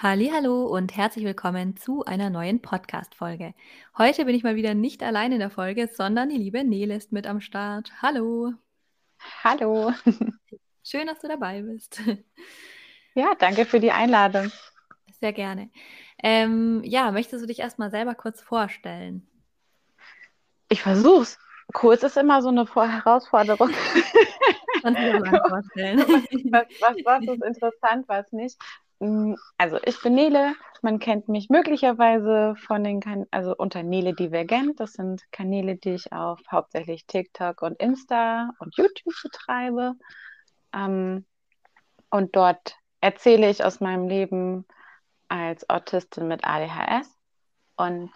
Hallo 0.00 0.64
und 0.66 0.96
herzlich 0.96 1.24
willkommen 1.24 1.76
zu 1.76 2.04
einer 2.04 2.30
neuen 2.30 2.62
Podcast-Folge. 2.62 3.52
Heute 3.98 4.26
bin 4.26 4.36
ich 4.36 4.44
mal 4.44 4.54
wieder 4.54 4.72
nicht 4.74 5.02
allein 5.02 5.32
in 5.32 5.40
der 5.40 5.50
Folge, 5.50 5.88
sondern 5.92 6.28
die 6.28 6.36
liebe 6.36 6.62
Nele 6.62 6.94
ist 6.94 7.10
mit 7.10 7.26
am 7.26 7.40
Start. 7.40 7.90
Hallo. 8.00 8.52
Hallo. 9.42 9.92
Schön, 10.84 11.08
dass 11.08 11.18
du 11.18 11.26
dabei 11.26 11.62
bist. 11.62 12.00
Ja, 13.14 13.34
danke 13.40 13.64
für 13.64 13.80
die 13.80 13.90
Einladung. 13.90 14.52
Sehr 15.18 15.32
gerne. 15.32 15.68
Ähm, 16.22 16.80
ja, 16.84 17.10
möchtest 17.10 17.42
du 17.42 17.48
dich 17.48 17.58
erstmal 17.58 17.90
selber 17.90 18.14
kurz 18.14 18.40
vorstellen? 18.40 19.26
Ich 20.68 20.80
versuch's. 20.80 21.40
Kurz 21.72 22.04
ist 22.04 22.16
immer 22.16 22.40
so 22.40 22.50
eine 22.50 22.72
Herausforderung. 22.72 23.70
Kannst 24.80 25.00
du 25.02 25.22
dir 25.22 25.42
vorstellen. 25.48 25.98
Was, 26.52 26.66
was, 26.80 26.96
was 27.04 27.22
ist 27.24 27.44
interessant, 27.44 28.04
was 28.06 28.30
nicht? 28.30 28.56
Mm, 29.00 29.34
also 29.56 29.78
ich 29.84 30.00
bin 30.02 30.14
Nele, 30.14 30.54
man 30.82 30.98
kennt 30.98 31.28
mich 31.28 31.48
möglicherweise 31.48 32.54
von 32.56 32.84
den 32.84 33.00
kan 33.00 33.26
also 33.30 33.54
unter 33.56 33.82
Nele 33.82 34.14
Divergent. 34.14 34.80
Das 34.80 34.92
sind 34.92 35.22
Kanäle, 35.32 35.76
die 35.76 35.94
ich 35.94 36.12
auf 36.12 36.40
hauptsächlich 36.50 37.06
TikTok 37.06 37.62
und 37.62 37.80
Insta 37.80 38.50
und 38.58 38.76
YouTube 38.76 39.14
betreibe. 39.22 39.94
Ähm, 40.72 41.26
und 42.10 42.36
dort 42.36 42.76
erzähle 43.00 43.48
ich 43.50 43.64
aus 43.64 43.80
meinem 43.80 44.08
Leben 44.08 44.66
als 45.28 45.68
Autistin 45.68 46.28
mit 46.28 46.44
ADHS 46.44 47.14
und 47.76 48.10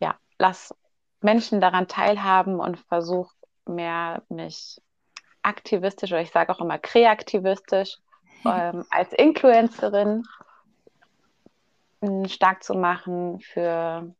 ja, 0.00 0.16
lass 0.38 0.74
Menschen 1.20 1.60
daran 1.60 1.86
teilhaben 1.86 2.60
und 2.60 2.78
versuche 2.78 3.34
mehr 3.66 4.22
mich 4.28 4.80
aktivistisch 5.42 6.12
oder 6.12 6.22
ich 6.22 6.30
sage 6.30 6.52
auch 6.52 6.60
immer 6.60 6.78
kreativistisch 6.78 7.98
ähm, 8.44 8.84
als 8.90 9.12
Influencerin 9.12 10.24
stark 12.26 12.62
zu 12.62 12.74
machen 12.74 13.40
für 13.40 14.14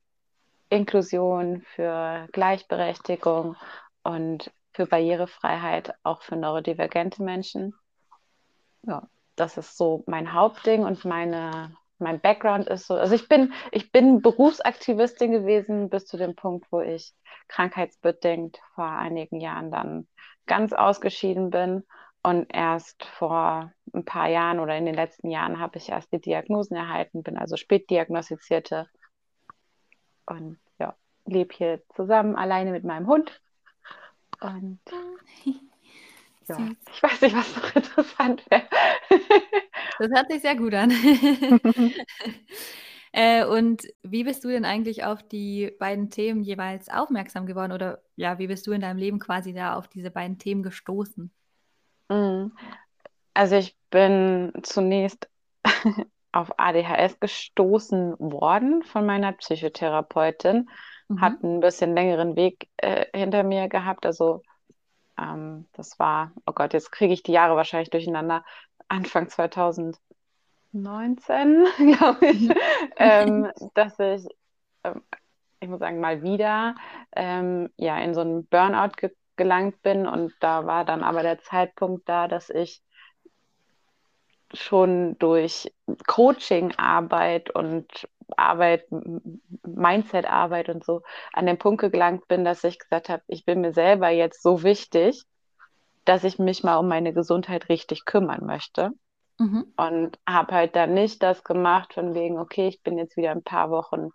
Inklusion, 0.68 1.62
für 1.74 2.29
Gleichberechtigung 2.32 3.57
und 4.02 4.51
für 4.73 4.87
Barrierefreiheit, 4.87 5.95
auch 6.02 6.23
für 6.23 6.37
neurodivergente 6.37 7.23
Menschen. 7.23 7.74
Ja, 8.82 9.09
das 9.37 9.57
ist 9.57 9.77
so 9.77 10.04
mein 10.07 10.32
Hauptding 10.32 10.84
und 10.84 11.05
meine, 11.05 11.74
mein 11.99 12.21
Background 12.21 12.68
ist 12.68 12.87
so, 12.87 12.95
also 12.95 13.15
ich 13.15 13.29
bin, 13.29 13.52
ich 13.73 13.90
bin 13.90 14.23
Berufsaktivistin 14.23 15.32
gewesen 15.32 15.90
bis 15.90 16.07
zu 16.07 16.16
dem 16.16 16.37
Punkt, 16.37 16.71
wo 16.71 16.80
ich 16.80 17.12
krankheitsbedingt 17.49 18.59
vor 18.74 18.87
einigen 18.87 19.40
Jahren 19.40 19.71
dann 19.71 20.07
ganz 20.46 20.73
ausgeschieden 20.73 21.51
bin 21.51 21.84
und 22.23 22.46
erst 22.52 23.04
vor 23.04 23.73
ein 23.95 24.04
paar 24.04 24.29
Jahren 24.29 24.60
oder 24.60 24.76
in 24.76 24.85
den 24.85 24.95
letzten 24.95 25.30
Jahren 25.30 25.59
habe 25.59 25.79
ich 25.79 25.88
erst 25.88 26.13
die 26.13 26.21
Diagnosen 26.21 26.77
erhalten, 26.77 27.23
bin 27.23 27.38
also 27.38 27.57
spätdiagnostizierte 27.57 28.88
und 30.27 30.59
ja, 30.79 30.95
lebe 31.24 31.54
hier 31.54 31.82
zusammen 31.95 32.37
alleine 32.37 32.73
mit 32.73 32.85
meinem 32.85 33.07
Hund. 33.07 33.40
Und 34.40 34.80
ja, 36.46 36.59
ich 36.93 37.02
weiß 37.02 37.21
nicht, 37.23 37.37
was 37.37 37.57
noch 37.57 37.74
interessant 37.74 38.45
wäre. 38.51 38.65
das 39.99 40.10
hört 40.10 40.30
sich 40.30 40.43
sehr 40.43 40.57
gut 40.57 40.74
an. 40.74 40.90
äh, 43.12 43.45
und 43.46 43.82
wie 44.02 44.24
bist 44.24 44.45
du 44.45 44.49
denn 44.49 44.65
eigentlich 44.65 45.05
auf 45.05 45.23
die 45.23 45.73
beiden 45.79 46.10
Themen 46.10 46.43
jeweils 46.43 46.88
aufmerksam 46.90 47.46
geworden? 47.46 47.73
Oder 47.73 48.02
ja, 48.16 48.38
wie 48.38 48.46
bist 48.46 48.66
du 48.66 48.73
in 48.73 48.82
deinem 48.82 48.99
Leben 48.99 49.18
quasi 49.18 49.55
da 49.55 49.74
auf 49.74 49.88
diese 49.88 50.10
beiden 50.10 50.38
Themen 50.38 50.62
gestoßen? 50.62 51.32
Mhm. 52.10 52.52
Also 53.32 53.56
ich 53.56 53.76
bin 53.90 54.52
zunächst 54.62 55.28
auf 56.32 56.52
ADHS 56.58 57.18
gestoßen 57.20 58.16
worden 58.18 58.82
von 58.82 59.06
meiner 59.06 59.32
Psychotherapeutin. 59.32 60.68
Mhm. 61.08 61.20
Hat 61.20 61.42
ein 61.42 61.60
bisschen 61.60 61.94
längeren 61.94 62.36
Weg 62.36 62.68
äh, 62.76 63.06
hinter 63.16 63.42
mir 63.42 63.68
gehabt. 63.68 64.04
Also 64.04 64.42
ähm, 65.19 65.66
das 65.72 65.99
war, 65.99 66.32
oh 66.47 66.53
Gott, 66.53 66.72
jetzt 66.72 66.93
kriege 66.93 67.12
ich 67.12 67.22
die 67.22 67.32
Jahre 67.32 67.56
wahrscheinlich 67.56 67.91
durcheinander. 67.91 68.44
Anfang 68.88 69.28
2019, 69.28 69.99
glaube 71.97 72.26
ich, 72.26 72.50
ähm, 72.97 73.50
dass 73.75 73.99
ich, 73.99 74.26
ähm, 74.84 75.03
ich 75.60 75.69
muss 75.69 75.78
sagen, 75.78 76.00
mal 76.00 76.22
wieder 76.22 76.75
ähm, 77.15 77.70
ja, 77.76 77.99
in 77.99 78.15
so 78.15 78.20
einen 78.22 78.47
Burnout 78.47 78.93
ge 78.97 79.10
gelangt 79.37 79.83
bin. 79.83 80.07
Und 80.07 80.33
da 80.41 80.67
war 80.67 80.85
dann 80.85 81.03
aber 81.03 81.23
der 81.23 81.41
Zeitpunkt 81.41 82.09
da, 82.09 82.29
dass 82.29 82.51
ich 82.51 82.83
schon 84.53 85.17
durch 85.19 85.73
Coaching-Arbeit 86.07 87.51
und 87.55 88.09
Arbeit, 88.37 88.85
Mindset-Arbeit 89.65 90.69
und 90.69 90.85
so 90.85 91.03
an 91.33 91.47
den 91.47 91.59
Punkt 91.59 91.81
gelangt 91.81 92.29
bin, 92.29 92.45
dass 92.45 92.65
ich 92.65 92.79
gesagt 92.79 93.09
habe, 93.09 93.23
ich 93.27 93.45
bin 93.45 93.61
mir 93.61 93.73
selber 93.73 94.11
jetzt 94.11 94.43
so 94.43 94.63
wichtig, 94.63 95.25
dass 96.05 96.25
ich 96.25 96.39
mich 96.39 96.62
mal 96.62 96.77
um 96.77 96.89
meine 96.89 97.12
Gesundheit 97.12 97.69
richtig 97.69 98.05
kümmern 98.05 98.45
möchte. 98.45 98.91
Mhm. 99.39 99.73
Und 99.77 100.19
habe 100.29 100.55
halt 100.55 100.77
dann 100.77 100.95
nicht 100.95 101.23
das 101.23 101.45
gemacht 101.45 101.95
von 101.95 102.15
wegen, 102.15 102.39
okay, 102.39 102.69
ich 102.69 102.83
bin 102.83 102.99
jetzt 102.99 103.17
wieder 103.17 103.31
ein 103.31 103.43
paar 103.43 103.71
Wochen 103.71 104.11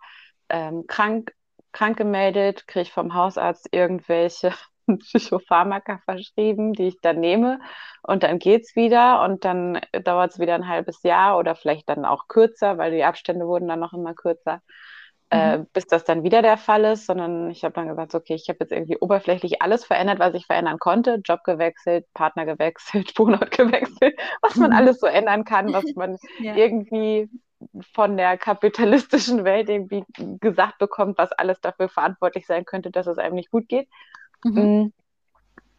ähm, 0.48 0.86
krank, 0.86 1.32
krank 1.72 1.96
gemeldet, 1.96 2.66
kriege 2.66 2.90
vom 2.90 3.14
Hausarzt 3.14 3.68
irgendwelche 3.72 4.52
Psychopharmaka 5.00 6.00
verschrieben, 6.04 6.72
die 6.72 6.88
ich 6.88 7.00
dann 7.00 7.20
nehme 7.20 7.60
und 8.02 8.22
dann 8.22 8.38
geht 8.38 8.62
es 8.62 8.76
wieder 8.76 9.22
und 9.24 9.44
dann 9.44 9.80
dauert 10.04 10.32
es 10.32 10.38
wieder 10.38 10.54
ein 10.54 10.68
halbes 10.68 11.02
Jahr 11.02 11.38
oder 11.38 11.54
vielleicht 11.54 11.88
dann 11.88 12.04
auch 12.04 12.28
kürzer, 12.28 12.78
weil 12.78 12.92
die 12.92 13.04
Abstände 13.04 13.46
wurden 13.46 13.68
dann 13.68 13.80
noch 13.80 13.92
immer 13.92 14.14
kürzer, 14.14 14.62
äh, 15.30 15.58
mhm. 15.58 15.62
äh, 15.62 15.66
bis 15.72 15.86
das 15.86 16.04
dann 16.04 16.22
wieder 16.22 16.42
der 16.42 16.56
Fall 16.56 16.84
ist, 16.84 17.06
sondern 17.06 17.50
ich 17.50 17.64
habe 17.64 17.74
dann 17.74 17.88
gesagt, 17.88 18.14
okay, 18.14 18.34
ich 18.34 18.48
habe 18.48 18.58
jetzt 18.60 18.72
irgendwie 18.72 18.98
oberflächlich 18.98 19.60
alles 19.60 19.84
verändert, 19.84 20.20
was 20.20 20.34
ich 20.34 20.46
verändern 20.46 20.78
konnte, 20.78 21.20
Job 21.24 21.42
gewechselt, 21.44 22.06
Partner 22.14 22.46
gewechselt, 22.46 23.12
Wohnort 23.18 23.50
gewechselt, 23.50 24.18
was 24.42 24.56
man 24.56 24.70
mhm. 24.70 24.76
alles 24.76 25.00
so 25.00 25.06
ändern 25.06 25.44
kann, 25.44 25.72
was 25.72 25.84
man 25.96 26.16
ja. 26.38 26.54
irgendwie 26.54 27.28
von 27.94 28.16
der 28.16 28.36
kapitalistischen 28.36 29.44
Welt 29.44 29.68
irgendwie 29.68 30.04
gesagt 30.40 30.78
bekommt, 30.78 31.18
was 31.18 31.32
alles 31.32 31.60
dafür 31.60 31.88
verantwortlich 31.88 32.46
sein 32.46 32.64
könnte, 32.64 32.90
dass 32.90 33.06
es 33.06 33.18
einem 33.18 33.34
nicht 33.34 33.50
gut 33.50 33.68
geht. 33.68 33.88
Mhm. 34.54 34.92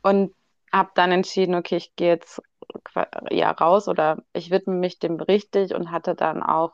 Und 0.02 0.34
habe 0.72 0.92
dann 0.96 1.12
entschieden, 1.12 1.56
okay, 1.56 1.78
ich 1.78 1.96
gehe 1.96 2.10
jetzt 2.10 2.42
ja 3.30 3.52
raus 3.52 3.88
oder 3.88 4.24
ich 4.34 4.52
widme 4.52 4.76
mich 4.76 5.00
dem 5.00 5.16
richtig 5.16 5.74
und 5.74 5.92
hatte 5.92 6.16
dann 6.16 6.44
auch 6.44 6.74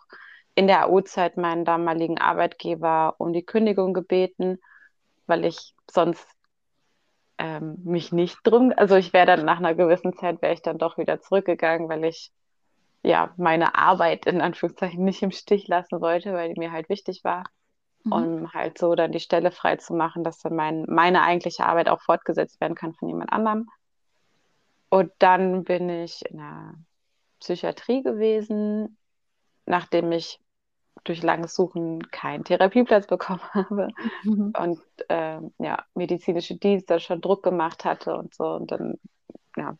in 0.56 0.68
der 0.68 0.88
AU-Zeit 0.88 1.38
meinen 1.38 1.66
damaligen 1.66 2.20
Arbeitgeber 2.20 3.16
um 3.18 3.34
die 3.34 3.46
Kündigung 3.46 3.94
gebeten, 3.94 4.60
weil 5.26 5.46
ich 5.46 5.74
sonst 5.90 6.28
ähm, 7.38 7.78
mich 7.84 8.12
nicht 8.12 8.38
drum, 8.44 8.74
also 8.76 8.96
ich 8.96 9.14
wäre 9.14 9.26
dann 9.26 9.46
nach 9.46 9.58
einer 9.58 9.74
gewissen 9.74 10.14
Zeit 10.14 10.42
wäre 10.42 10.54
ich 10.54 10.62
dann 10.62 10.78
doch 10.78 10.98
wieder 10.98 11.22
zurückgegangen, 11.22 11.90
weil 11.90 12.06
ich 12.06 12.32
ja 13.04 13.34
meine 13.38 13.76
Arbeit 13.76 14.26
in 14.26 14.42
Anführungszeichen 14.42 15.04
nicht 15.04 15.24
im 15.24 15.32
Stich 15.32 15.68
lassen 15.68 16.00
wollte, 16.02 16.34
weil 16.34 16.54
die 16.54 16.60
mir 16.60 16.72
halt 16.72 16.90
wichtig 16.90 17.24
war 17.24 17.44
mhm. 18.04 18.12
um 18.12 18.54
halt 18.54 18.78
so 18.78 18.96
dann 18.96 19.12
die 19.12 19.20
Stelle 19.20 19.52
frei 19.52 19.78
zu 19.78 19.94
machen, 19.94 20.24
dass 20.24 20.40
dann 20.40 20.56
mein, 20.56 20.86
meine 20.88 21.24
eigentliche 21.24 21.66
Arbeit 21.66 21.90
auch 21.90 22.02
fortgesetzt 22.02 22.60
werden 22.62 22.76
kann 22.76 22.94
von 22.94 23.10
jemand 23.10 23.32
anderem. 23.32 23.70
Und 24.90 25.12
dann 25.20 25.64
bin 25.64 25.90
ich 25.90 26.24
in 26.30 26.38
der 26.38 26.76
Psychiatrie 27.40 28.04
gewesen, 28.04 28.98
nachdem 29.66 30.12
ich 30.12 30.40
durch 31.04 31.24
langes 31.24 31.56
Suchen 31.56 32.12
keinen 32.12 32.44
Therapieplatz 32.44 33.08
bekommen 33.08 33.42
habe 33.54 33.90
mhm. 34.24 34.54
und 34.58 34.80
äh, 35.10 35.40
ja, 35.58 35.84
medizinische 35.96 36.56
Dienste 36.56 37.00
schon 37.00 37.22
Druck 37.22 37.44
gemacht 37.44 37.86
hatte 37.86 38.16
und 38.16 38.34
so. 38.34 38.46
Und 38.46 38.72
dann, 38.72 39.00
ja, 39.58 39.78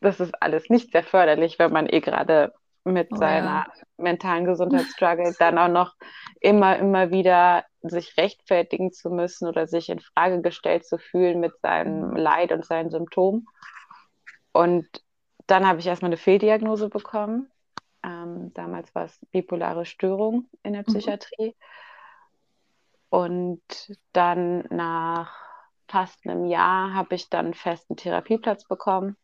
das 0.00 0.20
ist 0.20 0.42
alles 0.42 0.68
nicht 0.68 0.92
sehr 0.92 1.04
förderlich, 1.04 1.58
wenn 1.58 1.72
man 1.72 1.86
eh 1.86 2.00
gerade 2.00 2.52
mit 2.84 3.08
oh, 3.12 3.16
seiner 3.16 3.66
ja. 3.66 3.72
mentalen 3.96 4.44
Gesundheitsstruggle 4.44 5.34
dann 5.38 5.58
auch 5.58 5.68
noch 5.68 5.94
immer, 6.40 6.78
immer 6.78 7.10
wieder 7.10 7.64
sich 7.82 8.16
rechtfertigen 8.16 8.92
zu 8.92 9.10
müssen 9.10 9.48
oder 9.48 9.66
sich 9.66 9.88
in 9.88 10.00
Frage 10.00 10.40
gestellt 10.42 10.86
zu 10.86 10.98
fühlen 10.98 11.40
mit 11.40 11.52
seinem 11.60 12.10
mhm. 12.10 12.16
Leid 12.16 12.52
und 12.52 12.64
seinen 12.64 12.90
Symptomen. 12.90 13.46
Und 14.52 14.86
dann 15.46 15.66
habe 15.66 15.80
ich 15.80 15.86
erstmal 15.86 16.10
eine 16.10 16.16
Fehldiagnose 16.16 16.88
bekommen. 16.88 17.50
Ähm, 18.02 18.52
damals 18.54 18.94
war 18.94 19.04
es 19.04 19.18
bipolare 19.30 19.84
Störung 19.84 20.48
in 20.62 20.72
der 20.72 20.82
mhm. 20.82 20.86
Psychiatrie. 20.86 21.48
Mhm. 21.48 21.54
Und 23.10 23.98
dann 24.12 24.64
nach 24.70 25.36
fast 25.88 26.24
einem 26.24 26.46
Jahr 26.46 26.94
habe 26.94 27.16
ich 27.16 27.28
dann 27.28 27.46
einen 27.46 27.54
festen 27.54 27.96
Therapieplatz 27.96 28.64
bekommen 28.64 29.16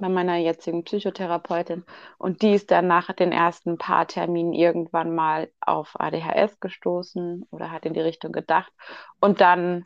bei 0.00 0.08
meiner 0.08 0.36
jetzigen 0.36 0.84
Psychotherapeutin. 0.84 1.84
Und 2.18 2.42
die 2.42 2.54
ist 2.54 2.70
dann 2.70 2.86
nach 2.86 3.12
den 3.12 3.32
ersten 3.32 3.78
paar 3.78 4.06
Terminen 4.06 4.52
irgendwann 4.52 5.14
mal 5.14 5.50
auf 5.60 5.98
ADHS 5.98 6.60
gestoßen 6.60 7.46
oder 7.50 7.70
hat 7.70 7.86
in 7.86 7.94
die 7.94 8.00
Richtung 8.00 8.32
gedacht. 8.32 8.72
Und 9.20 9.40
dann 9.40 9.84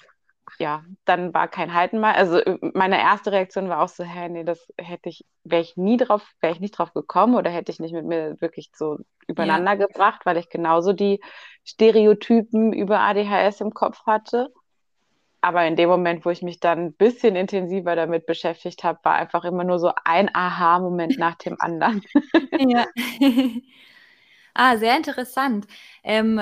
ja, 0.58 0.84
dann 1.04 1.34
war 1.34 1.48
kein 1.48 1.74
Halten 1.74 2.00
mehr. 2.00 2.14
Also 2.14 2.38
äh, 2.38 2.58
meine 2.74 3.00
erste 3.00 3.32
Reaktion 3.32 3.68
war 3.68 3.80
auch 3.80 3.88
so, 3.88 4.04
hä, 4.04 4.28
nee, 4.28 4.44
das 4.44 4.66
hätte 4.78 5.08
ich, 5.08 5.24
wäre 5.42 5.62
ich 5.62 5.76
nie 5.76 5.96
drauf, 5.96 6.22
wäre 6.40 6.52
ich 6.52 6.60
nicht 6.60 6.78
drauf 6.78 6.92
gekommen 6.92 7.34
oder 7.34 7.50
hätte 7.50 7.72
ich 7.72 7.80
nicht 7.80 7.92
mit 7.92 8.04
mir 8.04 8.40
wirklich 8.40 8.70
so 8.74 8.98
übereinander 9.26 9.72
ja. 9.72 9.86
gebracht, 9.86 10.22
weil 10.24 10.36
ich 10.36 10.48
genauso 10.48 10.92
die 10.92 11.20
Stereotypen 11.64 12.72
über 12.72 13.00
ADHS 13.00 13.60
im 13.60 13.72
Kopf 13.72 14.04
hatte. 14.06 14.52
Aber 15.44 15.66
in 15.66 15.76
dem 15.76 15.90
Moment, 15.90 16.24
wo 16.24 16.30
ich 16.30 16.40
mich 16.40 16.58
dann 16.58 16.78
ein 16.78 16.92
bisschen 16.94 17.36
intensiver 17.36 17.94
damit 17.96 18.24
beschäftigt 18.24 18.82
habe, 18.82 18.98
war 19.02 19.16
einfach 19.16 19.44
immer 19.44 19.62
nur 19.62 19.78
so 19.78 19.92
ein 20.02 20.34
Aha-Moment 20.34 21.18
nach 21.18 21.34
dem 21.34 21.60
anderen. 21.60 22.02
ja. 22.58 22.86
ah, 24.54 24.78
sehr 24.78 24.96
interessant. 24.96 25.66
Ähm, 26.02 26.40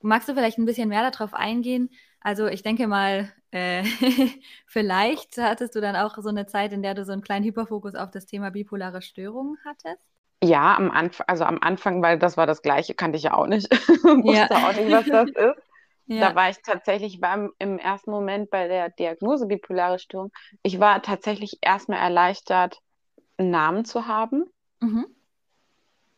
magst 0.00 0.30
du 0.30 0.34
vielleicht 0.34 0.56
ein 0.56 0.64
bisschen 0.64 0.88
mehr 0.88 1.10
darauf 1.10 1.34
eingehen? 1.34 1.90
Also 2.20 2.46
ich 2.46 2.62
denke 2.62 2.86
mal, 2.86 3.30
äh, 3.50 3.84
vielleicht 4.66 5.36
hattest 5.36 5.74
du 5.74 5.82
dann 5.82 5.94
auch 5.94 6.16
so 6.16 6.30
eine 6.30 6.46
Zeit, 6.46 6.72
in 6.72 6.80
der 6.80 6.94
du 6.94 7.04
so 7.04 7.12
einen 7.12 7.20
kleinen 7.20 7.44
Hyperfokus 7.44 7.94
auf 7.96 8.10
das 8.10 8.24
Thema 8.24 8.50
bipolare 8.50 9.02
Störungen 9.02 9.58
hattest? 9.62 10.06
Ja, 10.42 10.74
am 10.74 10.90
Anfang, 10.90 11.26
also 11.28 11.44
am 11.44 11.58
Anfang, 11.60 12.00
weil 12.00 12.18
das 12.18 12.38
war 12.38 12.46
das 12.46 12.62
Gleiche, 12.62 12.94
kannte 12.94 13.18
ich 13.18 13.24
ja 13.24 13.34
auch 13.34 13.46
nicht. 13.46 13.70
Wusste 13.70 14.54
ja. 14.54 14.68
auch 14.68 14.72
nicht, 14.72 14.90
was 14.90 15.04
das 15.04 15.28
ist. 15.28 15.67
Ja. 16.08 16.30
Da 16.30 16.34
war 16.34 16.48
ich 16.48 16.62
tatsächlich 16.62 17.20
beim, 17.20 17.52
im 17.58 17.78
ersten 17.78 18.10
Moment 18.10 18.50
bei 18.50 18.66
der 18.66 18.88
Diagnose 18.88 19.46
bipolare 19.46 19.98
Störung. 19.98 20.32
Ich 20.62 20.80
war 20.80 21.02
tatsächlich 21.02 21.58
erstmal 21.60 21.98
erleichtert, 21.98 22.80
einen 23.36 23.50
Namen 23.50 23.84
zu 23.84 24.06
haben. 24.06 24.46
Mhm. 24.80 25.06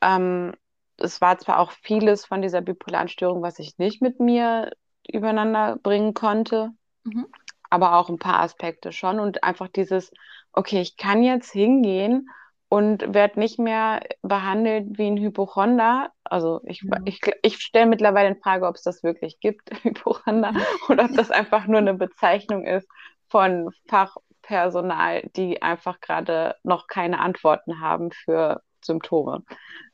Ähm, 0.00 0.54
es 0.96 1.20
war 1.20 1.38
zwar 1.38 1.58
auch 1.58 1.72
vieles 1.72 2.24
von 2.24 2.40
dieser 2.40 2.60
bipolaren 2.60 3.08
Störung, 3.08 3.42
was 3.42 3.58
ich 3.58 3.78
nicht 3.78 4.00
mit 4.00 4.20
mir 4.20 4.70
übereinander 5.10 5.76
bringen 5.82 6.14
konnte, 6.14 6.70
mhm. 7.02 7.26
aber 7.68 7.96
auch 7.96 8.08
ein 8.08 8.18
paar 8.18 8.38
Aspekte 8.38 8.92
schon. 8.92 9.18
Und 9.18 9.42
einfach 9.42 9.66
dieses, 9.66 10.12
okay, 10.52 10.80
ich 10.80 10.96
kann 10.96 11.24
jetzt 11.24 11.50
hingehen 11.50 12.28
und 12.70 13.12
werde 13.12 13.40
nicht 13.40 13.58
mehr 13.58 14.00
behandelt 14.22 14.96
wie 14.96 15.08
ein 15.08 15.18
Hypochonder. 15.18 16.12
Also 16.22 16.60
ich, 16.64 16.82
ja. 16.82 16.98
ich, 17.04 17.20
ich 17.42 17.56
stelle 17.56 17.86
mittlerweile 17.86 18.28
in 18.28 18.40
Frage, 18.40 18.66
ob 18.66 18.76
es 18.76 18.82
das 18.82 19.02
wirklich 19.02 19.40
gibt, 19.40 19.70
Hypochonder, 19.82 20.54
oder 20.88 21.06
ob 21.06 21.16
das 21.16 21.30
einfach 21.32 21.66
nur 21.66 21.78
eine 21.78 21.94
Bezeichnung 21.94 22.64
ist 22.64 22.88
von 23.28 23.70
Fachpersonal, 23.88 25.28
die 25.34 25.60
einfach 25.62 26.00
gerade 26.00 26.54
noch 26.62 26.86
keine 26.86 27.18
Antworten 27.18 27.80
haben 27.80 28.12
für 28.12 28.62
Symptome. 28.80 29.42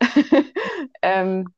ähm, 1.00 1.48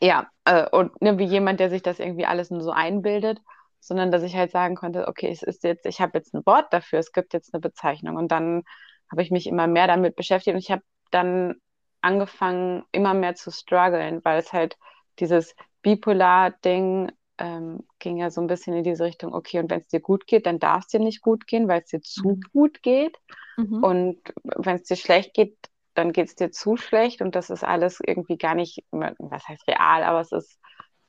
ja, 0.00 0.28
äh, 0.44 0.68
und 0.70 1.02
ne, 1.02 1.18
wie 1.18 1.24
jemand, 1.24 1.58
der 1.58 1.68
sich 1.68 1.82
das 1.82 1.98
irgendwie 1.98 2.26
alles 2.26 2.50
nur 2.50 2.62
so 2.62 2.70
einbildet, 2.70 3.40
sondern 3.80 4.12
dass 4.12 4.22
ich 4.22 4.36
halt 4.36 4.52
sagen 4.52 4.76
konnte, 4.76 5.08
okay, 5.08 5.30
es 5.32 5.42
ist 5.42 5.64
jetzt, 5.64 5.84
ich 5.84 6.00
habe 6.00 6.16
jetzt 6.16 6.32
ein 6.32 6.46
Wort 6.46 6.72
dafür, 6.72 7.00
es 7.00 7.10
gibt 7.10 7.34
jetzt 7.34 7.52
eine 7.52 7.60
Bezeichnung 7.60 8.16
und 8.16 8.28
dann 8.30 8.62
habe 9.10 9.22
ich 9.22 9.30
mich 9.30 9.46
immer 9.46 9.66
mehr 9.66 9.86
damit 9.86 10.16
beschäftigt 10.16 10.54
und 10.54 10.60
ich 10.60 10.70
habe 10.70 10.82
dann 11.10 11.56
angefangen, 12.00 12.84
immer 12.92 13.14
mehr 13.14 13.34
zu 13.34 13.50
strugglen, 13.50 14.20
weil 14.24 14.38
es 14.38 14.52
halt 14.52 14.76
dieses 15.18 15.54
Bipolar-Ding 15.82 17.10
ähm, 17.38 17.84
ging 17.98 18.16
ja 18.16 18.30
so 18.30 18.40
ein 18.40 18.46
bisschen 18.46 18.74
in 18.74 18.84
diese 18.84 19.04
Richtung, 19.04 19.32
okay, 19.32 19.60
und 19.60 19.70
wenn 19.70 19.80
es 19.80 19.88
dir 19.88 20.00
gut 20.00 20.26
geht, 20.26 20.46
dann 20.46 20.58
darf 20.58 20.84
es 20.84 20.88
dir 20.88 21.00
nicht 21.00 21.22
gut 21.22 21.46
gehen, 21.46 21.68
weil 21.68 21.82
es 21.82 21.88
dir 21.88 22.00
zu 22.00 22.30
mhm. 22.30 22.40
gut 22.52 22.82
geht. 22.82 23.16
Mhm. 23.56 23.82
Und 23.82 24.18
wenn 24.42 24.76
es 24.76 24.84
dir 24.84 24.96
schlecht 24.96 25.34
geht, 25.34 25.56
dann 25.94 26.12
geht 26.12 26.28
es 26.28 26.34
dir 26.34 26.50
zu 26.50 26.76
schlecht 26.76 27.22
und 27.22 27.34
das 27.34 27.50
ist 27.50 27.64
alles 27.64 28.00
irgendwie 28.04 28.38
gar 28.38 28.54
nicht, 28.54 28.84
was 28.90 29.48
heißt 29.48 29.66
real, 29.66 30.04
aber 30.04 30.20
es 30.20 30.32
ist 30.32 30.60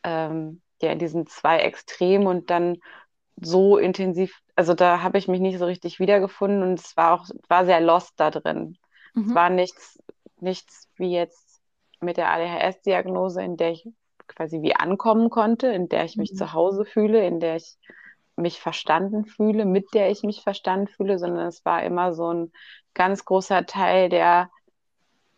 ähm, 0.04 0.62
ja 0.82 0.92
in 0.92 1.00
diesen 1.00 1.28
zwei 1.28 1.60
Extremen 1.60 2.28
und 2.28 2.50
dann 2.50 2.78
so 3.42 3.78
intensiv, 3.78 4.34
also 4.56 4.74
da 4.74 5.02
habe 5.02 5.18
ich 5.18 5.28
mich 5.28 5.40
nicht 5.40 5.60
so 5.60 5.66
richtig 5.66 6.00
wiedergefunden 6.00 6.64
und 6.64 6.80
es 6.80 6.96
war 6.98 7.14
auch, 7.14 7.28
war 7.48 7.66
sehr 7.66 7.82
lost 7.82 8.14
da 8.18 8.32
drin. 8.32 8.78
Mhm. 9.14 9.24
Es 9.24 9.36
war 9.36 9.50
nichts, 9.50 10.00
nichts 10.40 10.88
wie 10.96 11.12
jetzt 11.12 11.62
mit 12.02 12.18
der 12.18 12.32
ADHS-Diagnose, 12.32 13.42
in 13.42 13.58
der 13.58 13.72
ich 13.72 13.88
quasi 14.28 14.62
wie 14.62 14.76
ankommen 14.76 15.30
konnte, 15.30 15.68
in 15.68 15.90
der 15.90 16.06
ich 16.06 16.16
mich 16.16 16.34
mhm. 16.34 16.38
zu 16.38 16.54
Hause 16.54 16.86
fühle, 16.86 17.26
in 17.26 17.40
der 17.40 17.56
ich 17.56 17.78
mich 18.36 18.60
verstanden 18.60 19.26
fühle, 19.26 19.66
mit 19.66 19.94
der 19.94 20.10
ich 20.10 20.24
mich 20.24 20.42
verstanden 20.42 20.88
fühle, 20.88 21.20
sondern 21.20 21.48
es 21.48 21.66
war 21.66 21.84
immer 21.84 22.14
so 22.14 22.34
ein 22.34 22.52
ganz 22.94 23.26
großer 23.26 23.66
Teil, 23.66 24.10
der, 24.10 24.50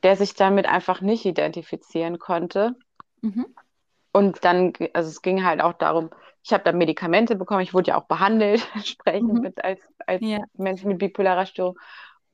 der 0.03 0.15
sich 0.15 0.35
damit 0.35 0.67
einfach 0.67 1.01
nicht 1.01 1.25
identifizieren 1.25 2.19
konnte. 2.19 2.75
Mhm. 3.21 3.47
Und 4.13 4.43
dann, 4.43 4.73
also 4.93 5.09
es 5.09 5.21
ging 5.21 5.43
halt 5.43 5.61
auch 5.61 5.73
darum, 5.73 6.09
ich 6.43 6.53
habe 6.53 6.63
dann 6.63 6.77
Medikamente 6.77 7.35
bekommen, 7.35 7.61
ich 7.61 7.73
wurde 7.73 7.89
ja 7.89 7.97
auch 7.97 8.05
behandelt, 8.05 8.67
entsprechend 8.75 9.33
mhm. 9.33 9.41
mit 9.41 9.63
als, 9.63 9.81
als 10.05 10.21
ja. 10.21 10.39
Mensch 10.53 10.83
mit 10.83 10.99
bipolarer 10.99 11.45
Störung. 11.45 11.77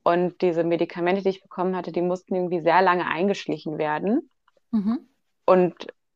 Und 0.02 0.40
diese 0.40 0.64
Medikamente, 0.64 1.22
die 1.22 1.28
ich 1.28 1.42
bekommen 1.42 1.76
hatte, 1.76 1.92
die 1.92 2.02
mussten 2.02 2.34
irgendwie 2.34 2.60
sehr 2.60 2.80
lange 2.80 3.06
eingeschlichen 3.06 3.78
werden. 3.78 4.30
Mhm. 4.70 5.00
Und 5.44 5.74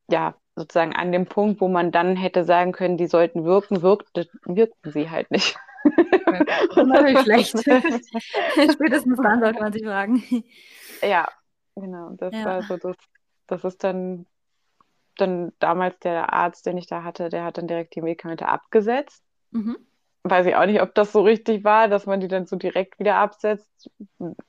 ja, 0.09 0.35
sozusagen 0.56 0.94
an 0.94 1.12
dem 1.12 1.26
Punkt, 1.26 1.61
wo 1.61 1.69
man 1.69 1.91
dann 1.91 2.17
hätte 2.17 2.44
sagen 2.44 2.73
können, 2.73 2.97
die 2.97 3.06
sollten 3.06 3.44
wirken, 3.44 3.82
wirkte, 3.82 4.29
wirkten 4.44 4.93
sie 4.93 5.11
halt 5.11 5.31
nicht. 5.31 5.56
Ja, 5.85 6.82
natürlich 6.85 7.20
schlecht. 7.20 7.59
Spätestens 8.73 9.19
dann 9.23 9.41
sollte 9.41 9.61
man 9.61 9.73
sich 9.73 9.85
fragen. 9.85 10.23
Ja, 11.03 11.29
genau. 11.75 12.11
Das 12.17 12.35
ja. 12.35 12.44
war 12.44 12.62
so 12.62 12.76
das, 12.76 12.97
das 13.47 13.64
ist 13.64 13.85
dann 13.85 14.26
dann 15.17 15.53
damals 15.59 15.99
der 16.00 16.32
Arzt, 16.32 16.67
den 16.67 16.79
ich 16.79 16.87
da 16.87 17.05
hatte, 17.05 17.29
der 17.29 17.44
hat 17.44 17.59
dann 17.59 17.69
direkt 17.69 17.94
die 17.94 18.03
Medikamente 18.03 18.49
abgesetzt. 18.49 19.23
Mhm. 19.50 19.76
Weiß 20.25 20.47
ich 20.47 20.55
auch 20.55 20.67
nicht, 20.67 20.81
ob 20.81 20.94
das 20.94 21.11
so 21.11 21.23
richtig 21.23 21.64
war, 21.64 21.88
dass 21.88 22.06
man 22.06 22.20
die 22.20 22.29
dann 22.29 22.47
so 22.47 22.55
direkt 22.55 23.00
wieder 23.00 23.17
absetzt. 23.17 23.91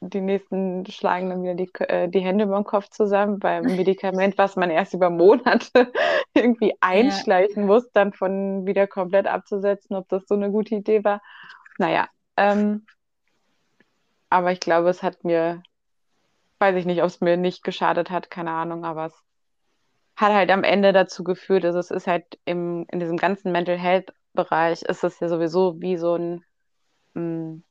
Die 0.02 0.22
nächsten 0.22 0.86
schlagen 0.86 1.32
dann 1.32 1.42
wieder 1.42 1.56
die, 1.56 1.72
äh, 1.80 2.08
die 2.08 2.20
Hände 2.20 2.44
über 2.44 2.58
den 2.58 2.64
Kopf 2.64 2.90
zusammen 2.90 3.40
beim 3.40 3.64
Medikament, 3.76 4.38
was 4.38 4.56
man 4.56 4.70
erst 4.70 4.94
über 4.94 5.10
Monate 5.10 5.92
irgendwie 6.36 6.76
einschleichen 6.80 7.64
ja. 7.64 7.68
muss, 7.68 7.92
dann 7.92 8.14
von 8.14 8.68
wieder 8.68 8.86
komplett 8.86 9.26
abzusetzen, 9.26 9.96
ob 9.96 10.08
das 10.10 10.28
so 10.28 10.36
eine 10.36 10.52
gute 10.52 10.76
Idee 10.76 11.04
war. 11.04 11.22
Naja, 11.80 12.08
ähm, 12.38 12.86
aber 14.30 14.52
ich 14.52 14.60
glaube, 14.60 14.90
es 14.90 15.02
hat 15.02 15.24
mir, 15.24 15.64
weiß 16.60 16.76
ich 16.76 16.86
nicht, 16.86 17.02
ob 17.02 17.08
es 17.08 17.20
mir 17.20 17.36
nicht 17.36 17.64
geschadet 17.64 18.12
hat, 18.12 18.30
keine 18.30 18.52
Ahnung, 18.52 18.86
aber 18.86 19.08
es 19.08 19.24
hat 20.16 20.34
halt 20.34 20.52
am 20.52 20.64
Ende 20.64 20.94
dazu 20.94 21.24
geführt, 21.24 21.66
also 21.66 21.80
es 21.80 21.92
ist 21.92 22.08
halt 22.08 22.40
im, 22.46 22.86
in 22.92 23.00
diesem 23.00 23.18
ganzen 23.18 23.52
Mental 23.52 23.78
Health 23.78 24.14
Bereich 24.34 24.82
ist 24.82 25.04
es 25.04 25.20
ja 25.20 25.30
sowieso 25.30 25.80
wie 25.80 25.98
so 25.98 26.16
ein 26.16 26.44
mh, 27.14 27.22
mm, 27.22 27.64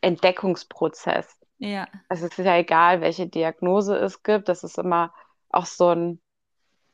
Entdeckungsprozess. 0.00 1.36
Ja. 1.58 1.86
Also 2.08 2.26
es 2.26 2.38
ist 2.38 2.44
ja 2.44 2.56
egal, 2.56 3.00
welche 3.02 3.28
Diagnose 3.28 3.96
es 3.96 4.22
gibt. 4.22 4.48
Das 4.48 4.64
ist 4.64 4.78
immer 4.78 5.12
auch 5.50 5.66
so 5.66 5.90
ein 5.90 6.20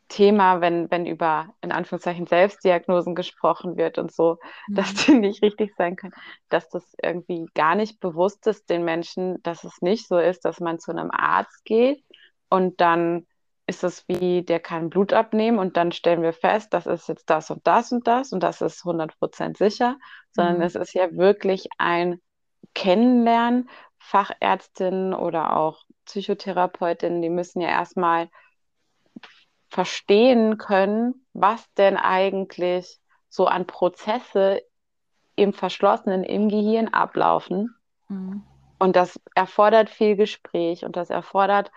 Thema, 0.09 0.61
wenn, 0.61 0.91
wenn 0.91 1.07
über 1.07 1.55
in 1.61 1.71
Anführungszeichen 1.71 2.27
Selbstdiagnosen 2.27 3.15
gesprochen 3.15 3.77
wird 3.77 3.99
und 3.99 4.13
so, 4.13 4.39
mhm. 4.67 4.75
dass 4.75 4.95
die 4.95 5.15
nicht 5.15 5.43
richtig 5.43 5.75
sein 5.77 5.97
können, 5.97 6.15
dass 6.49 6.69
das 6.69 6.95
irgendwie 7.03 7.47
gar 7.55 7.75
nicht 7.75 8.01
bewusst 8.01 8.47
ist 8.47 8.69
den 8.69 8.85
Menschen, 8.85 9.43
dass 9.43 9.65
es 9.65 9.81
nicht 9.81 10.09
so 10.09 10.19
ist, 10.19 10.45
dass 10.45 10.61
man 10.61 10.79
zu 10.79 10.91
einem 10.91 11.11
Arzt 11.11 11.65
geht 11.65 12.03
und 12.51 12.81
dann 12.81 13.27
ist 13.67 13.85
es 13.85 14.09
wie, 14.09 14.43
der 14.43 14.61
kann 14.61 14.89
Blut 14.89 15.13
abnehmen 15.13 15.59
und 15.59 15.77
dann 15.77 15.93
stellen 15.93 16.23
wir 16.23 16.33
fest, 16.33 16.73
das 16.73 16.87
ist 16.87 17.09
jetzt 17.09 17.29
das 17.29 17.51
und 17.51 17.67
das 17.67 17.93
und 17.93 18.07
das 18.07 18.33
und 18.33 18.43
das 18.43 18.63
ist 18.63 18.83
100% 18.83 19.59
sicher, 19.59 19.97
sondern 20.33 20.57
mhm. 20.57 20.63
es 20.63 20.75
ist 20.75 20.95
ja 20.95 21.13
wirklich 21.13 21.69
ein 21.77 22.21
Kennenlernen. 22.75 23.69
Fachärztinnen 23.99 25.13
oder 25.13 25.57
auch 25.57 25.85
Psychotherapeutinnen, 26.07 27.21
die 27.21 27.29
müssen 27.29 27.61
ja 27.61 27.69
erstmal 27.69 28.31
verstehen 29.69 30.57
können, 30.57 31.27
was 31.35 31.71
denn 31.75 31.97
eigentlich 31.97 32.99
so 33.29 33.47
an 33.47 33.67
Prozesse 33.67 34.63
im 35.37 35.53
Verschlossenen, 35.53 36.25
im 36.25 36.49
Gehirn 36.49 36.89
ablaufen. 36.89 37.75
Mhm. 38.09 38.43
Und 38.79 38.97
das 38.97 39.21
erfordert 39.35 39.91
viel 39.91 40.17
Gespräch 40.17 40.85
und 40.85 40.97
das 40.97 41.11
erfordert 41.11 41.71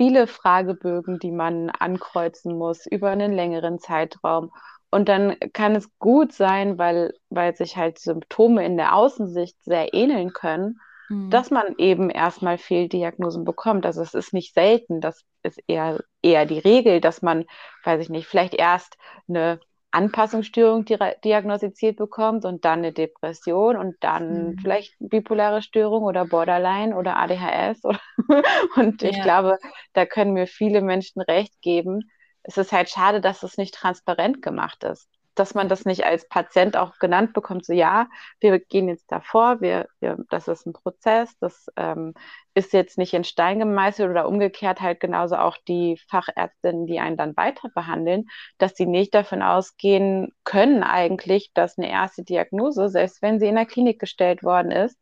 viele 0.00 0.26
Fragebögen, 0.26 1.18
die 1.18 1.30
man 1.30 1.68
ankreuzen 1.68 2.56
muss 2.56 2.86
über 2.86 3.10
einen 3.10 3.34
längeren 3.34 3.78
Zeitraum. 3.78 4.50
Und 4.90 5.10
dann 5.10 5.36
kann 5.52 5.76
es 5.76 5.90
gut 5.98 6.32
sein, 6.32 6.78
weil, 6.78 7.12
weil 7.28 7.54
sich 7.54 7.76
halt 7.76 7.98
Symptome 7.98 8.64
in 8.64 8.78
der 8.78 8.94
Außensicht 8.94 9.62
sehr 9.62 9.92
ähneln 9.92 10.32
können, 10.32 10.80
mhm. 11.10 11.28
dass 11.28 11.50
man 11.50 11.74
eben 11.76 12.08
erstmal 12.08 12.56
Fehldiagnosen 12.56 13.44
bekommt. 13.44 13.84
Also 13.84 14.00
es 14.00 14.14
ist 14.14 14.32
nicht 14.32 14.54
selten, 14.54 15.02
das 15.02 15.20
ist 15.42 15.60
eher, 15.66 16.00
eher 16.22 16.46
die 16.46 16.60
Regel, 16.60 17.02
dass 17.02 17.20
man, 17.20 17.44
weiß 17.84 18.00
ich 18.00 18.08
nicht, 18.08 18.26
vielleicht 18.26 18.54
erst 18.54 18.96
eine 19.28 19.60
Anpassungsstörung 19.92 20.84
diagnostiziert 20.84 21.96
bekommt 21.96 22.44
und 22.44 22.64
dann 22.64 22.80
eine 22.80 22.92
Depression 22.92 23.76
und 23.76 23.96
dann 24.00 24.50
mhm. 24.50 24.58
vielleicht 24.58 24.94
bipolare 25.00 25.62
Störung 25.62 26.04
oder 26.04 26.24
Borderline 26.24 26.96
oder 26.96 27.16
ADHS. 27.16 27.84
Oder 27.84 28.00
und 28.76 29.02
ja. 29.02 29.10
ich 29.10 29.20
glaube, 29.22 29.58
da 29.92 30.06
können 30.06 30.32
mir 30.32 30.46
viele 30.46 30.80
Menschen 30.80 31.20
recht 31.22 31.60
geben. 31.60 32.10
Es 32.42 32.56
ist 32.56 32.72
halt 32.72 32.88
schade, 32.88 33.20
dass 33.20 33.42
es 33.42 33.56
nicht 33.56 33.74
transparent 33.74 34.42
gemacht 34.42 34.84
ist. 34.84 35.08
Dass 35.34 35.54
man 35.54 35.68
das 35.68 35.84
nicht 35.84 36.04
als 36.04 36.28
Patient 36.28 36.76
auch 36.76 36.98
genannt 36.98 37.32
bekommt, 37.32 37.64
so 37.64 37.72
ja, 37.72 38.08
wir 38.40 38.58
gehen 38.58 38.88
jetzt 38.88 39.10
davor, 39.10 39.60
wir, 39.60 39.88
wir, 40.00 40.18
das 40.28 40.48
ist 40.48 40.66
ein 40.66 40.72
Prozess, 40.72 41.36
das 41.38 41.66
ähm, 41.76 42.14
ist 42.54 42.72
jetzt 42.72 42.98
nicht 42.98 43.14
in 43.14 43.24
Stein 43.24 43.58
gemeißelt 43.58 44.10
oder 44.10 44.28
umgekehrt 44.28 44.80
halt 44.80 45.00
genauso 45.00 45.36
auch 45.36 45.56
die 45.68 45.98
Fachärztinnen, 46.08 46.86
die 46.86 47.00
einen 47.00 47.16
dann 47.16 47.36
weiter 47.36 47.68
behandeln, 47.74 48.26
dass 48.58 48.74
sie 48.74 48.86
nicht 48.86 49.14
davon 49.14 49.42
ausgehen 49.42 50.32
können 50.44 50.82
eigentlich, 50.82 51.52
dass 51.54 51.78
eine 51.78 51.90
erste 51.90 52.24
Diagnose, 52.24 52.88
selbst 52.88 53.22
wenn 53.22 53.38
sie 53.38 53.46
in 53.46 53.54
der 53.54 53.66
Klinik 53.66 54.00
gestellt 54.00 54.42
worden 54.42 54.72
ist, 54.72 54.98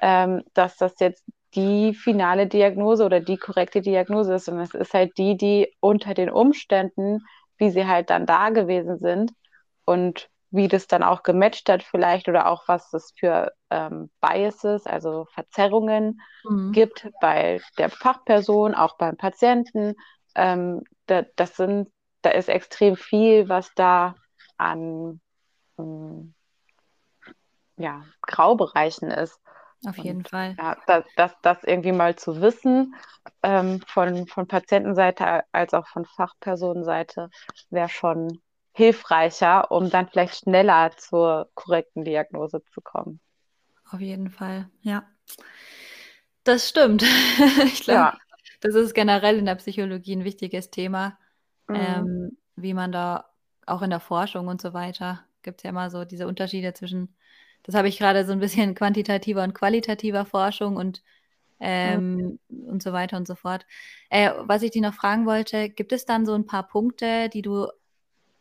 ähm, 0.00 0.44
dass 0.54 0.76
das 0.76 0.94
jetzt 1.00 1.24
die 1.54 1.94
finale 1.94 2.46
Diagnose 2.46 3.04
oder 3.04 3.20
die 3.20 3.36
korrekte 3.36 3.80
Diagnose 3.80 4.34
ist. 4.34 4.48
Und 4.48 4.60
es 4.60 4.74
ist 4.74 4.92
halt 4.92 5.16
die, 5.18 5.36
die 5.36 5.72
unter 5.80 6.14
den 6.14 6.30
Umständen, 6.30 7.20
wie 7.58 7.70
sie 7.70 7.86
halt 7.86 8.10
dann 8.10 8.26
da 8.26 8.50
gewesen 8.50 8.98
sind, 8.98 9.32
und 9.84 10.28
wie 10.50 10.68
das 10.68 10.86
dann 10.86 11.02
auch 11.02 11.24
gematcht 11.24 11.68
hat 11.68 11.82
vielleicht 11.82 12.28
oder 12.28 12.46
auch 12.48 12.68
was 12.68 12.88
das 12.90 13.12
für 13.18 13.52
ähm, 13.70 14.08
Biases, 14.20 14.86
also 14.86 15.26
Verzerrungen 15.32 16.20
mhm. 16.44 16.70
gibt 16.70 17.10
bei 17.20 17.60
der 17.76 17.90
Fachperson, 17.90 18.74
auch 18.74 18.96
beim 18.96 19.16
Patienten. 19.16 19.96
Ähm, 20.36 20.84
da, 21.06 21.22
das 21.34 21.56
sind, 21.56 21.90
da 22.22 22.30
ist 22.30 22.48
extrem 22.48 22.96
viel, 22.96 23.48
was 23.48 23.74
da 23.74 24.14
an 24.56 25.20
ähm, 25.76 26.34
ja, 27.76 28.04
Graubereichen 28.22 29.10
ist. 29.10 29.40
Auf 29.86 29.98
jeden 29.98 30.18
Und, 30.18 30.28
Fall. 30.28 30.54
Ja, 30.56 30.76
das, 30.86 31.04
das, 31.16 31.34
das 31.42 31.64
irgendwie 31.64 31.92
mal 31.92 32.14
zu 32.14 32.40
wissen 32.40 32.94
ähm, 33.42 33.80
von, 33.88 34.28
von 34.28 34.46
Patientenseite 34.46 35.42
als 35.50 35.74
auch 35.74 35.88
von 35.88 36.04
Fachpersonenseite 36.04 37.28
wäre 37.70 37.88
schon 37.88 38.40
hilfreicher, 38.74 39.70
um 39.70 39.88
dann 39.88 40.08
vielleicht 40.08 40.36
schneller 40.36 40.90
zur 40.96 41.50
korrekten 41.54 42.04
Diagnose 42.04 42.62
zu 42.72 42.80
kommen. 42.80 43.20
Auf 43.90 44.00
jeden 44.00 44.30
Fall, 44.30 44.68
ja. 44.82 45.08
Das 46.42 46.68
stimmt. 46.68 47.02
ich 47.64 47.84
glaube, 47.84 48.00
ja. 48.00 48.18
das 48.60 48.74
ist 48.74 48.94
generell 48.94 49.38
in 49.38 49.46
der 49.46 49.54
Psychologie 49.54 50.16
ein 50.16 50.24
wichtiges 50.24 50.70
Thema, 50.70 51.18
mhm. 51.68 51.76
ähm, 51.76 52.38
wie 52.56 52.74
man 52.74 52.92
da 52.92 53.30
auch 53.66 53.82
in 53.82 53.90
der 53.90 54.00
Forschung 54.00 54.48
und 54.48 54.60
so 54.60 54.74
weiter 54.74 55.24
gibt 55.44 55.60
es 55.60 55.62
ja 55.62 55.70
immer 55.70 55.90
so 55.90 56.04
diese 56.04 56.26
Unterschiede 56.26 56.74
zwischen, 56.74 57.14
das 57.62 57.76
habe 57.76 57.88
ich 57.88 57.98
gerade 57.98 58.26
so 58.26 58.32
ein 58.32 58.40
bisschen 58.40 58.74
quantitativer 58.74 59.44
und 59.44 59.54
qualitativer 59.54 60.24
Forschung 60.24 60.76
und 60.76 61.04
ähm, 61.60 62.38
mhm. 62.48 62.66
und 62.66 62.82
so 62.82 62.92
weiter 62.92 63.16
und 63.16 63.28
so 63.28 63.36
fort. 63.36 63.64
Äh, 64.10 64.32
was 64.40 64.62
ich 64.62 64.72
dich 64.72 64.82
noch 64.82 64.94
fragen 64.94 65.24
wollte, 65.24 65.70
gibt 65.70 65.92
es 65.92 66.04
dann 66.04 66.26
so 66.26 66.34
ein 66.34 66.46
paar 66.46 66.66
Punkte, 66.66 67.28
die 67.28 67.42
du 67.42 67.68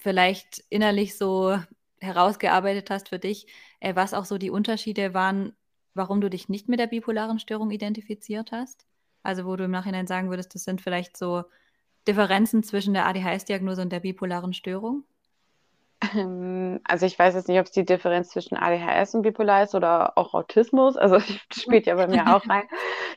vielleicht 0.04 0.64
innerlich 0.70 1.18
so 1.18 1.58
herausgearbeitet 2.00 2.90
hast 2.92 3.10
für 3.10 3.20
dich, 3.20 3.48
äh, 3.80 3.96
was 3.96 4.14
auch 4.14 4.26
so 4.26 4.38
die 4.38 4.50
Unterschiede 4.52 5.14
waren, 5.14 5.56
warum 5.94 6.22
du 6.22 6.30
dich 6.30 6.50
nicht 6.50 6.70
mit 6.70 6.80
der 6.80 6.88
bipolaren 6.88 7.40
Störung 7.40 7.72
identifiziert 7.72 8.52
hast? 8.52 8.86
Also 9.24 9.46
wo 9.46 9.56
du 9.56 9.64
im 9.66 9.72
Nachhinein 9.72 10.08
sagen 10.08 10.30
würdest, 10.30 10.54
das 10.56 10.66
sind 10.66 10.82
vielleicht 10.82 11.18
so 11.18 11.44
Differenzen 12.08 12.64
zwischen 12.64 12.94
der 12.94 13.08
ADHS-Diagnose 13.08 13.82
und 13.82 13.92
der 13.92 14.02
bipolaren 14.02 14.54
Störung? 14.54 15.06
Ähm, 16.16 16.80
also 16.84 17.06
ich 17.06 17.18
weiß 17.18 17.36
jetzt 17.36 17.48
nicht, 17.48 17.60
ob 17.60 17.66
es 17.66 17.72
die 17.72 17.86
Differenz 17.86 18.30
zwischen 18.30 18.56
ADHS 18.56 19.16
und 19.16 19.22
Bipolar 19.22 19.64
ist 19.64 19.76
oder 19.76 20.18
auch 20.18 20.34
Autismus. 20.34 20.98
Also 20.98 21.18
das 21.50 21.62
spielt 21.62 21.86
ja 21.86 21.96
bei 21.96 22.08
mir 22.08 22.36
auch 22.36 22.48
rein. 22.48 22.64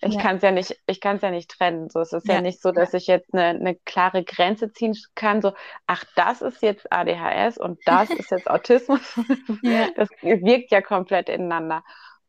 Ich 0.03 0.15
ja. 0.15 0.21
kann 0.21 0.37
es 0.37 0.43
ja 0.43 0.51
nicht, 0.51 0.79
ich 0.87 1.01
kann 1.01 1.17
es 1.17 1.23
ja 1.23 1.31
nicht 1.31 1.51
trennen. 1.51 1.91
So, 1.91 2.01
es 2.01 2.13
ist 2.13 2.29
ja, 2.29 2.35
ja 2.35 2.41
nicht 2.41 2.61
so, 2.61 2.73
dass 2.73 2.95
ich 2.95 3.07
jetzt 3.07 3.33
eine, 3.33 3.59
eine, 3.59 3.75
klare 3.75 4.25
Grenze 4.25 4.73
ziehen 4.73 4.97
kann. 5.15 5.43
So, 5.43 5.53
ach, 5.87 6.05
das 6.15 6.43
ist 6.43 6.63
jetzt 6.63 6.93
ADHS 6.93 7.59
und 7.59 7.79
das 7.87 8.11
ist 8.11 8.31
jetzt 8.31 8.49
Autismus. 8.51 9.01
ja. 9.63 9.89
Das 9.97 10.09
wirkt 10.23 10.71
ja 10.71 10.81
komplett 10.81 11.29
ineinander. 11.29 11.83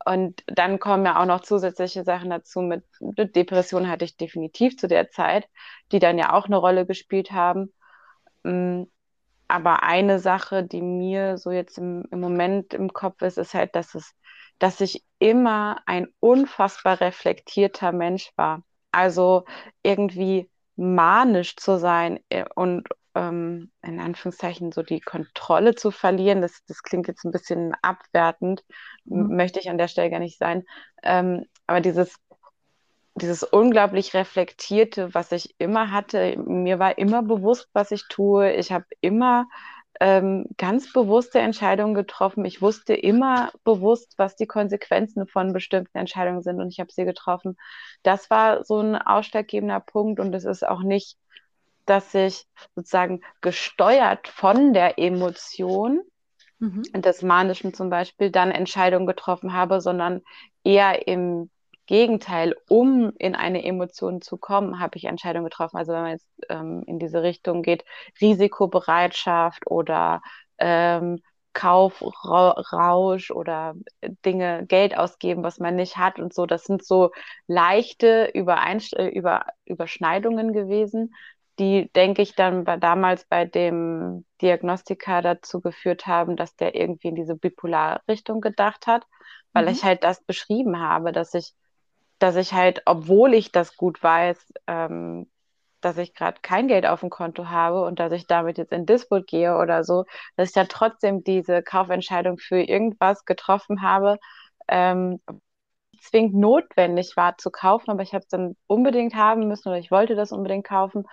Und 0.06 0.44
dann 0.48 0.80
kommen 0.80 1.06
ja 1.06 1.22
auch 1.22 1.26
noch 1.26 1.42
zusätzliche 1.42 2.04
Sachen 2.04 2.30
dazu. 2.30 2.62
Mit 2.62 2.86
Depression 3.36 3.90
hatte 3.90 4.06
ich 4.06 4.16
definitiv 4.16 4.78
zu 4.78 4.88
der 4.88 5.10
Zeit, 5.10 5.50
die 5.92 6.00
dann 6.00 6.18
ja 6.18 6.32
auch 6.32 6.46
eine 6.46 6.56
Rolle 6.56 6.86
gespielt 6.86 7.32
haben. 7.32 7.74
Aber 9.48 9.84
eine 9.84 10.20
Sache, 10.20 10.64
die 10.64 10.82
mir 10.82 11.38
so 11.38 11.52
jetzt 11.52 11.78
im, 11.78 12.04
im 12.12 12.20
Moment 12.20 12.74
im 12.74 12.94
Kopf 12.94 13.22
ist, 13.22 13.38
ist 13.38 13.54
halt, 13.54 13.76
dass 13.76 13.96
es, 13.96 14.14
dass 14.60 14.82
ich 14.82 15.04
immer 15.20 15.78
ein 15.86 16.08
unfassbar 16.20 17.00
reflektierter 17.02 17.92
Mensch 17.92 18.32
war. 18.36 18.64
Also 18.92 19.46
irgendwie 19.84 20.50
manisch 20.76 21.56
zu 21.56 21.78
sein 21.78 22.20
äh, 22.30 22.46
und 22.56 22.88
ähm, 23.16 23.72
in 23.82 24.00
Anführungszeichen 24.00 24.72
so 24.72 24.84
die 24.84 25.00
Kontrolle 25.02 25.76
zu 25.76 25.92
verlieren, 25.92 26.42
das, 26.42 26.64
das 26.68 26.84
klingt 26.84 27.08
jetzt 27.08 27.26
ein 27.26 27.32
bisschen 27.32 27.74
abwertend, 27.82 28.64
mhm. 29.06 29.36
möchte 29.36 29.60
ich 29.60 29.70
an 29.70 29.78
der 29.78 29.88
Stelle 29.88 30.12
gar 30.12 30.20
nicht 30.20 30.38
sein. 30.38 30.64
Ähm, 31.04 31.46
aber 31.66 31.82
dieses 31.82 32.16
dieses 33.22 33.44
unglaublich 33.44 34.14
reflektierte, 34.14 35.14
was 35.14 35.32
ich 35.32 35.56
immer 35.58 35.92
hatte. 35.92 36.38
Mir 36.38 36.80
war 36.80 36.98
immer 36.98 37.24
bewusst, 37.24 37.70
was 37.74 37.92
ich 37.92 38.08
tue. 38.08 38.54
Ich 38.54 38.72
habe 38.72 38.86
immer 39.02 39.48
ähm, 40.00 40.46
ganz 40.58 40.94
bewusste 40.94 41.40
Entscheidungen 41.40 41.96
getroffen. 41.96 42.46
Ich 42.46 42.62
wusste 42.62 42.94
immer 42.94 43.52
bewusst, 43.64 44.14
was 44.18 44.36
die 44.36 44.46
Konsequenzen 44.46 45.28
von 45.28 45.54
bestimmten 45.54 45.98
Entscheidungen 45.98 46.42
sind 46.42 46.62
und 46.62 46.70
ich 46.70 46.80
habe 46.80 46.92
sie 46.92 47.06
getroffen. 47.06 47.58
Das 48.04 48.30
war 48.30 48.64
so 48.64 48.80
ein 48.80 48.96
ausschlaggebender 48.96 49.80
Punkt 49.80 50.20
und 50.20 50.34
es 50.36 50.46
ist 50.46 50.68
auch 50.68 50.84
nicht, 50.84 51.18
dass 51.86 52.14
ich 52.14 52.46
sozusagen 52.76 53.22
gesteuert 53.42 54.28
von 54.28 54.74
der 54.74 55.00
Emotion 55.00 56.02
mhm. 56.60 56.84
des 56.94 57.22
Manischen 57.24 57.74
zum 57.74 57.90
Beispiel 57.90 58.30
dann 58.30 58.52
Entscheidungen 58.52 59.08
getroffen 59.08 59.54
habe, 59.54 59.82
sondern 59.82 60.22
eher 60.64 61.08
im 61.08 61.50
Gegenteil, 61.88 62.56
um 62.70 63.12
in 63.18 63.36
eine 63.36 63.64
Emotion 63.64 64.22
zu 64.22 64.38
kommen, 64.38 64.80
habe 64.80 64.98
ich 64.98 65.06
Entscheidungen 65.06 65.46
getroffen. 65.46 65.78
Also 65.78 65.94
wenn 65.94 66.02
man 66.02 66.12
jetzt 66.12 66.30
ähm, 66.50 66.84
in 66.86 67.00
diese 67.00 67.24
Richtung 67.24 67.64
geht, 67.64 67.84
Risikobereitschaft 68.22 69.66
oder 69.68 70.22
ähm, 70.60 71.22
Kaufrausch 71.54 73.32
oder 73.32 73.74
Dinge, 74.26 74.66
Geld 74.68 74.96
ausgeben, 74.96 75.42
was 75.44 75.60
man 75.60 75.76
nicht 75.76 75.98
hat 75.98 76.20
und 76.20 76.34
so. 76.34 76.46
Das 76.46 76.66
sind 76.66 76.86
so 76.86 77.12
leichte 77.48 78.30
Übereinst 78.34 78.96
äh, 78.96 79.08
Über 79.08 79.46
Überschneidungen 79.66 80.54
gewesen, 80.54 81.16
die, 81.58 81.92
denke 81.94 82.22
ich, 82.22 82.36
dann 82.36 82.64
bei, 82.66 82.78
damals 82.78 83.26
bei 83.26 83.46
dem 83.46 84.26
Diagnostiker 84.42 85.22
dazu 85.22 85.62
geführt 85.62 86.06
haben, 86.06 86.36
dass 86.36 86.56
der 86.56 86.76
irgendwie 86.76 87.08
in 87.08 87.16
diese 87.16 87.36
Bipolar-Richtung 87.36 88.42
gedacht 88.42 88.86
hat, 88.86 89.08
weil 89.54 89.66
mhm. 89.66 89.72
ich 89.72 89.84
halt 89.84 90.04
das 90.04 90.24
beschrieben 90.24 90.80
habe, 90.80 91.12
dass 91.12 91.34
ich 91.34 91.54
dass 92.20 92.36
ich 92.36 92.54
halt, 92.54 92.82
obwohl 92.86 93.34
ich 93.34 93.52
das 93.52 93.76
gut 93.78 94.02
weiß, 94.02 94.54
ähm, 94.68 95.30
dass 95.82 95.98
ich 95.98 96.14
gerade 96.14 96.40
kein 96.42 96.68
Geld 96.68 96.86
auf 96.86 97.02
dem 97.02 97.10
Konto 97.10 97.50
habe 97.50 97.84
und 97.84 98.00
dass 98.00 98.12
ich 98.12 98.28
damit 98.28 98.58
jetzt 98.58 98.72
in 98.72 98.86
Disput 98.86 99.28
gehe 99.28 99.58
oder 99.58 99.84
so, 99.84 100.06
dass 100.36 100.50
ich 100.50 100.56
dann 100.56 100.68
trotzdem 100.70 101.24
diese 101.24 101.62
Kaufentscheidung 101.64 102.38
für 102.40 102.60
irgendwas 102.60 103.26
getroffen 103.26 103.82
habe, 103.82 104.18
ähm, 104.68 105.22
zwingend 106.02 106.36
notwendig 106.36 107.14
war 107.16 107.38
zu 107.38 107.52
kaufen, 107.52 107.92
aber 107.92 108.04
ich 108.04 108.14
habe 108.14 108.24
es 108.24 108.28
dann 108.30 108.56
unbedingt 108.68 109.16
haben 109.16 109.48
müssen 109.48 109.70
oder 109.70 109.78
ich 109.78 109.92
wollte 109.92 110.16
das 110.16 110.32
unbedingt 110.32 110.66
kaufen. 110.66 111.06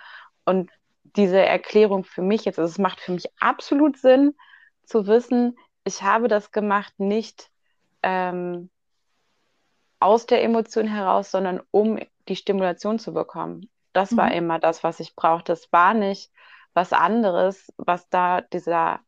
Und 0.45 0.71
diese 1.03 1.39
Erklärung 1.39 2.03
für 2.03 2.21
mich 2.21 2.45
jetzt, 2.45 2.59
also 2.59 2.71
es 2.71 2.77
macht 2.79 2.99
für 2.99 3.11
mich 3.11 3.25
absolut 3.39 3.97
Sinn 3.97 4.35
zu 4.83 5.07
wissen, 5.07 5.57
ich 5.83 6.01
habe 6.03 6.27
das 6.27 6.51
gemacht 6.51 6.93
nicht, 6.99 7.49
ähm, 8.03 8.69
aus 10.05 10.27
der 10.27 10.43
Emotion 10.43 10.87
heraus, 10.87 11.31
sondern 11.31 11.61
um 11.71 11.99
die 12.27 12.35
Stimulation 12.35 12.99
zu 12.99 13.13
bekommen. 13.13 13.69
Das 13.91 14.11
mhm. 14.11 14.17
war 14.17 14.31
immer 14.31 14.59
das, 14.59 14.83
was 14.83 14.99
ich 14.99 15.15
brauchte. 15.15 15.53
Es 15.53 15.71
war 15.73 15.93
nicht 15.95 16.31
was 16.73 16.93
anderes, 16.93 17.73
was 17.77 18.07
da 18.09 18.41
dieser, 18.41 18.99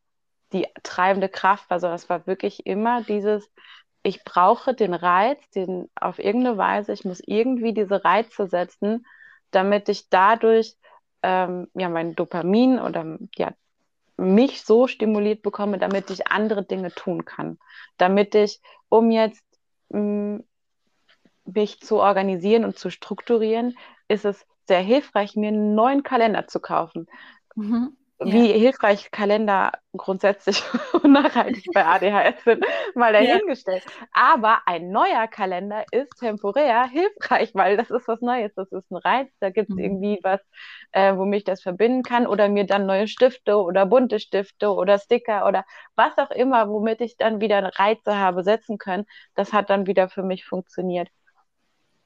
die 0.53 0.65
treibende 0.81 1.29
Kraft 1.29 1.69
war, 1.69 1.79
sondern 1.79 1.97
es 1.97 2.09
war 2.09 2.25
wirklich 2.25 2.65
immer 2.65 3.03
dieses, 3.03 3.47
ich 4.01 4.23
brauche 4.23 4.73
den 4.73 4.95
Reiz, 4.95 5.37
den 5.51 5.89
auf 5.93 6.17
irgendeine 6.17 6.57
Weise, 6.57 6.93
ich 6.93 7.05
muss 7.05 7.21
irgendwie 7.23 7.73
diese 7.73 8.03
Reize 8.03 8.47
setzen, 8.47 9.05
damit 9.51 9.89
ich 9.89 10.09
dadurch 10.09 10.75
ähm, 11.21 11.67
ja 11.75 11.89
mein 11.89 12.15
Dopamin 12.15 12.79
oder 12.79 13.17
ja 13.35 13.51
mich 14.17 14.63
so 14.63 14.87
stimuliert 14.87 15.43
bekomme, 15.43 15.77
damit 15.77 16.09
ich 16.09 16.27
andere 16.27 16.63
Dinge 16.65 16.91
tun 16.91 17.23
kann, 17.23 17.59
damit 17.97 18.33
ich, 18.33 18.61
um 18.89 19.11
jetzt 19.11 19.43
mh, 19.89 20.39
mich 21.47 21.81
zu 21.81 21.97
organisieren 21.97 22.65
und 22.65 22.77
zu 22.77 22.89
strukturieren, 22.89 23.77
ist 24.07 24.25
es 24.25 24.45
sehr 24.67 24.81
hilfreich, 24.81 25.35
mir 25.35 25.49
einen 25.49 25.75
neuen 25.75 26.03
Kalender 26.03 26.47
zu 26.47 26.59
kaufen. 26.59 27.07
Mhm. 27.55 27.97
wie 28.19 28.51
hilfreich 28.51 29.11
Kalender 29.11 29.73
grundsätzlich 29.95 30.63
und 30.93 31.11
nachhaltig 31.11 31.65
bei 31.73 31.85
ADHS 31.85 32.43
sind, 32.43 32.65
mal 32.95 33.13
dahingestellt. 33.13 33.83
Ja. 33.85 34.07
Aber 34.11 34.61
ein 34.65 34.89
neuer 34.91 35.27
Kalender 35.27 35.85
ist 35.91 36.17
temporär 36.19 36.87
hilfreich, 36.87 37.51
weil 37.53 37.77
das 37.77 37.91
ist 37.91 38.07
was 38.07 38.21
Neues, 38.21 38.53
das 38.55 38.71
ist 38.71 38.89
ein 38.91 38.97
Reiz, 38.97 39.29
da 39.39 39.51
gibt 39.51 39.69
es 39.69 39.75
mhm. 39.75 39.83
irgendwie 39.83 40.19
was, 40.23 40.41
äh, 40.91 41.15
womit 41.15 41.39
ich 41.39 41.43
das 41.43 41.61
verbinden 41.61 42.01
kann 42.01 42.25
oder 42.25 42.49
mir 42.49 42.65
dann 42.65 42.87
neue 42.87 43.07
Stifte 43.07 43.57
oder 43.57 43.85
bunte 43.85 44.19
Stifte 44.19 44.73
oder 44.73 44.97
Sticker 44.97 45.47
oder 45.47 45.63
was 45.95 46.17
auch 46.17 46.31
immer, 46.31 46.69
womit 46.69 47.01
ich 47.01 47.17
dann 47.17 47.39
wieder 47.39 47.71
Reize 47.77 48.17
habe 48.17 48.43
setzen 48.43 48.79
können. 48.79 49.05
Das 49.35 49.53
hat 49.53 49.69
dann 49.69 49.85
wieder 49.85 50.09
für 50.09 50.23
mich 50.23 50.45
funktioniert. 50.45 51.09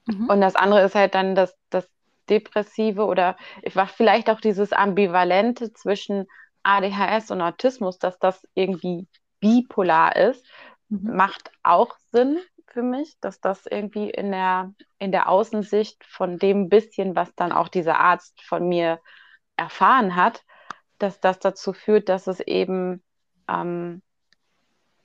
Mhm. 0.06 0.28
Und 0.28 0.40
das 0.40 0.56
andere 0.56 0.82
ist 0.82 0.94
halt 0.94 1.14
dann 1.14 1.34
das, 1.34 1.56
das 1.70 1.88
Depressive 2.28 3.04
oder 3.04 3.36
ich 3.62 3.76
war 3.76 3.86
vielleicht 3.86 4.30
auch 4.30 4.40
dieses 4.40 4.72
Ambivalente 4.72 5.72
zwischen 5.72 6.26
ADHS 6.62 7.30
und 7.30 7.40
Autismus, 7.40 7.98
dass 7.98 8.18
das 8.18 8.46
irgendwie 8.54 9.06
bipolar 9.40 10.16
ist, 10.16 10.46
mhm. 10.88 11.16
macht 11.16 11.50
auch 11.62 11.96
Sinn 12.12 12.38
für 12.68 12.82
mich, 12.82 13.18
dass 13.20 13.40
das 13.40 13.66
irgendwie 13.66 14.10
in 14.10 14.30
der, 14.30 14.72
in 14.98 15.12
der 15.12 15.28
Außensicht 15.28 16.04
von 16.04 16.38
dem 16.38 16.68
bisschen, 16.68 17.14
was 17.14 17.34
dann 17.34 17.52
auch 17.52 17.68
dieser 17.68 17.98
Arzt 17.98 18.40
von 18.42 18.68
mir 18.68 19.00
erfahren 19.56 20.16
hat, 20.16 20.42
dass 20.98 21.20
das 21.20 21.38
dazu 21.38 21.72
führt, 21.72 22.08
dass 22.08 22.26
es 22.26 22.40
eben 22.40 23.02
ähm, 23.48 24.02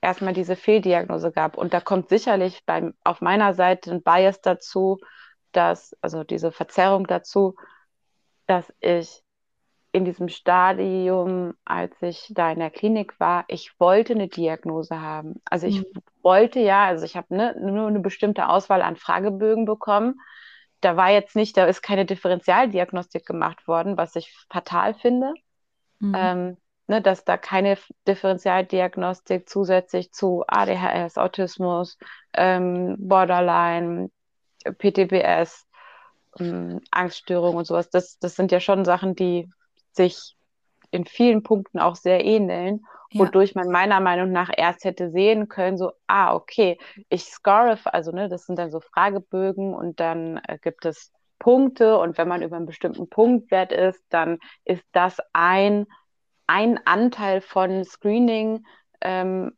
erstmal 0.01 0.33
diese 0.33 0.55
Fehldiagnose 0.55 1.31
gab. 1.31 1.57
Und 1.57 1.73
da 1.73 1.81
kommt 1.81 2.09
sicherlich 2.09 2.63
beim, 2.65 2.93
auf 3.03 3.21
meiner 3.21 3.53
Seite 3.53 3.91
ein 3.91 4.03
Bias 4.03 4.41
dazu, 4.41 4.99
dass, 5.51 5.95
also 6.01 6.23
diese 6.23 6.51
Verzerrung 6.51 7.07
dazu, 7.07 7.55
dass 8.45 8.71
ich 8.79 9.23
in 9.91 10.05
diesem 10.05 10.29
Stadium, 10.29 11.53
als 11.65 11.95
ich 12.01 12.31
da 12.33 12.51
in 12.51 12.59
der 12.59 12.69
Klinik 12.69 13.19
war, 13.19 13.45
ich 13.47 13.79
wollte 13.79 14.13
eine 14.13 14.27
Diagnose 14.27 15.01
haben. 15.01 15.41
Also 15.45 15.65
ich 15.65 15.79
mhm. 15.79 16.01
wollte 16.21 16.59
ja, 16.59 16.85
also 16.85 17.05
ich 17.05 17.15
habe 17.15 17.35
ne, 17.35 17.55
nur 17.59 17.87
eine 17.87 17.99
bestimmte 17.99 18.49
Auswahl 18.49 18.81
an 18.81 18.95
Fragebögen 18.95 19.65
bekommen. 19.65 20.19
Da 20.81 20.95
war 20.95 21.09
jetzt 21.09 21.35
nicht, 21.35 21.57
da 21.57 21.65
ist 21.65 21.81
keine 21.81 22.05
Differentialdiagnostik 22.05 23.25
gemacht 23.25 23.67
worden, 23.67 23.97
was 23.97 24.15
ich 24.15 24.35
fatal 24.51 24.93
finde. 24.93 25.33
Mhm. 25.99 26.13
Ähm, 26.15 26.57
ne, 26.87 27.01
dass 27.01 27.23
da 27.23 27.37
keine 27.37 27.77
Differentialdiagnostik 28.07 29.47
zusätzlich 29.47 30.11
zu 30.11 30.43
ADHS, 30.47 31.17
Autismus, 31.17 31.97
ähm, 32.33 32.95
Borderline, 32.99 34.09
PTBS, 34.63 35.67
ähm, 36.39 36.81
Angststörungen 36.91 37.57
und 37.57 37.65
sowas, 37.65 37.89
das, 37.89 38.17
das 38.19 38.35
sind 38.35 38.51
ja 38.51 38.59
schon 38.59 38.85
Sachen, 38.85 39.15
die 39.15 39.49
sich 39.91 40.35
in 40.91 41.05
vielen 41.05 41.43
Punkten 41.43 41.79
auch 41.79 41.95
sehr 41.95 42.23
ähneln, 42.23 42.85
ja. 43.11 43.25
wodurch 43.25 43.55
man 43.55 43.69
meiner 43.69 43.99
Meinung 43.99 44.31
nach 44.31 44.49
erst 44.55 44.85
hätte 44.85 45.09
sehen 45.11 45.49
können, 45.49 45.77
so, 45.77 45.91
ah, 46.07 46.33
okay, 46.33 46.77
ich 47.09 47.25
score, 47.25 47.77
also 47.85 48.11
ne, 48.11 48.29
das 48.29 48.45
sind 48.45 48.57
dann 48.57 48.71
so 48.71 48.79
Fragebögen 48.79 49.73
und 49.73 49.99
dann 49.99 50.37
äh, 50.47 50.57
gibt 50.61 50.85
es 50.85 51.11
Punkte 51.39 51.97
und 51.97 52.17
wenn 52.17 52.27
man 52.27 52.41
über 52.41 52.55
einen 52.55 52.65
bestimmten 52.65 53.09
Punktwert 53.09 53.71
ist, 53.71 54.01
dann 54.09 54.39
ist 54.65 54.83
das 54.91 55.17
ein, 55.33 55.85
ein 56.47 56.79
Anteil 56.85 57.41
von 57.41 57.83
Screening 57.83 58.65
ähm, 59.01 59.51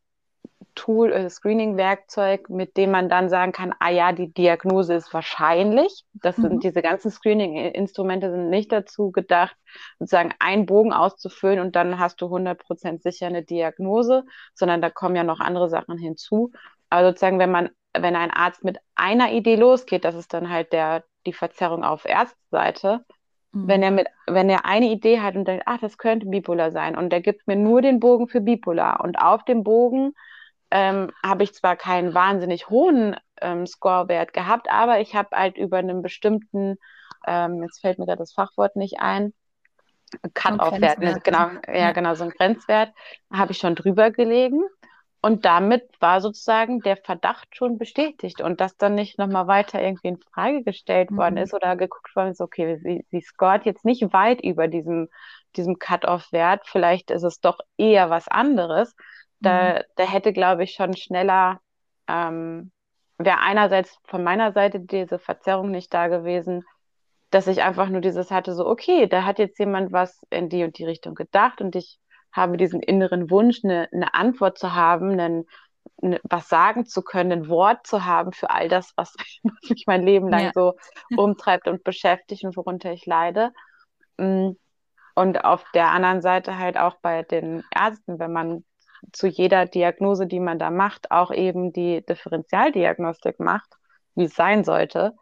Tool, 0.80 1.12
äh, 1.12 1.30
Screening-Werkzeug, 1.30 2.50
mit 2.50 2.78
dem 2.78 2.92
man 2.92 3.10
dann 3.10 3.28
sagen 3.28 3.52
kann, 3.52 3.74
ah 3.80 3.90
ja, 3.90 4.14
die 4.14 4.32
Diagnose 4.32 4.94
ist 4.94 5.14
wahrscheinlich. 5.14 6.06
Das 6.14 6.38
mhm. 6.38 6.44
sind 6.44 6.64
diese 6.64 6.82
ganzen 6.82 7.12
Screening-Instrumente 7.12 8.32
sind 8.32 8.50
nicht 8.50 8.72
dazu 8.72 9.12
gedacht, 9.12 9.56
sozusagen 10.00 10.34
einen 10.40 10.66
Bogen 10.66 10.94
auszufüllen 10.94 11.60
und 11.60 11.76
dann 11.76 12.00
hast 12.00 12.22
du 12.22 12.28
100% 12.28 13.02
sicher 13.02 13.28
eine 13.28 13.44
Diagnose, 13.44 14.24
sondern 14.54 14.82
da 14.82 14.90
kommen 14.90 15.18
ja 15.18 15.24
noch 15.24 15.42
andere 15.42 15.70
Sachen 15.70 15.98
hinzu. 15.98 16.52
Aber 16.90 17.10
sozusagen, 17.10 17.40
wenn 17.40 17.52
man, 17.52 17.70
wenn 17.94 18.16
ein 18.16 18.32
Arzt 18.32 18.64
mit 18.64 18.78
einer 18.96 19.34
Idee 19.34 19.56
losgeht, 19.56 20.06
das 20.06 20.16
ist 20.16 20.34
dann 20.34 20.50
halt 20.50 20.72
der, 20.72 21.04
die 21.26 21.34
Verzerrung 21.34 21.84
auf 21.84 22.06
Ärztseite, 22.06 23.04
mhm. 23.52 23.68
wenn 23.68 23.84
er 23.84 23.92
mit, 23.92 24.08
wenn 24.28 24.50
er 24.50 24.66
eine 24.66 24.88
Idee 24.88 25.20
hat 25.20 25.36
und 25.36 25.48
denkt, 25.48 25.64
ach, 25.66 25.80
das 25.80 25.98
könnte 25.98 26.28
bipolar 26.28 26.72
sein 26.72 26.96
und 26.96 27.10
der 27.10 27.22
gibt 27.22 27.48
mir 27.48 27.56
nur 27.56 27.82
den 27.82 28.00
Bogen 28.00 28.28
für 28.28 28.42
bipolar 28.42 29.02
und 29.04 29.20
auf 29.20 29.44
dem 29.46 29.64
Bogen 29.64 30.14
ähm, 30.72 31.12
habe 31.24 31.44
ich 31.44 31.54
zwar 31.54 31.76
keinen 31.76 32.14
wahnsinnig 32.14 32.70
hohen 32.70 33.16
ähm, 33.42 33.66
Scorewert 33.66 34.34
gehabt, 34.34 34.70
aber 34.72 35.00
ich 35.00 35.16
habe 35.16 35.36
halt 35.36 35.58
über 35.58 35.78
einen 35.78 36.02
bestimmten, 36.02 36.78
ähm, 37.26 37.64
jetzt 37.64 37.82
fällt 37.82 37.98
mir 38.00 38.06
gerade 38.06 38.20
das 38.20 38.34
Fachwort 38.34 38.76
nicht 38.76 39.00
ein, 39.00 39.34
Cut-off-Wert, 40.34 41.00
ne, 41.00 41.20
genau, 41.24 41.50
ja, 41.68 41.76
ja, 41.76 41.92
genau, 41.92 42.16
so 42.16 42.24
ein 42.24 42.32
Grenzwert, 42.32 42.92
habe 43.32 43.52
ich 43.52 43.60
schon 43.60 43.76
drüber 43.76 44.12
gelegen. 44.12 44.64
Und 45.22 45.44
damit 45.44 45.90
war 46.00 46.22
sozusagen 46.22 46.80
der 46.80 46.96
Verdacht 46.96 47.56
schon 47.56 47.78
bestätigt 47.78 48.40
und 48.42 48.62
dass 48.62 48.78
dann 48.78 48.96
nicht 48.96 49.18
nochmal 49.18 49.48
weiter 49.48 49.82
irgendwie 49.82 50.08
in 50.08 50.18
Frage 50.18 50.64
gestellt 50.64 51.12
mhm. 51.12 51.18
worden 51.18 51.38
ist 51.38 51.54
oder 51.54 51.76
geguckt 51.76 52.16
worden 52.16 52.32
ist, 52.32 52.40
okay, 52.40 52.78
sie, 52.78 53.06
sie 53.12 53.22
scoret 53.22 53.66
jetzt 53.66 53.84
nicht 53.84 54.14
weit 54.14 54.42
über 54.42 54.70
diesem, 54.70 55.10
diesem 55.58 55.78
Cut-off-Wert, 55.78 56.62
vielleicht 56.66 57.12
ist 57.12 57.24
es 57.24 57.42
doch 57.42 57.60
eher 57.76 58.10
was 58.10 58.30
anderes. 58.30 58.96
Da, 59.42 59.80
mhm. 59.80 59.84
da 59.98 60.04
hätte, 60.04 60.32
glaube 60.32 60.64
ich, 60.64 60.72
schon 60.72 60.96
schneller, 60.96 61.60
ähm, 62.08 62.72
wäre 63.18 63.40
einerseits 63.40 63.98
von 64.06 64.24
meiner 64.24 64.54
Seite 64.54 64.80
diese 64.80 65.20
Verzerrung 65.20 65.70
nicht 65.70 65.94
da 65.94 66.08
gewesen, 66.08 66.64
dass 67.30 67.48
ich 67.48 67.62
einfach 67.62 67.90
nur 67.90 68.02
dieses 68.02 68.32
hatte, 68.32 68.54
so, 68.54 68.66
okay, 68.66 69.08
da 69.08 69.26
hat 69.26 69.38
jetzt 69.38 69.60
jemand 69.60 69.92
was 69.92 70.22
in 70.30 70.48
die 70.48 70.64
und 70.64 70.78
die 70.78 70.86
Richtung 70.86 71.14
gedacht 71.14 71.62
und 71.62 71.76
ich 71.76 72.00
habe 72.32 72.58
diesen 72.58 72.82
inneren 72.82 73.30
Wunsch, 73.30 73.62
eine, 73.64 73.90
eine 73.92 74.14
Antwort 74.14 74.58
zu 74.58 74.74
haben, 74.74 75.12
einen, 75.12 75.46
eine, 76.02 76.20
was 76.24 76.50
sagen 76.50 76.86
zu 76.86 77.02
können, 77.02 77.32
ein 77.32 77.50
Wort 77.50 77.88
zu 77.88 78.06
haben 78.06 78.32
für 78.32 78.50
all 78.50 78.70
das, 78.70 78.94
was, 78.96 79.14
was 79.44 79.70
mich 79.70 79.86
mein 79.88 80.04
Leben 80.04 80.30
lang 80.30 80.46
ja. 80.46 80.52
so 80.54 80.76
umtreibt 81.18 81.68
und 81.68 81.84
beschäftigt 81.84 82.44
und 82.44 82.56
worunter 82.56 82.92
ich 82.92 83.06
leide. 83.06 83.52
Mm, 84.18 84.52
und 85.16 85.44
auf 85.44 85.66
der 85.74 85.90
anderen 85.90 86.22
Seite 86.22 86.58
halt 86.58 86.78
auch 86.78 86.96
bei 87.02 87.24
den 87.24 87.64
Ärzten, 87.76 88.20
wenn 88.20 88.32
man 88.32 88.64
zu 89.12 89.28
jeder 89.28 89.66
Diagnose, 89.66 90.28
die 90.28 90.40
man 90.40 90.60
da 90.60 90.70
macht, 90.70 91.12
auch 91.12 91.32
eben 91.32 91.74
die 91.74 92.06
Differentialdiagnostik 92.06 93.40
macht, 93.40 93.70
wie 94.16 94.26
es 94.26 94.36
sein 94.36 94.64
sollte, 94.64 95.16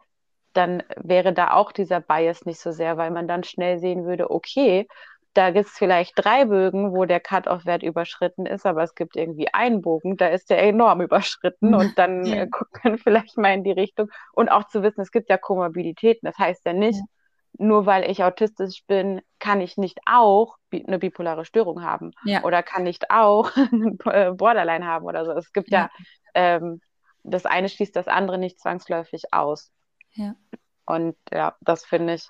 dann 0.52 0.82
wäre 0.96 1.32
da 1.32 1.52
auch 1.52 1.72
dieser 1.72 2.00
Bias 2.00 2.44
nicht 2.44 2.60
so 2.60 2.72
sehr, 2.72 2.96
weil 2.96 3.10
man 3.10 3.28
dann 3.28 3.44
schnell 3.44 3.78
sehen 3.78 4.04
würde, 4.04 4.30
okay, 4.30 4.88
da 5.38 5.50
gibt 5.52 5.66
es 5.66 5.72
vielleicht 5.72 6.14
drei 6.16 6.46
Bögen, 6.46 6.92
wo 6.92 7.04
der 7.04 7.20
Cut-off-Wert 7.20 7.84
überschritten 7.84 8.44
ist, 8.44 8.66
aber 8.66 8.82
es 8.82 8.96
gibt 8.96 9.14
irgendwie 9.14 9.46
einen 9.54 9.82
Bogen, 9.82 10.16
da 10.16 10.26
ist 10.26 10.50
der 10.50 10.60
enorm 10.64 11.00
überschritten 11.00 11.74
und 11.74 11.96
dann 11.96 12.24
ja. 12.26 12.42
äh, 12.42 12.48
gucken 12.48 12.98
vielleicht 12.98 13.38
mal 13.38 13.54
in 13.54 13.62
die 13.62 13.70
Richtung. 13.70 14.10
Und 14.32 14.48
auch 14.48 14.66
zu 14.66 14.82
wissen, 14.82 15.00
es 15.00 15.12
gibt 15.12 15.30
ja 15.30 15.38
Komorbiditäten. 15.38 16.26
Das 16.26 16.36
heißt 16.38 16.66
ja 16.66 16.72
nicht, 16.72 16.98
ja 16.98 17.04
nur 17.56 17.86
weil 17.86 18.08
ich 18.10 18.22
autistisch 18.24 18.84
bin, 18.86 19.20
kann 19.38 19.60
ich 19.60 19.76
nicht 19.76 20.00
auch 20.06 20.56
eine 20.72 20.98
bipolare 20.98 21.44
Störung 21.44 21.82
haben 21.82 22.12
ja. 22.24 22.42
oder 22.42 22.62
kann 22.62 22.82
nicht 22.82 23.10
auch 23.10 23.50
äh, 24.06 24.32
Borderline 24.32 24.86
haben 24.86 25.06
oder 25.06 25.24
so. 25.24 25.32
Es 25.32 25.52
gibt 25.52 25.70
ja, 25.70 25.88
ähm, 26.34 26.80
das 27.22 27.46
eine 27.46 27.68
schließt 27.68 27.94
das 27.94 28.08
andere 28.08 28.38
nicht 28.38 28.60
zwangsläufig 28.60 29.32
aus. 29.32 29.70
Und 30.84 31.16
ja, 31.32 31.56
das 31.60 31.84
finde 31.84 32.14
ich 32.14 32.28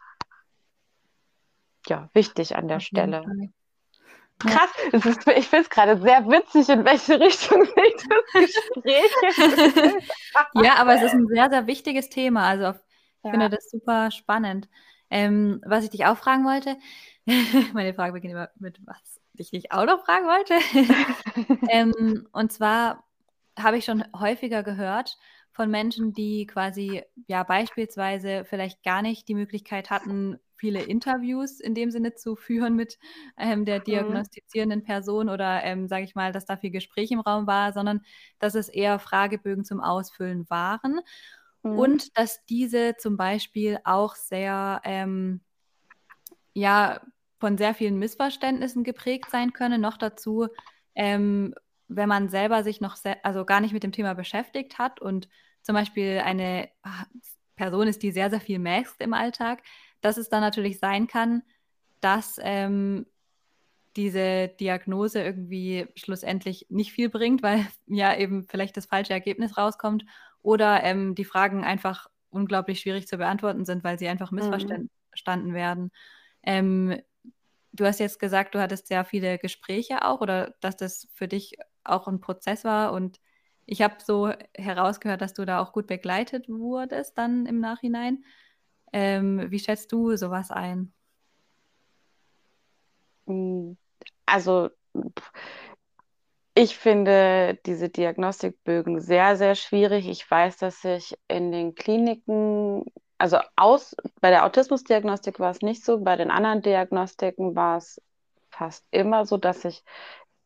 ja 1.88 2.08
wichtig 2.12 2.56
an 2.56 2.68
der 2.68 2.80
Stelle. 2.80 3.22
Krass, 4.38 4.70
ist, 4.92 5.26
ich 5.26 5.48
finde 5.48 5.64
es 5.64 5.70
gerade 5.70 6.00
sehr 6.00 6.24
witzig, 6.26 6.68
in 6.68 6.84
welche 6.84 7.18
Richtung 7.18 7.64
sich 8.32 8.54
das 8.54 8.54
Gespräch 8.74 9.10
Ja, 10.54 10.76
aber 10.76 10.94
es 10.94 11.02
ist 11.02 11.14
ein 11.14 11.26
sehr, 11.26 11.50
sehr 11.50 11.66
wichtiges 11.66 12.08
Thema. 12.08 12.46
Also 12.46 12.70
ich 12.70 13.24
ja. 13.24 13.30
finde 13.30 13.50
das 13.50 13.68
super 13.68 14.10
spannend. 14.12 14.68
Ähm, 15.10 15.60
was 15.64 15.84
ich 15.84 15.90
dich 15.90 16.06
auch 16.06 16.18
fragen 16.18 16.44
wollte, 16.44 16.76
meine 17.72 17.94
Frage 17.94 18.12
beginnt 18.12 18.32
immer 18.32 18.50
mit 18.58 18.78
was 18.86 19.18
ich 19.34 19.50
dich 19.50 19.72
auch 19.72 19.86
noch 19.86 20.04
fragen 20.04 20.26
wollte. 20.26 21.58
ähm, 21.70 22.28
und 22.32 22.52
zwar 22.52 23.04
habe 23.58 23.78
ich 23.78 23.84
schon 23.84 24.04
häufiger 24.18 24.62
gehört 24.62 25.16
von 25.52 25.70
Menschen, 25.70 26.12
die 26.12 26.46
quasi 26.46 27.02
ja 27.26 27.42
beispielsweise 27.42 28.44
vielleicht 28.44 28.82
gar 28.84 29.02
nicht 29.02 29.26
die 29.28 29.34
Möglichkeit 29.34 29.90
hatten, 29.90 30.38
viele 30.58 30.82
Interviews 30.82 31.60
in 31.60 31.74
dem 31.74 31.90
Sinne 31.90 32.14
zu 32.14 32.36
führen 32.36 32.74
mit 32.74 32.98
ähm, 33.36 33.64
der 33.64 33.80
mhm. 33.80 33.84
diagnostizierenden 33.84 34.82
Person 34.82 35.28
oder 35.28 35.62
ähm, 35.64 35.88
sage 35.88 36.04
ich 36.04 36.14
mal, 36.14 36.32
dass 36.32 36.46
da 36.46 36.56
viel 36.56 36.70
Gespräch 36.70 37.10
im 37.10 37.20
Raum 37.20 37.46
war, 37.46 37.72
sondern 37.72 38.02
dass 38.38 38.54
es 38.54 38.68
eher 38.68 38.98
Fragebögen 38.98 39.64
zum 39.64 39.80
Ausfüllen 39.80 40.48
waren. 40.50 41.00
Mhm. 41.62 41.78
Und 41.78 42.18
dass 42.18 42.44
diese 42.46 42.96
zum 42.96 43.16
Beispiel 43.16 43.78
auch 43.84 44.14
sehr, 44.14 44.80
ähm, 44.84 45.40
ja, 46.54 47.00
von 47.40 47.56
sehr 47.56 47.74
vielen 47.74 47.98
Missverständnissen 47.98 48.82
geprägt 48.84 49.30
sein 49.30 49.52
können. 49.52 49.80
Noch 49.80 49.96
dazu, 49.96 50.48
ähm, 50.94 51.54
wenn 51.86 52.08
man 52.08 52.28
selber 52.28 52.64
sich 52.64 52.80
noch, 52.80 52.96
also 53.22 53.44
gar 53.44 53.60
nicht 53.60 53.72
mit 53.72 53.82
dem 53.82 53.92
Thema 53.92 54.14
beschäftigt 54.14 54.78
hat 54.78 55.00
und 55.00 55.28
zum 55.62 55.74
Beispiel 55.74 56.20
eine 56.24 56.68
ah, 56.82 57.04
Person 57.56 57.88
ist, 57.88 58.02
die 58.02 58.10
sehr, 58.10 58.30
sehr 58.30 58.40
viel 58.40 58.58
merkt 58.58 59.00
im 59.00 59.14
Alltag, 59.14 59.62
dass 60.00 60.16
es 60.16 60.28
dann 60.28 60.40
natürlich 60.40 60.78
sein 60.78 61.06
kann, 61.06 61.42
dass 62.00 62.38
ähm, 62.42 63.06
diese 63.96 64.48
Diagnose 64.48 65.22
irgendwie 65.22 65.88
schlussendlich 65.96 66.66
nicht 66.68 66.92
viel 66.92 67.08
bringt, 67.08 67.42
weil 67.42 67.66
ja 67.86 68.16
eben 68.16 68.46
vielleicht 68.46 68.76
das 68.76 68.86
falsche 68.86 69.12
Ergebnis 69.12 69.56
rauskommt 69.56 70.04
oder 70.42 70.82
ähm, 70.84 71.14
die 71.14 71.24
Fragen 71.24 71.64
einfach 71.64 72.06
unglaublich 72.30 72.80
schwierig 72.80 73.08
zu 73.08 73.16
beantworten 73.16 73.64
sind, 73.64 73.84
weil 73.84 73.98
sie 73.98 74.08
einfach 74.08 74.30
mhm. 74.30 74.36
missverstanden 74.38 75.50
mhm. 75.50 75.54
werden. 75.54 75.90
Ähm, 76.42 77.00
du 77.72 77.84
hast 77.84 78.00
jetzt 78.00 78.18
gesagt, 78.18 78.54
du 78.54 78.60
hattest 78.60 78.86
sehr 78.86 79.04
viele 79.04 79.38
Gespräche 79.38 80.04
auch 80.04 80.20
oder 80.20 80.54
dass 80.60 80.76
das 80.76 81.08
für 81.14 81.28
dich 81.28 81.56
auch 81.84 82.06
ein 82.06 82.20
Prozess 82.20 82.64
war 82.64 82.92
und 82.92 83.20
ich 83.70 83.82
habe 83.82 83.96
so 84.02 84.32
herausgehört, 84.54 85.20
dass 85.20 85.34
du 85.34 85.44
da 85.44 85.60
auch 85.60 85.72
gut 85.72 85.86
begleitet 85.86 86.48
wurdest 86.48 87.18
dann 87.18 87.44
im 87.44 87.60
Nachhinein. 87.60 88.24
Ähm, 88.92 89.50
wie 89.50 89.58
schätzt 89.58 89.92
du 89.92 90.16
sowas 90.16 90.50
ein? 90.50 90.92
Also 94.26 94.70
ich 96.54 96.76
finde 96.76 97.58
diese 97.66 97.88
Diagnostikbögen 97.88 99.00
sehr, 99.00 99.36
sehr 99.36 99.54
schwierig. 99.54 100.08
Ich 100.08 100.28
weiß, 100.28 100.56
dass 100.58 100.84
ich 100.84 101.16
in 101.28 101.52
den 101.52 101.74
Kliniken, 101.76 102.84
also 103.16 103.38
aus, 103.54 103.94
bei 104.20 104.30
der 104.30 104.44
Autismusdiagnostik 104.44 105.38
war 105.38 105.52
es 105.52 105.62
nicht 105.62 105.84
so, 105.84 106.00
bei 106.00 106.16
den 106.16 106.32
anderen 106.32 106.62
Diagnostiken 106.62 107.54
war 107.54 107.76
es 107.76 108.02
fast 108.50 108.84
immer 108.90 109.24
so, 109.24 109.36
dass 109.36 109.64
ich 109.64 109.84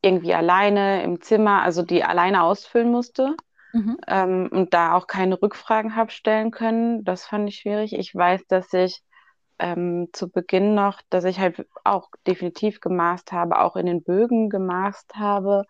irgendwie 0.03 0.35
alleine 0.35 1.03
im 1.03 1.23
Zimmer, 1.23 1.63
also 1.63 1.83
die 1.83 2.05
alleine 2.05 2.43
ausfüllen 2.43 2.91
musste. 2.91 3.35
Mhm. 3.73 3.97
Ähm, 4.07 4.49
und 4.53 4.75
da 4.75 4.95
auch 4.95 5.07
keine 5.07 5.41
Rückfragen 5.41 5.97
habe 5.97 6.11
stellen 6.11 6.51
können. 6.51 7.05
Das 7.05 7.25
fand 7.27 7.49
ich 7.49 7.57
schwierig. 7.57 7.95
Ich 7.95 8.15
weiß, 8.15 8.47
dass 8.47 8.73
ich 8.73 9.03
ähm, 9.59 10.09
zu 10.13 10.31
Beginn 10.31 10.75
noch, 10.75 11.01
dass 11.11 11.25
ich 11.25 11.39
halt 11.41 11.67
auch 11.85 12.11
definitiv 12.27 12.81
gemaßt 12.81 13.33
habe, 13.33 13.61
auch 13.61 13.77
in 13.77 13.87
den 13.87 14.03
Bögen 14.03 14.51
gemaßt 14.51 15.15
habe 15.17 15.65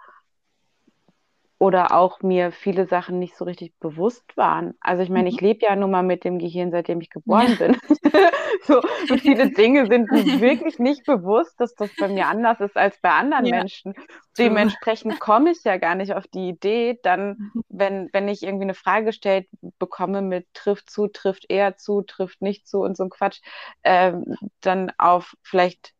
oder 1.62 1.92
auch 1.92 2.22
mir 2.22 2.50
viele 2.50 2.88
Sachen 2.88 3.20
nicht 3.20 3.36
so 3.36 3.44
richtig 3.44 3.72
bewusst 3.78 4.36
waren. 4.36 4.74
Also 4.80 5.04
ich 5.04 5.10
meine, 5.10 5.28
ich 5.28 5.40
mhm. 5.40 5.46
lebe 5.46 5.66
ja 5.66 5.76
nun 5.76 5.92
mal 5.92 6.02
mit 6.02 6.24
dem 6.24 6.40
Gehirn, 6.40 6.72
seitdem 6.72 7.00
ich 7.00 7.08
geboren 7.08 7.56
ja. 7.56 7.68
bin. 7.68 7.76
so, 8.64 8.82
viele 9.16 9.48
Dinge 9.52 9.86
sind 9.86 10.10
mir 10.10 10.40
wirklich 10.40 10.80
nicht 10.80 11.04
bewusst, 11.04 11.60
dass 11.60 11.76
das 11.76 11.90
bei 11.96 12.08
mir 12.08 12.26
anders 12.26 12.58
ist 12.58 12.76
als 12.76 12.98
bei 13.00 13.10
anderen 13.10 13.46
ja. 13.46 13.58
Menschen. 13.58 13.94
Dementsprechend 14.36 15.20
komme 15.20 15.52
ich 15.52 15.62
ja 15.62 15.76
gar 15.76 15.94
nicht 15.94 16.14
auf 16.14 16.26
die 16.26 16.48
Idee, 16.48 16.98
dann, 17.04 17.52
mhm. 17.54 17.64
wenn, 17.68 18.08
wenn 18.12 18.26
ich 18.26 18.42
irgendwie 18.42 18.64
eine 18.64 18.74
Frage 18.74 19.04
gestellt 19.04 19.46
bekomme 19.78 20.20
mit 20.20 20.52
trifft 20.54 20.90
zu, 20.90 21.06
trifft 21.06 21.48
eher 21.48 21.76
zu, 21.76 22.02
trifft 22.02 22.42
nicht 22.42 22.66
zu 22.66 22.80
und 22.80 22.96
so 22.96 23.04
ein 23.04 23.10
Quatsch, 23.10 23.40
ähm, 23.84 24.34
dann 24.62 24.90
auf 24.98 25.36
vielleicht 25.42 25.92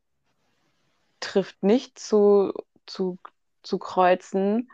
trifft 1.20 1.62
nicht 1.62 2.01
zu, 2.01 2.53
zu, 2.85 3.20
zu 3.62 3.79
kreuzen 3.79 4.68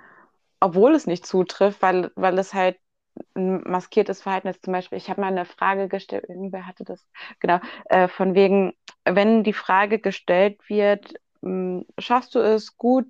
obwohl 0.60 0.94
es 0.94 1.06
nicht 1.06 1.26
zutrifft, 1.26 1.82
weil, 1.82 2.10
weil 2.14 2.38
es 2.38 2.54
halt 2.54 2.78
ein 3.34 3.62
maskiertes 3.62 4.22
Verhalten 4.22 4.48
ist. 4.48 4.64
Zum 4.64 4.72
Beispiel, 4.72 4.98
ich 4.98 5.10
habe 5.10 5.20
mal 5.20 5.28
eine 5.28 5.44
Frage 5.44 5.88
gestellt, 5.88 6.24
wer 6.28 6.66
hatte 6.66 6.84
das? 6.84 7.06
Genau, 7.40 7.58
äh, 7.86 8.08
von 8.08 8.34
wegen, 8.34 8.74
wenn 9.04 9.42
die 9.42 9.52
Frage 9.52 9.98
gestellt 9.98 10.60
wird, 10.68 11.14
mh, 11.40 11.80
hm, 11.80 11.86
schaffst 11.98 12.34
du 12.34 12.40
es 12.40 12.76
gut, 12.76 13.08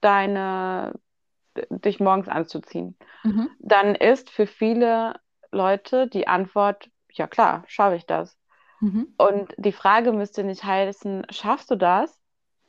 deine 0.00 0.94
dich 1.68 2.00
morgens 2.00 2.28
anzuziehen, 2.28 2.96
mhm. 3.24 3.50
dann 3.58 3.94
ist 3.94 4.30
für 4.30 4.46
viele 4.46 5.14
Leute 5.50 6.06
die 6.08 6.28
Antwort, 6.28 6.90
ja 7.12 7.26
klar, 7.26 7.64
schaffe 7.66 7.96
ich 7.96 8.06
das. 8.06 8.38
Mhm. 8.80 9.14
Und 9.18 9.52
die 9.56 9.72
Frage 9.72 10.12
müsste 10.12 10.44
nicht 10.44 10.64
heißen, 10.64 11.26
schaffst 11.30 11.70
du 11.70 11.76
das, 11.76 12.18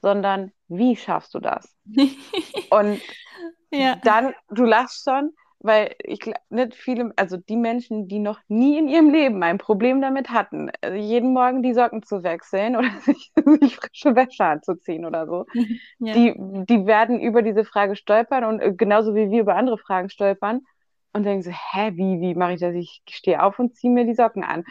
sondern 0.01 0.51
wie 0.67 0.95
schaffst 0.95 1.33
du 1.33 1.39
das? 1.39 1.75
Und 2.69 3.01
ja. 3.71 3.95
dann, 4.03 4.33
du 4.49 4.63
lachst 4.63 5.03
schon, 5.03 5.31
weil 5.59 5.95
ich 6.03 6.19
nicht 6.49 6.75
viele, 6.75 7.11
also 7.15 7.37
die 7.37 7.55
Menschen, 7.55 8.07
die 8.07 8.19
noch 8.19 8.39
nie 8.47 8.79
in 8.79 8.87
ihrem 8.87 9.11
Leben 9.11 9.43
ein 9.43 9.57
Problem 9.57 10.01
damit 10.01 10.29
hatten, 10.29 10.71
also 10.81 10.97
jeden 10.97 11.33
Morgen 11.33 11.61
die 11.61 11.73
Socken 11.73 12.03
zu 12.03 12.23
wechseln 12.23 12.75
oder 12.75 12.89
sich, 13.05 13.31
sich 13.61 13.75
frische 13.75 14.15
Wäsche 14.15 14.43
anzuziehen 14.43 15.05
oder 15.05 15.27
so, 15.27 15.45
ja. 15.99 16.13
die, 16.13 16.33
die 16.37 16.85
werden 16.85 17.19
über 17.19 17.41
diese 17.41 17.63
Frage 17.63 17.95
stolpern 17.95 18.43
und 18.43 18.59
äh, 18.59 18.73
genauso 18.73 19.13
wie 19.13 19.29
wir 19.29 19.41
über 19.41 19.55
andere 19.55 19.77
Fragen 19.77 20.09
stolpern 20.09 20.61
und 21.13 21.23
denken 21.23 21.43
so, 21.43 21.51
hä, 21.51 21.91
wie, 21.93 22.21
wie 22.21 22.35
mache 22.35 22.53
ich 22.53 22.59
das? 22.59 22.73
Ich 22.73 23.03
stehe 23.09 23.43
auf 23.43 23.59
und 23.59 23.75
ziehe 23.75 23.93
mir 23.93 24.05
die 24.05 24.15
Socken 24.15 24.43
an. 24.43 24.63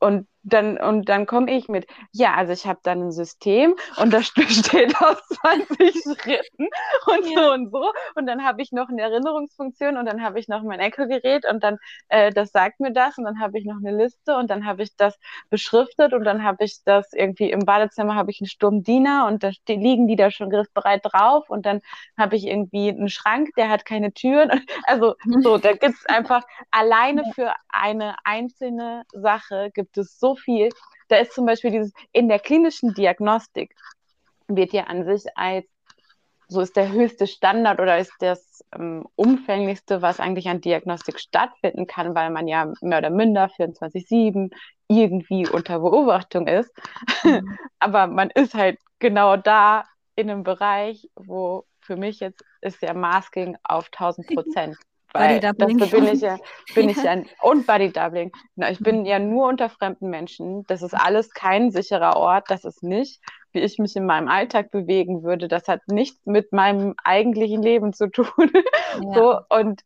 Und 0.00 0.26
dann, 0.46 0.78
und 0.78 1.08
dann 1.08 1.26
komme 1.26 1.50
ich 1.50 1.68
mit, 1.68 1.86
ja, 2.12 2.34
also 2.34 2.52
ich 2.52 2.66
habe 2.66 2.78
dann 2.82 3.08
ein 3.08 3.12
System 3.12 3.74
und 3.96 4.12
das 4.12 4.32
besteht 4.34 4.94
aus 5.00 5.18
20 5.42 5.92
Schritten 6.20 6.68
und 7.06 7.30
ja. 7.30 7.42
so 7.42 7.52
und 7.52 7.70
so. 7.70 7.92
Und 8.14 8.26
dann 8.26 8.44
habe 8.44 8.62
ich 8.62 8.70
noch 8.70 8.88
eine 8.88 9.02
Erinnerungsfunktion 9.02 9.96
und 9.96 10.06
dann 10.06 10.22
habe 10.22 10.38
ich 10.38 10.48
noch 10.48 10.62
mein 10.62 10.78
Echo-Gerät 10.78 11.44
und 11.50 11.64
dann, 11.64 11.78
äh, 12.08 12.30
das 12.30 12.52
sagt 12.52 12.80
mir 12.80 12.92
das 12.92 13.18
und 13.18 13.24
dann 13.24 13.40
habe 13.40 13.58
ich 13.58 13.64
noch 13.64 13.76
eine 13.76 13.96
Liste 13.96 14.36
und 14.36 14.48
dann 14.48 14.66
habe 14.66 14.82
ich 14.84 14.94
das 14.96 15.18
beschriftet 15.50 16.12
und 16.12 16.24
dann 16.24 16.44
habe 16.44 16.64
ich 16.64 16.82
das 16.84 17.12
irgendwie 17.12 17.50
im 17.50 17.60
Badezimmer 17.60 18.14
habe 18.14 18.30
ich 18.30 18.40
einen 18.40 18.48
Sturmdiener 18.48 19.26
und 19.26 19.42
da 19.42 19.50
liegen 19.66 20.06
die 20.06 20.16
da 20.16 20.30
schon 20.30 20.50
griffbereit 20.50 21.00
drauf 21.04 21.50
und 21.50 21.66
dann 21.66 21.80
habe 22.16 22.36
ich 22.36 22.46
irgendwie 22.46 22.90
einen 22.90 23.08
Schrank, 23.08 23.50
der 23.56 23.68
hat 23.68 23.84
keine 23.84 24.12
Türen. 24.12 24.50
Also 24.88 25.16
so, 25.42 25.58
da 25.58 25.72
gibt 25.72 25.96
es 25.96 26.06
einfach 26.06 26.44
alleine 26.70 27.24
für 27.34 27.52
eine 27.68 28.14
einzelne 28.24 29.02
Sache 29.12 29.70
gibt 29.74 29.98
es 29.98 30.18
so 30.18 30.35
viel. 30.36 30.68
Da 31.08 31.16
ist 31.16 31.32
zum 31.32 31.46
Beispiel 31.46 31.70
dieses, 31.70 31.92
in 32.12 32.28
der 32.28 32.38
klinischen 32.38 32.94
Diagnostik 32.94 33.74
wird 34.48 34.72
ja 34.72 34.84
an 34.84 35.04
sich 35.04 35.24
als, 35.36 35.66
so 36.48 36.60
ist 36.60 36.76
der 36.76 36.92
höchste 36.92 37.26
Standard 37.26 37.80
oder 37.80 37.98
ist 37.98 38.14
das 38.20 38.64
ähm, 38.72 39.06
umfänglichste, 39.16 40.02
was 40.02 40.20
eigentlich 40.20 40.48
an 40.48 40.60
Diagnostik 40.60 41.18
stattfinden 41.18 41.86
kann, 41.86 42.14
weil 42.14 42.30
man 42.30 42.46
ja 42.46 42.72
mehr 42.80 42.98
oder 42.98 43.10
minder 43.10 43.46
24-7 43.46 44.52
irgendwie 44.88 45.48
unter 45.48 45.80
Beobachtung 45.80 46.46
ist. 46.46 46.72
Mhm. 47.24 47.58
Aber 47.80 48.06
man 48.06 48.30
ist 48.30 48.54
halt 48.54 48.78
genau 48.98 49.36
da 49.36 49.84
in 50.14 50.30
einem 50.30 50.44
Bereich, 50.44 51.08
wo 51.16 51.64
für 51.80 51.96
mich 51.96 52.20
jetzt 52.20 52.44
ist 52.60 52.82
ja 52.82 52.94
Masking 52.94 53.56
auf 53.62 53.86
1000 53.92 54.28
Prozent. 54.28 54.76
Weil 55.18 55.40
dafür 55.40 55.66
bin 55.66 56.06
ich 56.06 56.20
ja, 56.20 56.38
bin 56.74 56.88
ich 56.88 57.02
ja, 57.02 57.22
und 57.42 57.66
Body 57.66 57.92
Doubling. 57.92 58.32
Ich 58.70 58.78
bin 58.80 59.04
ja 59.04 59.18
nur 59.18 59.48
unter 59.48 59.68
fremden 59.68 60.10
Menschen. 60.10 60.64
Das 60.66 60.82
ist 60.82 60.94
alles 60.94 61.30
kein 61.32 61.70
sicherer 61.70 62.16
Ort. 62.16 62.50
Das 62.50 62.64
ist 62.64 62.82
nicht, 62.82 63.20
wie 63.52 63.60
ich 63.60 63.78
mich 63.78 63.96
in 63.96 64.06
meinem 64.06 64.28
Alltag 64.28 64.70
bewegen 64.70 65.22
würde. 65.22 65.48
Das 65.48 65.68
hat 65.68 65.80
nichts 65.88 66.24
mit 66.24 66.52
meinem 66.52 66.94
eigentlichen 67.02 67.62
Leben 67.62 67.92
zu 67.92 68.10
tun. 68.10 68.26
Ja. 68.98 69.12
So, 69.12 69.40
und 69.50 69.82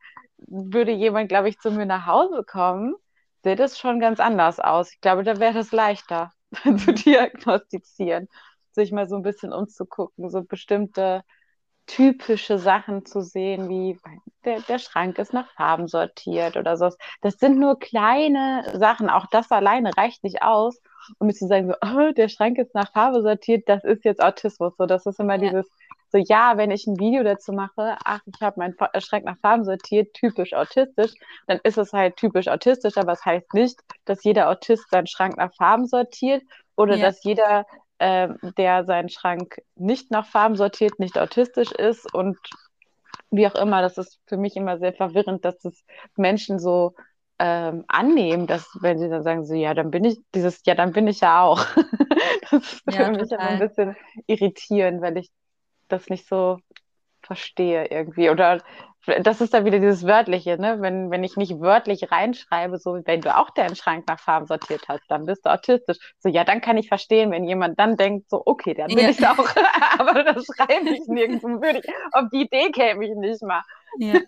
würde 0.47 0.93
jemand, 0.93 1.29
glaube 1.29 1.49
ich, 1.49 1.59
zu 1.59 1.73
mir 1.73 1.85
nach 1.85 2.07
Hause 2.07 2.45
kommen, 2.45 2.95
sähe 3.43 3.57
das 3.57 3.79
schon 3.79 3.99
ganz 3.99 4.21
anders 4.21 4.61
aus. 4.61 4.93
Ich 4.93 5.01
glaube, 5.01 5.25
da 5.25 5.41
wäre 5.41 5.59
es 5.59 5.73
leichter 5.73 6.33
zu 6.63 6.71
mhm. 6.71 6.95
diagnostizieren, 6.95 8.29
sich 8.73 8.93
mal 8.93 9.09
so 9.09 9.17
ein 9.17 9.23
bisschen 9.23 9.53
umzugucken, 9.53 10.31
so 10.31 10.43
bestimmte 10.43 11.23
typische 11.91 12.59
Sachen 12.59 13.05
zu 13.05 13.21
sehen, 13.21 13.69
wie 13.69 13.99
der, 14.45 14.61
der 14.61 14.79
Schrank 14.79 15.19
ist 15.19 15.33
nach 15.33 15.51
Farben 15.51 15.89
sortiert 15.89 16.57
oder 16.57 16.77
so. 16.77 16.91
Das 17.21 17.35
sind 17.35 17.59
nur 17.59 17.81
kleine 17.81 18.65
Sachen. 18.75 19.11
Auch 19.11 19.27
das 19.33 19.51
alleine 19.51 19.91
reicht 19.97 20.23
nicht 20.23 20.43
aus, 20.43 20.81
um 21.19 21.33
zu 21.33 21.49
sagen, 21.49 21.69
so, 21.69 21.75
oh, 21.83 22.13
der 22.13 22.29
Schrank 22.29 22.59
ist 22.59 22.75
nach 22.77 22.93
Farbe 22.93 23.23
sortiert, 23.23 23.69
das 23.69 23.83
ist 23.83 24.05
jetzt 24.05 24.23
Autismus. 24.23 24.77
So, 24.79 24.87
das 24.87 25.05
ist 25.05 25.19
immer 25.19 25.35
ja. 25.35 25.51
dieses, 25.51 25.69
so 26.13 26.19
ja, 26.19 26.57
wenn 26.57 26.71
ich 26.71 26.87
ein 26.87 27.01
Video 27.01 27.25
dazu 27.25 27.53
mache, 27.53 27.97
ach, 28.05 28.21
ich 28.25 28.41
habe 28.41 28.61
meinen 28.61 28.77
äh, 28.93 29.01
Schrank 29.01 29.25
nach 29.25 29.39
Farben 29.39 29.65
sortiert, 29.65 30.15
typisch 30.15 30.53
autistisch, 30.55 31.13
dann 31.49 31.59
ist 31.65 31.77
es 31.77 31.93
halt 31.93 32.17
typisch 32.17 32.47
autistisch, 32.47 32.97
aber 32.99 33.13
es 33.13 33.19
das 33.19 33.27
heißt 33.27 33.55
nicht, 33.55 33.81
dass 34.05 34.23
jeder 34.23 34.49
Autist 34.49 34.89
seinen 34.91 35.09
Schrank 35.09 35.37
nach 35.37 35.53
Farben 35.55 35.87
sortiert 35.89 36.45
oder 36.77 36.95
ja. 36.95 37.07
dass 37.07 37.25
jeder 37.25 37.67
äh, 38.01 38.29
der 38.57 38.85
seinen 38.85 39.09
Schrank 39.09 39.63
nicht 39.77 40.11
nach 40.11 40.27
Farben 40.27 40.57
sortiert, 40.57 40.99
nicht 40.99 41.19
autistisch 41.19 41.71
ist 41.73 42.13
und 42.15 42.39
wie 43.31 43.47
auch 43.47 43.55
immer. 43.55 43.83
Das 43.83 43.99
ist 43.99 44.21
für 44.27 44.37
mich 44.37 44.57
immer 44.57 44.79
sehr 44.79 44.93
verwirrend, 44.93 45.45
dass 45.45 45.59
das 45.59 45.85
Menschen 46.17 46.59
so 46.59 46.95
ähm, 47.39 47.85
annehmen, 47.89 48.47
dass 48.47 48.69
wenn 48.81 48.99
sie 48.99 49.09
dann 49.09 49.23
sagen, 49.23 49.45
so 49.45 49.55
ja, 49.55 49.75
dann 49.75 49.91
bin 49.91 50.05
ich 50.05 50.19
dieses, 50.35 50.63
ja, 50.65 50.75
dann 50.75 50.93
bin 50.93 51.07
ich 51.09 51.21
ja 51.21 51.43
auch. 51.43 51.65
das 52.51 52.73
ist 52.73 52.83
ja, 52.91 53.05
für 53.05 53.11
mich 53.13 53.31
immer 53.31 53.41
ein 53.41 53.59
bisschen 53.59 53.97
irritierend, 54.27 55.03
weil 55.03 55.19
ich 55.19 55.31
das 55.89 56.09
nicht 56.09 56.27
so 56.27 56.59
verstehe 57.23 57.87
irgendwie. 57.87 58.31
Oder 58.31 58.63
das 59.23 59.41
ist 59.41 59.55
dann 59.55 59.65
wieder 59.65 59.79
dieses 59.79 60.07
Wörtliche, 60.07 60.59
ne? 60.59 60.81
Wenn, 60.81 61.11
wenn 61.11 61.25
ich 61.25 61.37
nicht 61.37 61.61
wörtlich 61.61 62.11
reinschreibe, 62.11 62.79
so 62.79 63.01
wenn 63.05 63.21
du 63.21 63.37
auch 63.37 63.51
deinen 63.51 63.77
Schrank 63.77 64.07
nach 64.09 64.21
Farben 64.21 64.47
sortiert 64.47 64.89
hast, 64.89 65.03
dann 65.09 65.27
bist 65.27 65.45
du 65.45 65.53
autistisch. 65.53 65.99
So, 66.19 66.29
ja, 66.29 66.45
dann 66.45 66.61
kann 66.61 66.77
ich 66.77 66.89
verstehen, 66.89 67.31
wenn 67.31 67.45
jemand 67.45 67.79
dann 67.79 67.97
denkt, 67.97 68.31
so, 68.31 68.43
okay, 68.45 68.75
dann 68.75 68.89
bin 68.89 68.99
ja. 68.99 69.11
ich 69.11 69.27
auch, 69.27 69.39
aber 69.99 70.23
das 70.25 70.47
schreibe 70.47 70.91
ich 70.91 71.07
nirgendwo. 71.07 71.49
Würde 71.49 71.81
ich, 71.81 71.93
auf 72.13 72.29
die 72.33 72.43
Idee 72.43 72.71
käme 72.71 73.05
ich 73.05 73.15
nicht 73.15 73.43
mal. 73.43 73.63
Ja, 73.99 74.21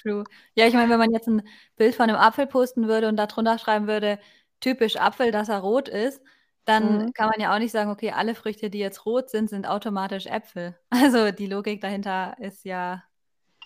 true. 0.00 0.24
Ja, 0.54 0.66
ich 0.66 0.74
meine, 0.74 0.90
wenn 0.90 0.98
man 0.98 1.12
jetzt 1.12 1.28
ein 1.28 1.42
Bild 1.76 1.94
von 1.94 2.08
einem 2.08 2.18
Apfel 2.18 2.46
posten 2.46 2.88
würde 2.88 3.08
und 3.08 3.16
darunter 3.16 3.58
schreiben 3.58 3.86
würde, 3.86 4.18
typisch 4.60 4.96
Apfel, 4.96 5.30
dass 5.30 5.48
er 5.48 5.58
rot 5.58 5.88
ist, 5.88 6.22
dann 6.64 7.06
mhm. 7.06 7.12
kann 7.12 7.28
man 7.28 7.40
ja 7.40 7.54
auch 7.54 7.58
nicht 7.58 7.72
sagen, 7.72 7.90
okay, 7.90 8.12
alle 8.12 8.34
Früchte, 8.34 8.70
die 8.70 8.78
jetzt 8.78 9.04
rot 9.04 9.28
sind, 9.30 9.50
sind 9.50 9.66
automatisch 9.66 10.26
Äpfel. 10.26 10.74
Also 10.90 11.30
die 11.30 11.46
Logik 11.46 11.80
dahinter 11.80 12.36
ist 12.38 12.64
ja. 12.64 13.02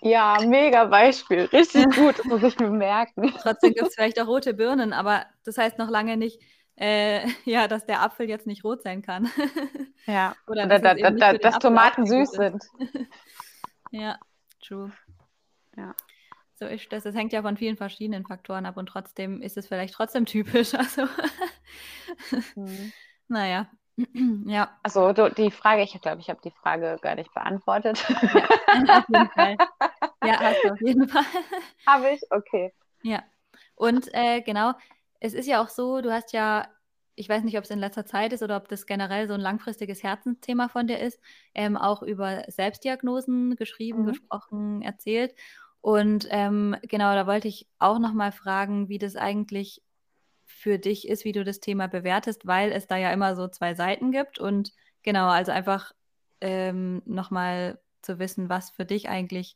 Ja, 0.01 0.37
mega 0.45 0.85
Beispiel. 0.85 1.41
Richtig 1.45 1.85
gut, 1.95 2.19
das 2.19 2.25
muss 2.25 2.43
ich 2.43 2.59
mir 2.59 2.69
merken. 2.69 3.33
Trotzdem 3.41 3.73
gibt 3.73 3.87
es 3.87 3.95
vielleicht 3.95 4.19
auch 4.19 4.27
rote 4.27 4.53
Birnen, 4.53 4.93
aber 4.93 5.25
das 5.43 5.57
heißt 5.57 5.77
noch 5.77 5.89
lange 5.89 6.17
nicht, 6.17 6.41
äh, 6.75 7.27
ja, 7.45 7.67
dass 7.67 7.85
der 7.85 8.01
Apfel 8.01 8.29
jetzt 8.29 8.47
nicht 8.47 8.63
rot 8.63 8.83
sein 8.83 9.01
kann. 9.01 9.29
Ja, 10.05 10.35
oder, 10.47 10.65
dass, 10.65 10.81
da, 10.81 10.93
da, 10.93 11.33
dass 11.33 11.59
Tomaten 11.59 12.05
süß 12.05 12.31
sind. 12.31 12.63
ja, 13.91 14.17
true. 14.65 14.91
Ja. 15.75 15.95
So 16.55 16.65
ist 16.65 16.91
das. 16.91 17.03
Das 17.03 17.15
hängt 17.15 17.31
ja 17.31 17.41
von 17.41 17.55
vielen 17.55 17.77
verschiedenen 17.77 18.25
Faktoren 18.25 18.65
ab 18.65 18.75
und 18.75 18.87
trotzdem 18.87 19.41
ist 19.41 19.57
es 19.57 19.67
vielleicht 19.67 19.93
trotzdem 19.93 20.25
typisch. 20.25 20.73
Also, 20.75 21.03
mhm. 22.55 22.91
naja. 23.29 23.69
ja. 24.45 24.69
Also 24.83 25.11
die 25.11 25.51
Frage, 25.51 25.81
ich 25.83 25.99
glaube, 26.01 26.21
ich 26.21 26.29
habe 26.29 26.39
die 26.43 26.51
Frage 26.51 26.97
gar 27.01 27.15
nicht 27.15 27.33
beantwortet. 27.33 28.03
Ja, 28.07 28.99
auf 28.99 29.09
jeden 29.09 29.29
Fall. 29.29 29.57
Ja, 30.23 30.39
hast 30.39 30.63
du 30.63 30.71
auf 30.71 30.81
jeden 30.81 31.07
Fall. 31.07 31.23
Habe 31.87 32.11
ich? 32.11 32.21
Okay. 32.29 32.73
Ja. 33.03 33.23
Und 33.75 34.13
äh, 34.13 34.41
genau, 34.41 34.73
es 35.19 35.33
ist 35.33 35.47
ja 35.47 35.61
auch 35.61 35.69
so, 35.69 36.01
du 36.01 36.11
hast 36.11 36.33
ja, 36.33 36.67
ich 37.15 37.27
weiß 37.29 37.43
nicht, 37.43 37.57
ob 37.57 37.63
es 37.63 37.69
in 37.69 37.79
letzter 37.79 38.05
Zeit 38.05 38.33
ist 38.33 38.43
oder 38.43 38.57
ob 38.57 38.67
das 38.67 38.85
generell 38.85 39.27
so 39.27 39.33
ein 39.33 39.41
langfristiges 39.41 40.03
Herzensthema 40.03 40.67
von 40.69 40.87
dir 40.87 40.99
ist, 40.99 41.19
ähm, 41.53 41.77
auch 41.77 42.03
über 42.03 42.43
Selbstdiagnosen 42.47 43.55
geschrieben, 43.55 44.03
mhm. 44.03 44.07
gesprochen, 44.07 44.81
erzählt. 44.81 45.33
Und 45.81 46.27
ähm, 46.29 46.75
genau, 46.83 47.13
da 47.15 47.25
wollte 47.25 47.47
ich 47.47 47.67
auch 47.79 47.99
noch 47.99 48.13
mal 48.13 48.31
fragen, 48.31 48.89
wie 48.89 48.97
das 48.97 49.15
eigentlich 49.15 49.81
für 50.59 50.77
dich 50.77 51.07
ist, 51.07 51.23
wie 51.23 51.31
du 51.31 51.45
das 51.45 51.61
Thema 51.61 51.87
bewertest, 51.87 52.45
weil 52.45 52.71
es 52.71 52.85
da 52.85 52.97
ja 52.97 53.11
immer 53.13 53.35
so 53.35 53.47
zwei 53.47 53.75
Seiten 53.75 54.11
gibt. 54.11 54.39
Und 54.39 54.73
genau, 55.03 55.29
also 55.29 55.53
einfach 55.53 55.93
ähm, 56.41 57.01
noch 57.05 57.31
mal 57.31 57.79
zu 58.01 58.19
wissen, 58.19 58.49
was 58.49 58.69
für 58.69 58.85
dich 58.85 59.07
eigentlich 59.07 59.55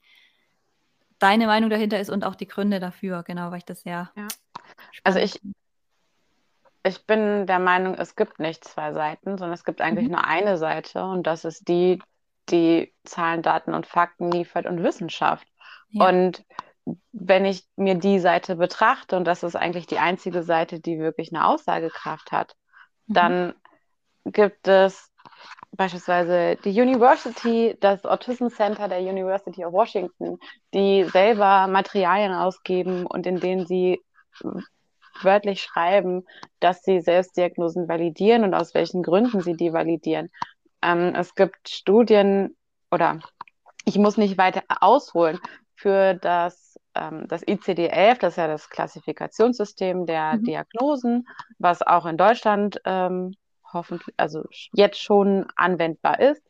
deine 1.19 1.45
Meinung 1.45 1.69
dahinter 1.69 1.99
ist 1.99 2.09
und 2.09 2.23
auch 2.23 2.35
die 2.35 2.47
Gründe 2.47 2.79
dafür, 2.79 3.23
genau, 3.23 3.51
weil 3.51 3.57
ich 3.57 3.65
das 3.65 3.81
sehr. 3.81 4.11
Ja. 4.15 4.27
Also 5.03 5.19
ich, 5.19 5.41
ich 6.83 7.05
bin 7.05 7.47
der 7.47 7.59
Meinung, 7.59 7.95
es 7.95 8.15
gibt 8.15 8.39
nicht 8.39 8.63
zwei 8.63 8.93
Seiten, 8.93 9.37
sondern 9.37 9.53
es 9.53 9.65
gibt 9.65 9.81
eigentlich 9.81 10.07
mhm. 10.07 10.13
nur 10.13 10.25
eine 10.25 10.57
Seite 10.57 11.03
und 11.03 11.27
das 11.27 11.43
ist 11.43 11.67
die, 11.67 12.01
die 12.49 12.93
Zahlen, 13.03 13.41
Daten 13.41 13.73
und 13.73 13.87
Fakten 13.87 14.31
liefert 14.31 14.65
und 14.65 14.83
Wissenschaft. 14.83 15.47
Ja. 15.89 16.07
Und 16.07 16.45
wenn 17.11 17.45
ich 17.45 17.65
mir 17.75 17.95
die 17.95 18.19
Seite 18.19 18.55
betrachte, 18.55 19.15
und 19.15 19.25
das 19.25 19.43
ist 19.43 19.55
eigentlich 19.55 19.87
die 19.87 19.99
einzige 19.99 20.43
Seite, 20.43 20.79
die 20.79 20.99
wirklich 20.99 21.33
eine 21.33 21.47
Aussagekraft 21.47 22.31
hat, 22.31 22.55
mhm. 23.07 23.13
dann 23.13 23.53
gibt 24.25 24.67
es 24.67 25.11
beispielsweise 25.71 26.57
die 26.63 26.79
University, 26.79 27.75
das 27.79 28.05
Autism 28.05 28.47
Center 28.47 28.87
der 28.87 28.99
University 28.99 29.65
of 29.65 29.73
Washington, 29.73 30.37
die 30.73 31.03
selber 31.05 31.67
Materialien 31.67 32.33
ausgeben 32.33 33.05
und 33.05 33.25
in 33.25 33.39
denen 33.39 33.65
sie 33.65 34.01
wörtlich 35.21 35.61
schreiben, 35.61 36.25
dass 36.59 36.83
sie 36.83 37.01
Selbstdiagnosen 37.01 37.87
validieren 37.87 38.43
und 38.43 38.53
aus 38.53 38.73
welchen 38.73 39.03
Gründen 39.03 39.41
sie 39.41 39.53
die 39.53 39.73
validieren. 39.73 40.29
Ähm, 40.81 41.13
es 41.15 41.35
gibt 41.35 41.69
Studien 41.69 42.55
oder 42.91 43.19
ich 43.85 43.97
muss 43.97 44.17
nicht 44.17 44.37
weiter 44.37 44.63
ausholen 44.67 45.39
für 45.75 46.13
das, 46.13 46.72
ähm, 46.95 47.27
das 47.27 47.45
ICD-11, 47.45 48.19
das 48.19 48.33
ist 48.33 48.37
ja 48.37 48.47
das 48.47 48.69
Klassifikationssystem 48.69 50.05
der 50.05 50.33
mhm. 50.33 50.43
Diagnosen, 50.43 51.27
was 51.59 51.81
auch 51.81 52.05
in 52.05 52.17
Deutschland 52.17 52.79
ähm, 52.85 53.35
hoffentlich, 53.71 54.13
also 54.17 54.43
jetzt 54.73 55.01
schon 55.01 55.47
anwendbar 55.55 56.19
ist. 56.19 56.43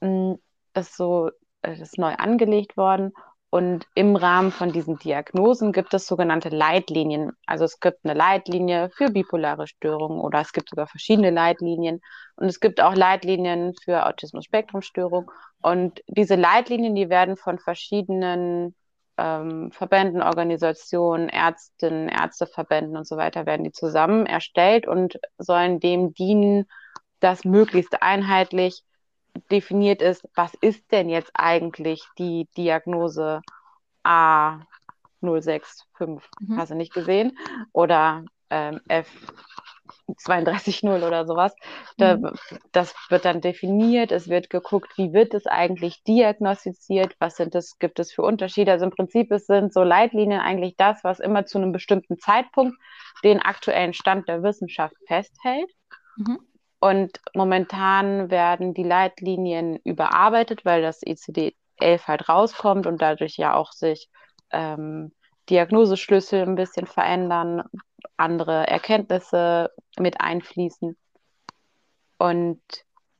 Mm, 0.00 0.34
das 0.72 0.90
ist 0.90 0.96
so, 0.96 1.30
das 1.62 1.80
ist 1.80 1.98
neu 1.98 2.14
angelegt 2.14 2.76
worden. 2.76 3.12
Und 3.50 3.86
im 3.94 4.16
Rahmen 4.16 4.50
von 4.50 4.72
diesen 4.72 4.96
Diagnosen 4.98 5.72
gibt 5.72 5.92
es 5.92 6.06
sogenannte 6.06 6.48
Leitlinien. 6.48 7.32
Also 7.44 7.66
es 7.66 7.80
gibt 7.80 7.98
eine 8.02 8.14
Leitlinie 8.14 8.88
für 8.96 9.10
bipolare 9.10 9.66
Störungen 9.66 10.20
oder 10.20 10.40
es 10.40 10.54
gibt 10.54 10.70
sogar 10.70 10.86
verschiedene 10.86 11.28
Leitlinien. 11.28 12.00
Und 12.36 12.46
es 12.46 12.60
gibt 12.60 12.80
auch 12.80 12.94
Leitlinien 12.94 13.74
für 13.84 14.06
Autismus-Spektrum-Störung. 14.06 15.30
Und 15.60 16.02
diese 16.06 16.36
Leitlinien, 16.36 16.94
die 16.94 17.10
werden 17.10 17.36
von 17.36 17.58
verschiedenen 17.58 18.74
ähm, 19.18 19.70
Verbänden, 19.72 20.22
Organisationen, 20.22 21.28
Ärztinnen, 21.28 22.08
Ärzteverbänden 22.08 22.96
und 22.96 23.06
so 23.06 23.16
weiter, 23.16 23.46
werden 23.46 23.64
die 23.64 23.72
zusammen 23.72 24.26
erstellt 24.26 24.86
und 24.86 25.18
sollen 25.38 25.80
dem 25.80 26.14
dienen, 26.14 26.66
dass 27.20 27.44
möglichst 27.44 28.02
einheitlich 28.02 28.82
definiert 29.50 30.02
ist, 30.02 30.28
was 30.34 30.54
ist 30.54 30.90
denn 30.92 31.08
jetzt 31.08 31.30
eigentlich 31.34 32.04
die 32.18 32.48
Diagnose 32.56 33.40
A065, 34.04 35.62
mhm. 36.00 36.56
hast 36.56 36.70
du 36.70 36.74
nicht 36.74 36.92
gesehen, 36.92 37.38
oder 37.72 38.24
ähm, 38.50 38.80
F 38.88 39.08
32.0 40.14 41.06
oder 41.06 41.26
sowas. 41.26 41.54
Da, 41.96 42.16
mhm. 42.16 42.32
Das 42.72 42.94
wird 43.08 43.24
dann 43.24 43.40
definiert, 43.40 44.12
es 44.12 44.28
wird 44.28 44.50
geguckt, 44.50 44.96
wie 44.96 45.12
wird 45.12 45.34
es 45.34 45.46
eigentlich 45.46 46.02
diagnostiziert, 46.04 47.14
was 47.18 47.36
sind 47.36 47.54
es, 47.54 47.78
gibt 47.78 47.98
es 47.98 48.12
für 48.12 48.22
Unterschiede. 48.22 48.72
Also 48.72 48.84
im 48.84 48.90
Prinzip 48.90 49.30
es 49.30 49.46
sind 49.46 49.72
so 49.72 49.82
Leitlinien 49.82 50.40
eigentlich 50.40 50.76
das, 50.76 51.02
was 51.04 51.20
immer 51.20 51.46
zu 51.46 51.58
einem 51.58 51.72
bestimmten 51.72 52.18
Zeitpunkt 52.18 52.76
den 53.24 53.40
aktuellen 53.40 53.94
Stand 53.94 54.28
der 54.28 54.42
Wissenschaft 54.42 54.96
festhält. 55.06 55.70
Mhm. 56.16 56.38
Und 56.80 57.20
momentan 57.34 58.30
werden 58.30 58.74
die 58.74 58.82
Leitlinien 58.82 59.76
überarbeitet, 59.84 60.64
weil 60.64 60.82
das 60.82 61.00
ICD-11 61.02 62.08
halt 62.08 62.28
rauskommt 62.28 62.86
und 62.86 63.00
dadurch 63.00 63.36
ja 63.36 63.54
auch 63.54 63.70
sich 63.70 64.08
ähm, 64.50 65.12
Diagnoseschlüssel 65.48 66.42
ein 66.42 66.56
bisschen 66.56 66.86
verändern, 66.86 67.62
andere 68.16 68.66
Erkenntnisse 68.66 69.70
mit 69.98 70.20
einfließen. 70.20 70.96
Und 72.18 72.62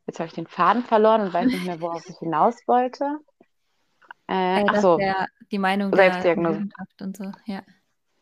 jetzt 0.07 0.21
habe 0.21 0.29
ich 0.29 0.35
den 0.35 0.47
Faden 0.47 0.85
verloren 0.85 1.23
und 1.23 1.33
weiß 1.33 1.47
nicht 1.47 1.67
mehr, 1.67 1.81
worauf 1.81 2.07
ich 2.09 2.17
hinaus 2.19 2.57
wollte. 2.67 3.19
Äh, 4.29 4.63
äh, 4.63 4.67
ach 4.69 4.81
so, 4.81 4.99
die 5.51 5.59
Meinung 5.59 5.95
Selbstdiagnose. 5.95 6.69
der 6.99 7.07
und 7.07 7.17
so, 7.17 7.33
ja. 7.47 7.63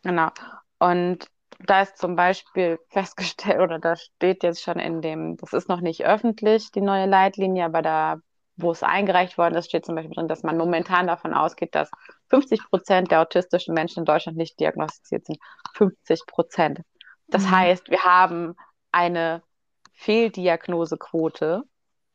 Genau. 0.03 0.31
Und 0.79 1.29
da 1.67 1.83
ist 1.83 1.99
zum 1.99 2.17
Beispiel 2.17 2.79
festgestellt, 2.89 3.61
oder 3.61 3.79
da 3.79 3.97
steht 3.97 4.43
jetzt 4.43 4.63
schon 4.63 4.79
in 4.79 5.03
dem, 5.03 5.37
das 5.37 5.53
ist 5.53 5.69
noch 5.69 5.81
nicht 5.81 6.05
öffentlich, 6.05 6.73
die 6.73 6.81
neue 6.81 7.07
Leitlinie, 7.07 7.67
aber 7.67 7.83
da, 7.83 8.17
wo 8.57 8.73
es 8.73 8.83
eingereicht 8.83 9.39
worden 9.39 9.55
ist, 9.55 9.67
steht 9.67 9.87
zum 9.87 9.95
Beispiel 9.95 10.15
drin, 10.15 10.29
dass 10.29 10.43
man 10.43 10.59
momentan 10.59 11.07
davon 11.07 11.35
ausgeht, 11.35 11.75
dass 11.75 11.91
50 12.29 12.61
Prozent 12.69 13.11
der 13.11 13.21
autistischen 13.21 13.75
Menschen 13.75 14.01
in 14.01 14.05
Deutschland 14.05 14.37
nicht 14.37 14.61
diagnostiziert 14.61 15.27
sind. 15.27 15.39
50 15.75 16.27
Prozent. 16.27 16.81
Das 17.29 17.45
mhm. 17.45 17.51
heißt, 17.51 17.91
wir 17.91 18.05
haben 18.05 18.55
eine 18.93 19.43
Fehldiagnosequote 19.95 21.65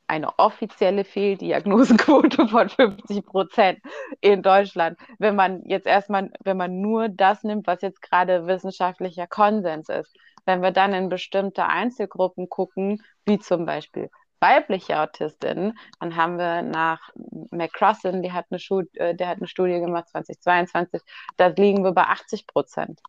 eine 0.08 0.38
offizielle 0.38 1.04
Fehldiagnosenquote 1.04 2.48
von 2.48 2.70
50 2.70 3.26
Prozent 3.26 3.80
in 4.22 4.42
Deutschland. 4.42 4.98
Wenn 5.18 5.36
man 5.36 5.64
jetzt 5.66 5.88
erstmal, 5.88 6.32
wenn 6.44 6.58
man 6.58 6.82
nur 6.82 7.10
das 7.10 7.44
nimmt, 7.44 7.68
was 7.68 7.82
jetzt 7.82 8.02
gerade 8.02 8.48
wissenschaftlicher 8.48 9.28
Konsens 9.28 9.90
ist. 9.90 10.16
Wenn 10.46 10.62
wir 10.62 10.72
dann 10.72 10.94
in 10.94 11.10
bestimmte 11.10 11.66
Einzelgruppen 11.66 12.50
gucken, 12.50 13.02
wie 13.26 13.40
zum 13.40 13.66
Beispiel 13.66 14.12
weibliche 14.40 15.00
Autistinnen, 15.00 15.78
dann 16.00 16.16
haben 16.16 16.38
wir 16.38 16.62
nach 16.62 17.10
McCrossin, 17.52 18.22
die 18.22 18.32
hat 18.32 18.46
eine, 18.50 18.60
Schul 18.60 18.90
äh, 18.94 19.16
der 19.16 19.28
hat 19.28 19.38
eine 19.38 19.48
Studie 19.48 19.80
gemacht 19.80 20.10
2022, 20.10 21.02
da 21.38 21.48
liegen 21.48 21.84
wir 21.84 21.92
bei 21.92 22.04
80 22.04 22.48
Prozent 22.48 23.02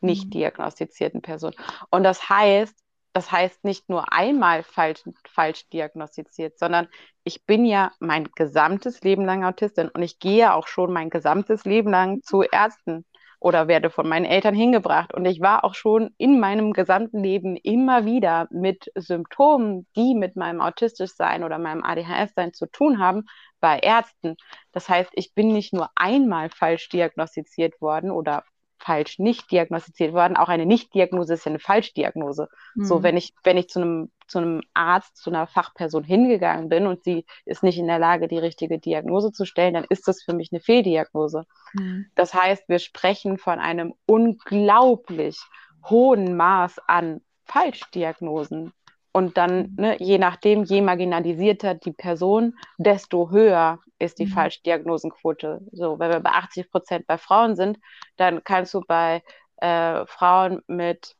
nicht 0.00 0.26
mhm. 0.26 0.30
diagnostizierten 0.30 1.22
Personen. 1.22 1.56
Und 1.90 2.04
das 2.04 2.28
heißt, 2.28 2.76
das 3.12 3.32
heißt 3.32 3.64
nicht 3.64 3.88
nur 3.88 4.12
einmal 4.12 4.62
falsch, 4.62 5.02
falsch 5.26 5.68
diagnostiziert, 5.70 6.58
sondern 6.58 6.88
ich 7.24 7.44
bin 7.46 7.64
ja 7.64 7.92
mein 7.98 8.28
gesamtes 8.36 9.00
Leben 9.02 9.24
lang 9.24 9.44
Autistin 9.44 9.88
und 9.88 10.02
ich 10.02 10.18
gehe 10.18 10.54
auch 10.54 10.68
schon 10.68 10.92
mein 10.92 11.10
gesamtes 11.10 11.64
Leben 11.64 11.90
lang 11.90 12.22
zu 12.22 12.42
Ärzten 12.42 13.04
oder 13.40 13.68
werde 13.68 13.90
von 13.90 14.08
meinen 14.08 14.24
Eltern 14.24 14.54
hingebracht. 14.54 15.14
Und 15.14 15.24
ich 15.24 15.40
war 15.40 15.64
auch 15.64 15.74
schon 15.74 16.10
in 16.18 16.40
meinem 16.40 16.72
gesamten 16.72 17.22
Leben 17.22 17.56
immer 17.56 18.04
wieder 18.04 18.48
mit 18.50 18.90
Symptomen, 18.94 19.86
die 19.96 20.14
mit 20.14 20.36
meinem 20.36 20.60
Autistischsein 20.60 21.44
oder 21.44 21.58
meinem 21.58 21.84
ADHS-Sein 21.84 22.52
zu 22.52 22.66
tun 22.66 22.98
haben, 22.98 23.24
bei 23.60 23.78
Ärzten. 23.78 24.36
Das 24.72 24.88
heißt, 24.88 25.10
ich 25.14 25.34
bin 25.34 25.52
nicht 25.52 25.72
nur 25.72 25.90
einmal 25.94 26.50
falsch 26.50 26.88
diagnostiziert 26.88 27.80
worden 27.80 28.10
oder 28.10 28.44
falsch 28.78 29.18
nicht 29.18 29.50
diagnostiziert 29.50 30.12
worden. 30.12 30.36
Auch 30.36 30.48
eine 30.48 30.66
Nichtdiagnose 30.66 31.34
ist 31.34 31.44
ja 31.44 31.50
eine 31.50 31.58
Falschdiagnose. 31.58 32.48
Mhm. 32.74 32.84
So, 32.84 33.02
wenn 33.02 33.16
ich, 33.16 33.34
wenn 33.44 33.56
ich 33.56 33.68
zu 33.68 33.80
einem, 33.80 34.10
zu 34.28 34.38
einem 34.38 34.60
Arzt, 34.74 35.16
zu 35.16 35.30
einer 35.30 35.46
Fachperson 35.46 36.04
hingegangen 36.04 36.68
bin 36.68 36.86
und 36.86 37.04
sie 37.04 37.24
ist 37.44 37.62
nicht 37.62 37.78
in 37.78 37.86
der 37.86 37.98
Lage, 37.98 38.28
die 38.28 38.38
richtige 38.38 38.78
Diagnose 38.78 39.32
zu 39.32 39.44
stellen, 39.44 39.74
dann 39.74 39.86
ist 39.88 40.06
das 40.08 40.22
für 40.22 40.34
mich 40.34 40.52
eine 40.52 40.60
Fehldiagnose. 40.60 41.44
Mhm. 41.74 42.06
Das 42.14 42.34
heißt, 42.34 42.68
wir 42.68 42.78
sprechen 42.78 43.38
von 43.38 43.58
einem 43.58 43.94
unglaublich 44.06 45.40
hohen 45.88 46.36
Maß 46.36 46.78
an 46.86 47.20
Falschdiagnosen. 47.44 48.72
Und 49.12 49.36
dann, 49.36 49.70
mhm. 49.70 49.74
ne, 49.76 49.96
je 49.98 50.18
nachdem, 50.18 50.64
je 50.64 50.82
marginalisierter 50.82 51.74
die 51.74 51.92
Person, 51.92 52.54
desto 52.76 53.30
höher 53.30 53.80
ist 53.98 54.18
die 54.18 54.26
mhm. 54.26 54.30
Falschdiagnosenquote. 54.30 55.60
So, 55.72 55.98
wenn 55.98 56.10
wir 56.10 56.20
bei 56.20 56.30
80 56.30 56.70
Prozent 56.70 57.06
bei 57.06 57.18
Frauen 57.18 57.56
sind, 57.56 57.78
dann 58.16 58.44
kannst 58.44 58.74
du 58.74 58.82
bei 58.86 59.22
äh, 59.56 60.06
Frauen 60.06 60.62
mit 60.66 61.16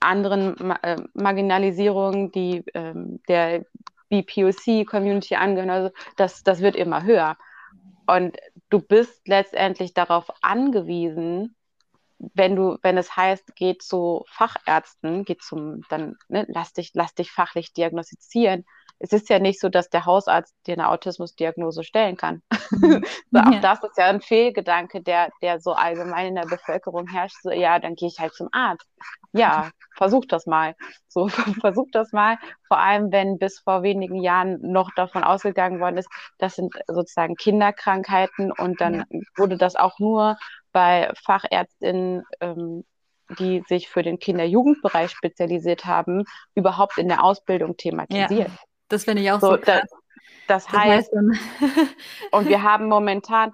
anderen 0.00 0.54
Ma 0.58 0.78
äh, 0.82 0.96
Marginalisierungen, 1.14 2.32
die 2.32 2.64
ähm, 2.74 3.20
der 3.28 3.64
BPOC-Community 4.10 5.36
angehören, 5.36 5.70
also 5.70 5.90
das, 6.16 6.42
das 6.42 6.60
wird 6.60 6.76
immer 6.76 7.04
höher. 7.04 7.36
Und 8.06 8.36
du 8.70 8.80
bist 8.80 9.26
letztendlich 9.28 9.94
darauf 9.94 10.30
angewiesen, 10.42 11.54
wenn 12.18 12.54
du, 12.54 12.76
wenn 12.82 12.98
es 12.98 13.16
heißt, 13.16 13.54
geh 13.56 13.78
zu 13.78 14.24
Fachärzten, 14.28 15.24
geh 15.24 15.36
zum, 15.38 15.82
dann 15.88 16.16
ne, 16.28 16.44
lass 16.48 16.72
dich, 16.72 16.90
lass 16.92 17.14
dich 17.14 17.30
fachlich 17.32 17.72
diagnostizieren. 17.72 18.66
Es 19.02 19.12
ist 19.12 19.30
ja 19.30 19.38
nicht 19.38 19.60
so, 19.60 19.70
dass 19.70 19.88
der 19.88 20.04
Hausarzt 20.04 20.54
dir 20.66 20.74
eine 20.74 20.90
Autismusdiagnose 20.90 21.84
stellen 21.84 22.16
kann. 22.16 22.42
Mhm. 22.70 23.04
so, 23.32 23.40
auch 23.40 23.52
ja. 23.52 23.60
das 23.60 23.82
ist 23.82 23.96
ja 23.96 24.06
ein 24.06 24.20
Fehlgedanke, 24.20 25.02
der, 25.02 25.30
der 25.42 25.58
so 25.58 25.72
allgemein 25.72 26.28
in 26.28 26.34
der 26.34 26.46
Bevölkerung 26.46 27.08
herrscht. 27.08 27.36
So, 27.42 27.50
ja, 27.50 27.78
dann 27.78 27.94
gehe 27.94 28.08
ich 28.08 28.20
halt 28.20 28.34
zum 28.34 28.48
Arzt. 28.52 28.86
Ja, 29.32 29.70
versuch 29.96 30.26
das 30.26 30.46
mal. 30.46 30.74
So, 31.08 31.28
versuch 31.60 31.88
das 31.92 32.12
mal. 32.12 32.36
Vor 32.68 32.78
allem, 32.78 33.10
wenn 33.10 33.38
bis 33.38 33.60
vor 33.60 33.82
wenigen 33.82 34.22
Jahren 34.22 34.58
noch 34.60 34.90
davon 34.94 35.24
ausgegangen 35.24 35.80
worden 35.80 35.96
ist, 35.96 36.10
das 36.38 36.56
sind 36.56 36.74
sozusagen 36.86 37.36
Kinderkrankheiten 37.36 38.52
und 38.52 38.80
dann 38.80 39.06
ja. 39.10 39.20
wurde 39.36 39.56
das 39.56 39.76
auch 39.76 39.98
nur 39.98 40.36
bei 40.72 41.10
Fachärztinnen, 41.24 42.24
ähm, 42.40 42.84
die 43.38 43.62
sich 43.68 43.88
für 43.88 44.02
den 44.02 44.18
Kinder-Jugendbereich 44.18 45.10
spezialisiert 45.10 45.84
haben, 45.84 46.24
überhaupt 46.54 46.98
in 46.98 47.08
der 47.08 47.22
Ausbildung 47.22 47.76
thematisiert. 47.76 48.48
Ja, 48.48 48.58
das 48.90 49.04
finde 49.04 49.22
ich 49.22 49.32
auch 49.32 49.40
so, 49.40 49.52
so 49.52 49.58
krass. 49.58 49.82
Das, 50.46 50.66
das 50.66 50.72
heißt, 50.72 51.12
und 52.32 52.48
wir 52.48 52.62
haben 52.62 52.88
momentan 52.88 53.52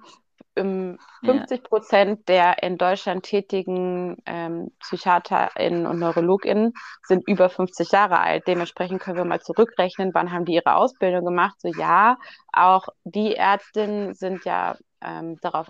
50 0.55 1.63
Prozent 1.63 2.19
ja. 2.29 2.55
der 2.55 2.63
in 2.63 2.77
Deutschland 2.77 3.23
tätigen 3.23 4.17
ähm, 4.25 4.71
PsychiaterInnen 4.79 5.85
und 5.85 5.99
NeurologInnen 5.99 6.73
sind 7.03 7.27
über 7.27 7.49
50 7.49 7.91
Jahre 7.91 8.19
alt. 8.19 8.47
Dementsprechend 8.47 9.01
können 9.01 9.17
wir 9.17 9.25
mal 9.25 9.41
zurückrechnen, 9.41 10.13
wann 10.13 10.31
haben 10.31 10.45
die 10.45 10.55
ihre 10.55 10.75
Ausbildung 10.75 11.25
gemacht. 11.25 11.55
So 11.59 11.69
ja, 11.69 12.17
auch 12.51 12.87
die 13.03 13.35
Ärztinnen 13.35 14.13
sind 14.13 14.45
ja 14.45 14.75
ähm, 15.01 15.37
darauf 15.41 15.69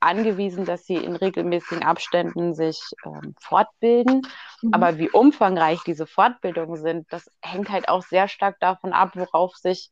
angewiesen, 0.00 0.64
dass 0.64 0.84
sie 0.84 0.96
in 0.96 1.16
regelmäßigen 1.16 1.82
Abständen 1.82 2.54
sich 2.54 2.80
ähm, 3.04 3.34
fortbilden. 3.40 4.22
Mhm. 4.66 4.74
Aber 4.74 4.98
wie 4.98 5.10
umfangreich 5.10 5.80
diese 5.84 6.06
Fortbildungen 6.06 6.76
sind, 6.76 7.06
das 7.10 7.30
hängt 7.40 7.70
halt 7.70 7.88
auch 7.88 8.02
sehr 8.02 8.28
stark 8.28 8.58
davon 8.60 8.92
ab, 8.92 9.12
worauf 9.14 9.56
sich 9.56 9.90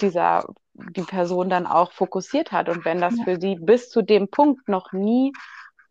dieser, 0.00 0.46
die 0.74 1.02
Person 1.02 1.50
dann 1.50 1.66
auch 1.66 1.92
fokussiert 1.92 2.52
hat. 2.52 2.68
Und 2.68 2.84
wenn 2.84 3.00
das 3.00 3.16
ja. 3.18 3.24
für 3.24 3.40
sie 3.40 3.56
bis 3.56 3.90
zu 3.90 4.02
dem 4.02 4.28
Punkt 4.28 4.68
noch 4.68 4.92
nie 4.92 5.32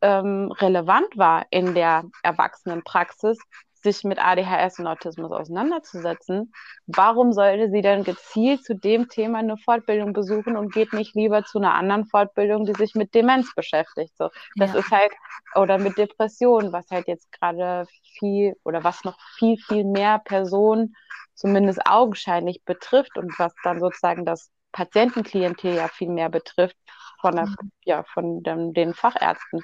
ähm, 0.02 0.52
relevant 0.52 1.18
war 1.18 1.46
in 1.50 1.76
der 1.76 2.06
Erwachsenenpraxis, 2.24 3.38
sich 3.82 4.04
mit 4.04 4.20
ADHS 4.20 4.80
und 4.80 4.88
Autismus 4.88 5.32
auseinanderzusetzen, 5.32 6.54
warum 6.88 7.32
sollte 7.32 7.70
sie 7.70 7.82
dann 7.82 8.04
gezielt 8.04 8.63
zu 8.63 8.76
dem 8.76 9.08
Thema 9.10 9.39
eine 9.39 9.58
Fortbildung 9.58 10.13
besuchen 10.13 10.58
und 10.58 10.74
geht 10.74 10.94
nicht 10.94 11.15
lieber 11.15 11.44
zu 11.44 11.60
einer 11.60 11.74
anderen 11.74 12.06
Fortbildung, 12.06 12.65
die 12.65 12.74
sich 12.74 12.96
mit 12.96 13.13
Demenz 13.13 13.54
beschäftigt? 13.56 14.15
So, 14.18 14.30
das 14.56 14.74
ja. 14.74 14.80
ist 14.80 14.92
halt, 14.92 15.12
oder 15.56 15.78
mit 15.78 15.98
Depressionen, 15.98 16.74
was 16.74 16.89
halt 16.92 17.08
jetzt 17.08 17.32
gerade 17.32 17.86
viel 18.20 18.56
oder 18.63 18.84
was 18.84 19.04
noch 19.04 19.18
viel, 19.38 19.58
viel 19.58 19.86
mehr 19.86 20.20
Personen 20.20 20.96
zumindest 21.34 21.80
augenscheinlich 21.86 22.63
betrifft 22.65 23.18
und 23.18 23.38
was 23.39 23.54
dann 23.63 23.80
sozusagen 23.80 24.26
das 24.26 24.52
Patientenklientel 24.72 25.74
ja 25.74 25.88
viel 25.88 26.10
mehr 26.10 26.30
betrifft 26.30 26.76
von, 27.22 27.36
der, 27.36 27.46
mhm. 27.46 27.72
ja, 27.84 28.04
von 28.04 28.44
den, 28.44 28.74
den 28.74 28.94
Fachärzten. 28.94 29.62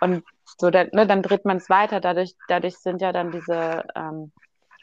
Und 0.00 0.24
so, 0.58 0.70
dann, 0.70 0.88
ne, 0.92 1.06
dann 1.06 1.22
dreht 1.22 1.44
man 1.44 1.58
es 1.58 1.68
weiter. 1.68 2.00
Dadurch, 2.00 2.34
dadurch 2.48 2.76
sind 2.78 3.00
ja 3.00 3.12
dann 3.12 3.30
diese 3.30 3.84
ähm, 3.94 4.32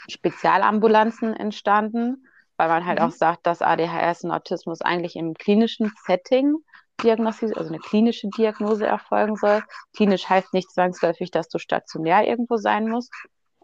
Spezialambulanzen 0.10 1.36
entstanden, 1.36 2.28
weil 2.58 2.70
man 2.70 2.86
halt 2.86 3.00
mhm. 3.00 3.06
auch 3.06 3.12
sagt, 3.12 3.46
dass 3.46 3.62
ADHS 3.62 4.24
und 4.24 4.32
Autismus 4.32 4.82
eigentlich 4.82 5.16
im 5.16 5.34
klinischen 5.34 5.92
Setting 6.06 6.56
diagnostiziert, 7.02 7.58
also 7.58 7.70
eine 7.70 7.80
klinische 7.80 8.28
Diagnose 8.30 8.86
erfolgen 8.86 9.36
soll. 9.36 9.64
Klinisch 9.96 10.30
heißt 10.30 10.54
nicht 10.54 10.72
zwangsläufig, 10.72 11.32
dass 11.32 11.50
du 11.50 11.58
stationär 11.58 12.28
irgendwo 12.28 12.58
sein 12.58 12.88
musst. 12.88 13.12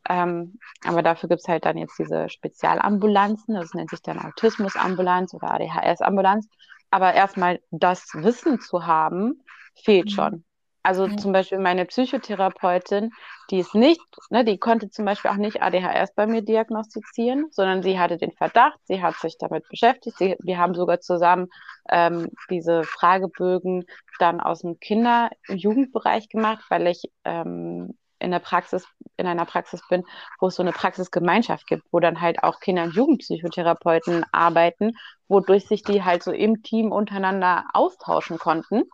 Ähm, 0.08 0.60
aber 0.84 1.04
dafür 1.04 1.30
gibt 1.30 1.42
es 1.42 1.48
halt 1.48 1.66
dann 1.66 1.78
jetzt 1.78 2.00
diese 2.00 2.30
Spezialambulanzen, 2.30 3.56
das 3.56 3.74
nennt 3.74 3.92
sich 3.92 4.02
dann 4.02 4.18
Autismusambulanz 4.20 5.34
oder 5.34 5.52
ADHS-Ambulanz. 5.52 6.48
Aber 6.90 7.14
erstmal 7.14 7.60
das 7.70 8.10
Wissen 8.14 8.60
zu 8.60 8.88
haben, 8.88 9.44
fehlt 9.76 10.06
mhm. 10.06 10.10
schon. 10.10 10.44
Also 10.90 11.06
mhm. 11.06 11.20
zum 11.20 11.34
Beispiel 11.34 11.60
meine 11.60 11.86
Psychotherapeutin, 11.86 13.12
die 13.52 13.60
ist 13.60 13.76
nicht, 13.76 14.02
ne, 14.32 14.44
die 14.44 14.58
konnte 14.58 14.90
zum 14.90 15.06
Beispiel 15.06 15.30
auch 15.30 15.36
nicht 15.36 15.62
ADHS 15.62 16.16
bei 16.16 16.26
mir 16.26 16.42
diagnostizieren, 16.42 17.46
sondern 17.52 17.84
sie 17.84 18.00
hatte 18.00 18.18
den 18.18 18.32
Verdacht, 18.32 18.80
sie 18.86 19.00
hat 19.00 19.14
sich 19.18 19.38
damit 19.38 19.70
beschäftigt. 19.70 20.18
Sie, 20.18 20.36
wir 20.40 20.58
haben 20.58 20.74
sogar 20.74 21.00
zusammen 21.00 21.50
ähm, 21.92 22.30
diese 22.50 22.84
Fragebögen 22.86 23.86
dann 24.18 24.42
aus 24.42 24.62
dem 24.62 24.80
Kinder- 24.80 25.30
und 25.48 25.58
Jugendbereich 25.58 26.28
gemacht, 26.28 26.66
weil 26.70 26.88
ich 26.88 27.04
ähm, 27.24 27.94
in 28.18 28.32
der 28.32 28.40
Praxis, 28.40 28.84
in 29.16 29.28
einer 29.28 29.46
Praxis 29.46 29.82
bin, 29.90 30.04
wo 30.40 30.48
es 30.48 30.56
so 30.56 30.64
eine 30.64 30.72
Praxisgemeinschaft 30.72 31.68
gibt, 31.68 31.84
wo 31.92 32.00
dann 32.00 32.20
halt 32.20 32.42
auch 32.42 32.60
Kinder- 32.60 32.86
und 32.86 32.96
Jugendpsychotherapeuten 32.96 34.26
arbeiten, 34.32 34.94
wodurch 35.28 35.68
sich 35.68 35.84
die 35.84 36.04
halt 36.04 36.24
so 36.24 36.32
im 36.32 36.64
Team 36.64 36.92
untereinander 36.92 37.66
austauschen 37.74 38.40
konnten. 38.40 38.86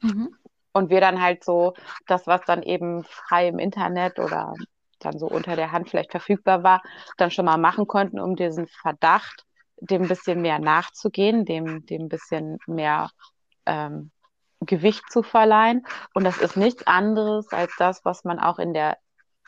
Mhm. 0.00 0.34
Und 0.72 0.90
wir 0.90 1.00
dann 1.00 1.20
halt 1.20 1.44
so 1.44 1.74
das, 2.06 2.26
was 2.26 2.40
dann 2.46 2.62
eben 2.62 3.04
frei 3.04 3.48
im 3.48 3.58
Internet 3.58 4.18
oder 4.18 4.54
dann 5.00 5.18
so 5.18 5.26
unter 5.26 5.56
der 5.56 5.72
Hand 5.72 5.90
vielleicht 5.90 6.12
verfügbar 6.12 6.62
war, 6.62 6.82
dann 7.16 7.30
schon 7.30 7.44
mal 7.44 7.58
machen 7.58 7.86
konnten, 7.86 8.20
um 8.20 8.36
diesen 8.36 8.66
Verdacht 8.68 9.44
dem 9.82 10.02
ein 10.02 10.08
bisschen 10.08 10.40
mehr 10.40 10.60
nachzugehen, 10.60 11.44
dem, 11.44 11.84
dem 11.86 12.02
ein 12.02 12.08
bisschen 12.08 12.58
mehr 12.66 13.10
ähm, 13.66 14.12
Gewicht 14.60 15.10
zu 15.10 15.22
verleihen. 15.22 15.84
Und 16.14 16.24
das 16.24 16.38
ist 16.38 16.56
nichts 16.56 16.86
anderes 16.86 17.48
als 17.52 17.74
das, 17.78 18.04
was 18.04 18.24
man 18.24 18.38
auch 18.38 18.58
in 18.58 18.74
der 18.74 18.96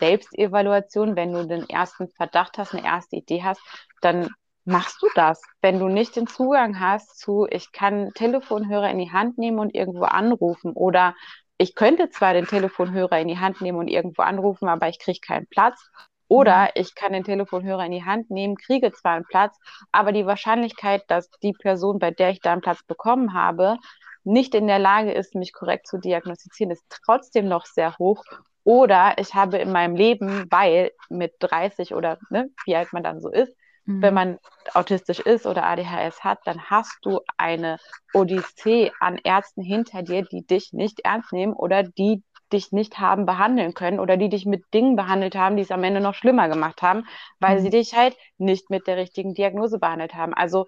Selbstevaluation, 0.01 1.15
wenn 1.15 1.33
du 1.33 1.47
den 1.47 1.69
ersten 1.69 2.09
Verdacht 2.09 2.59
hast, 2.59 2.75
eine 2.75 2.85
erste 2.85 3.17
Idee 3.17 3.45
hast, 3.45 3.61
dann 4.01 4.29
machst 4.65 5.03
du 5.03 5.07
das, 5.15 5.43
wenn 5.61 5.79
du 5.79 5.89
nicht 5.89 6.17
den 6.17 6.27
Zugang 6.27 6.81
hast 6.81 7.19
zu, 7.19 7.47
ich 7.51 7.73
kann 7.73 8.13
Telefonhörer 8.15 8.91
in 8.91 8.99
die 8.99 9.13
Hand 9.13 9.39
nehmen 9.39 9.59
und 9.59 9.75
irgendwo 9.75 10.05
anrufen 10.05 10.73
oder 10.73 11.15
ich 11.59 11.75
könnte 11.75 12.11
zwar 12.11 12.35
den 12.35 12.47
Telefonhörer 12.47 13.21
in 13.21 13.29
die 13.29 13.39
Hand 13.39 13.61
nehmen 13.61 13.79
und 13.79 13.89
irgendwo 13.89 14.23
anrufen, 14.23 14.69
aber 14.69 14.89
ich 14.89 14.99
kriege 14.99 15.21
keinen 15.21 15.47
Platz. 15.47 15.89
Oder 16.27 16.63
mhm. 16.63 16.69
ich 16.75 16.95
kann 16.95 17.13
den 17.13 17.23
Telefonhörer 17.25 17.85
in 17.87 17.93
die 17.93 18.05
Hand 18.05 18.31
nehmen, 18.31 18.57
kriege 18.57 18.93
zwar 18.93 19.13
einen 19.13 19.27
Platz, 19.27 19.57
aber 19.93 20.11
die 20.11 20.27
Wahrscheinlichkeit, 20.27 21.05
dass 21.09 21.31
die 21.43 21.53
Person, 21.53 21.99
bei 21.99 22.11
der 22.11 22.31
ich 22.31 22.41
da 22.41 22.53
einen 22.53 22.63
Platz 22.63 22.83
bekommen 22.83 23.35
habe, 23.35 23.77
nicht 24.25 24.55
in 24.55 24.67
der 24.67 24.79
Lage 24.79 25.13
ist, 25.13 25.35
mich 25.35 25.53
korrekt 25.53 25.87
zu 25.87 25.99
diagnostizieren, 25.99 26.73
ist 26.73 26.85
trotzdem 27.05 27.47
noch 27.47 27.67
sehr 27.67 27.97
hoch. 27.99 28.25
Oder 28.65 29.15
ich 29.19 29.35
habe 29.35 29.59
in 29.59 29.71
meinem 29.71 29.95
Leben, 29.95 30.47
weil 30.51 30.93
mit 31.11 31.35
30 31.41 31.95
oder 31.95 32.19
ne, 32.31 32.49
wie 32.65 32.75
alt 32.75 32.93
man 32.95 33.03
dann 33.03 33.21
so 33.21 33.31
ist, 33.31 33.55
Mhm. 33.87 34.03
Wenn 34.03 34.15
man 34.15 34.39
autistisch 34.73 35.21
ist 35.21 35.47
oder 35.47 35.65
ADHS 35.65 36.25
hat, 36.25 36.41
dann 36.45 36.63
hast 36.65 36.99
du 37.03 37.21
eine 37.37 37.79
Odyssee 38.13 38.93
an 39.01 39.19
Ärzten 39.23 39.63
hinter 39.63 40.03
dir, 40.03 40.23
die 40.23 40.47
dich 40.47 40.73
nicht 40.73 41.01
ernst 41.01 41.33
nehmen 41.33 41.53
oder 41.53 41.83
die 41.83 42.23
dich 42.53 42.73
nicht 42.73 42.99
haben 42.99 43.27
behandeln 43.27 43.75
können 43.75 44.01
oder 44.01 44.17
die 44.17 44.29
dich 44.29 44.47
mit 44.47 44.63
Dingen 44.73 44.97
behandelt 44.97 45.35
haben, 45.35 45.57
die 45.57 45.63
es 45.63 45.71
am 45.71 45.83
Ende 45.83 46.01
noch 46.01 46.15
schlimmer 46.15 46.49
gemacht 46.49 46.83
haben, 46.83 47.05
weil 47.41 47.59
mhm. 47.59 47.63
sie 47.63 47.71
dich 47.71 47.95
halt 47.95 48.17
nicht 48.39 48.71
mit 48.71 48.87
der 48.87 48.97
richtigen 48.97 49.35
Diagnose 49.35 49.79
behandelt 49.79 50.15
haben. 50.15 50.35
Also 50.35 50.67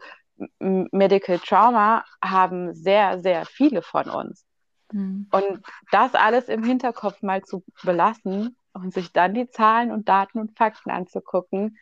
Medical 0.59 1.39
Trauma 1.39 2.05
haben 2.23 2.75
sehr, 2.75 3.21
sehr 3.21 3.47
viele 3.47 3.83
von 3.83 4.11
uns. 4.11 4.45
Mhm. 4.93 5.29
Und 5.31 5.63
das 5.91 6.15
alles 6.15 6.49
im 6.49 6.63
Hinterkopf 6.63 7.23
mal 7.23 7.43
zu 7.43 7.65
belassen 7.83 8.57
und 8.73 8.93
sich 8.93 9.13
dann 9.13 9.35
die 9.35 9.49
Zahlen 9.49 9.91
und 9.91 10.09
Daten 10.09 10.39
und 10.39 10.57
Fakten 10.57 10.91
anzugucken, 10.91 11.79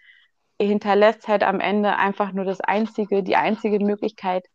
hinterlässt 0.60 1.28
halt 1.28 1.42
am 1.42 1.60
Ende 1.60 1.96
einfach 1.96 2.32
nur 2.32 2.44
das 2.44 2.60
einzige, 2.60 3.22
die 3.22 3.36
einzige 3.36 3.84
Möglichkeit 3.84 4.46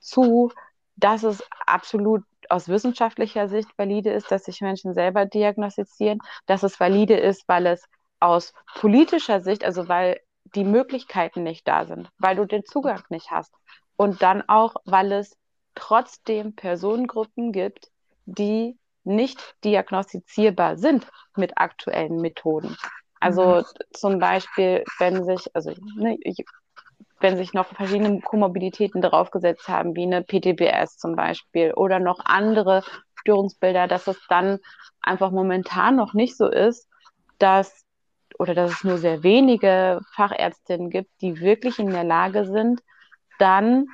zu, 0.00 0.52
dass 0.96 1.22
es 1.22 1.42
absolut 1.66 2.22
aus 2.48 2.68
wissenschaftlicher 2.68 3.48
Sicht 3.48 3.68
valide 3.76 4.10
ist, 4.10 4.30
dass 4.30 4.44
sich 4.44 4.60
Menschen 4.60 4.94
selber 4.94 5.26
diagnostizieren, 5.26 6.18
dass 6.46 6.62
es 6.62 6.80
valide 6.80 7.16
ist, 7.16 7.46
weil 7.48 7.66
es 7.66 7.84
aus 8.20 8.52
politischer 8.74 9.40
Sicht, 9.40 9.64
also 9.64 9.88
weil 9.88 10.20
die 10.54 10.64
Möglichkeiten 10.64 11.42
nicht 11.42 11.68
da 11.68 11.84
sind, 11.84 12.08
weil 12.18 12.36
du 12.36 12.46
den 12.46 12.64
Zugang 12.64 13.02
nicht 13.10 13.30
hast 13.30 13.54
und 13.96 14.22
dann 14.22 14.48
auch, 14.48 14.76
weil 14.84 15.12
es 15.12 15.36
trotzdem 15.74 16.54
Personengruppen 16.54 17.52
gibt, 17.52 17.90
die 18.24 18.78
nicht 19.04 19.56
diagnostizierbar 19.64 20.76
sind 20.76 21.06
mit 21.36 21.58
aktuellen 21.58 22.20
Methoden. 22.20 22.76
Also 23.20 23.56
mhm. 23.56 23.64
zum 23.92 24.18
Beispiel, 24.18 24.84
wenn 24.98 25.24
sich, 25.24 25.54
also 25.54 25.72
ne, 25.96 26.18
wenn 27.20 27.36
sich 27.36 27.52
noch 27.52 27.66
verschiedene 27.66 28.20
Komorbiditäten 28.20 29.02
draufgesetzt 29.02 29.68
haben, 29.68 29.96
wie 29.96 30.04
eine 30.04 30.22
PTBS 30.22 30.98
zum 30.98 31.16
Beispiel 31.16 31.72
oder 31.72 31.98
noch 31.98 32.20
andere 32.24 32.84
Störungsbilder, 33.20 33.88
dass 33.88 34.06
es 34.06 34.20
dann 34.28 34.58
einfach 35.00 35.30
momentan 35.30 35.96
noch 35.96 36.14
nicht 36.14 36.36
so 36.36 36.48
ist, 36.48 36.88
dass 37.38 37.84
oder 38.38 38.54
dass 38.54 38.70
es 38.70 38.84
nur 38.84 38.98
sehr 38.98 39.22
wenige 39.22 40.00
Fachärztinnen 40.14 40.90
gibt, 40.90 41.10
die 41.20 41.40
wirklich 41.40 41.78
in 41.78 41.90
der 41.90 42.04
Lage 42.04 42.44
sind, 42.46 42.82
dann 43.38 43.86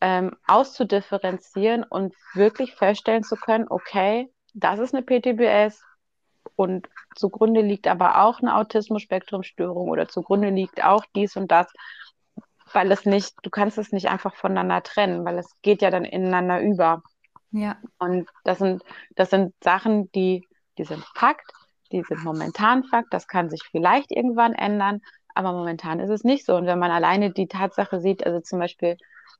ähm, 0.00 0.36
auszudifferenzieren 0.46 1.82
und 1.82 2.14
wirklich 2.34 2.74
feststellen 2.74 3.24
zu 3.24 3.36
können, 3.36 3.66
okay, 3.68 4.30
das 4.54 4.78
ist 4.78 4.94
eine 4.94 5.02
PTBS 5.02 5.82
und 6.56 6.88
zugrunde 7.14 7.60
liegt 7.60 7.86
aber 7.86 8.22
auch 8.22 8.40
eine 8.40 8.56
Autismus-Spektrum-Störung 8.56 9.88
oder 9.88 10.08
zugrunde 10.08 10.50
liegt 10.50 10.84
auch 10.84 11.04
dies 11.14 11.36
und 11.36 11.50
das, 11.50 11.66
weil 12.72 12.90
es 12.92 13.04
nicht, 13.04 13.34
du 13.42 13.50
kannst 13.50 13.78
es 13.78 13.92
nicht 13.92 14.08
einfach 14.08 14.34
voneinander 14.34 14.82
trennen, 14.82 15.24
weil 15.24 15.38
es 15.38 15.50
geht 15.62 15.82
ja 15.82 15.90
dann 15.90 16.04
ineinander 16.04 16.60
über. 16.60 17.02
Ja. 17.50 17.76
Und 17.98 18.28
das 18.44 18.58
sind, 18.58 18.82
das 19.16 19.30
sind 19.30 19.54
Sachen, 19.62 20.10
die, 20.12 20.46
die 20.78 20.84
sind 20.84 21.04
Fakt, 21.14 21.50
die 21.92 22.02
sind 22.02 22.22
momentan 22.22 22.84
Fakt, 22.84 23.12
das 23.12 23.26
kann 23.26 23.50
sich 23.50 23.62
vielleicht 23.70 24.12
irgendwann 24.12 24.54
ändern, 24.54 25.00
aber 25.34 25.52
momentan 25.52 25.98
ist 26.00 26.10
es 26.10 26.22
nicht 26.22 26.46
so. 26.46 26.54
Und 26.56 26.66
wenn 26.66 26.78
man 26.78 26.90
alleine 26.90 27.32
die 27.32 27.48
Tatsache 27.48 28.00
sieht, 28.00 28.24
also 28.24 28.40
zum 28.40 28.60
Beispiel 28.60 28.96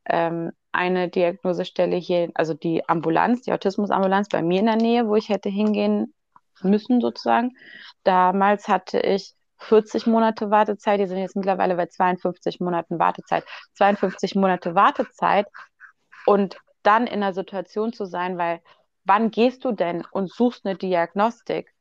ähm, 0.06 0.50
eine 0.72 1.08
Diagnosestelle 1.08 1.96
hier, 1.96 2.30
also 2.34 2.54
die 2.54 2.88
Ambulanz, 2.88 3.42
die 3.42 3.52
Autismusambulanz 3.52 4.28
bei 4.28 4.42
mir 4.42 4.60
in 4.60 4.66
der 4.66 4.76
Nähe, 4.76 5.06
wo 5.06 5.14
ich 5.14 5.28
hätte 5.28 5.48
hingehen 5.48 6.14
müssen 6.64 7.00
sozusagen. 7.00 7.56
Damals 8.04 8.68
hatte 8.68 9.00
ich 9.00 9.34
40 9.58 10.06
Monate 10.06 10.50
Wartezeit, 10.50 11.00
die 11.00 11.06
sind 11.06 11.18
jetzt 11.18 11.36
mittlerweile 11.36 11.76
bei 11.76 11.86
52 11.86 12.61
Monaten 12.61 12.98
Wartezeit. 12.98 13.44
52 13.74 14.34
Monate 14.34 14.74
Wartezeit 14.74 15.46
und 16.26 16.56
dann 16.82 17.06
in 17.06 17.22
einer 17.22 17.34
Situation 17.34 17.92
zu 17.92 18.06
sein, 18.06 18.38
weil 18.38 18.61
wann 19.04 19.30
gehst 19.30 19.64
du 19.64 19.72
denn 19.72 20.04
und 20.11 20.32
suchst 20.32 20.64
eine 20.64 20.76
Diagnostik? 20.76 21.72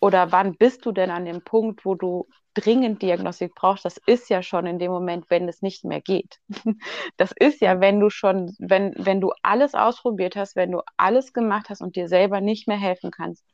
Oder 0.00 0.32
wann 0.32 0.56
bist 0.56 0.84
du 0.84 0.92
denn 0.92 1.10
an 1.10 1.24
dem 1.24 1.42
Punkt, 1.42 1.84
wo 1.84 1.94
du 1.94 2.28
dringend 2.52 3.00
Diagnostik 3.00 3.54
brauchst? 3.54 3.84
Das 3.84 3.96
ist 4.06 4.28
ja 4.28 4.42
schon 4.42 4.66
in 4.66 4.78
dem 4.78 4.92
Moment, 4.92 5.24
wenn 5.30 5.48
es 5.48 5.62
nicht 5.62 5.84
mehr 5.84 6.00
geht. 6.00 6.38
Das 7.16 7.32
ist 7.32 7.60
ja, 7.60 7.80
wenn 7.80 8.00
du 8.00 8.10
schon, 8.10 8.54
wenn, 8.58 8.92
wenn 8.98 9.20
du 9.20 9.32
alles 9.42 9.74
ausprobiert 9.74 10.36
hast, 10.36 10.56
wenn 10.56 10.72
du 10.72 10.82
alles 10.96 11.32
gemacht 11.32 11.70
hast 11.70 11.80
und 11.80 11.96
dir 11.96 12.08
selber 12.08 12.40
nicht 12.40 12.68
mehr 12.68 12.76
helfen 12.76 13.10
kannst. 13.10 13.44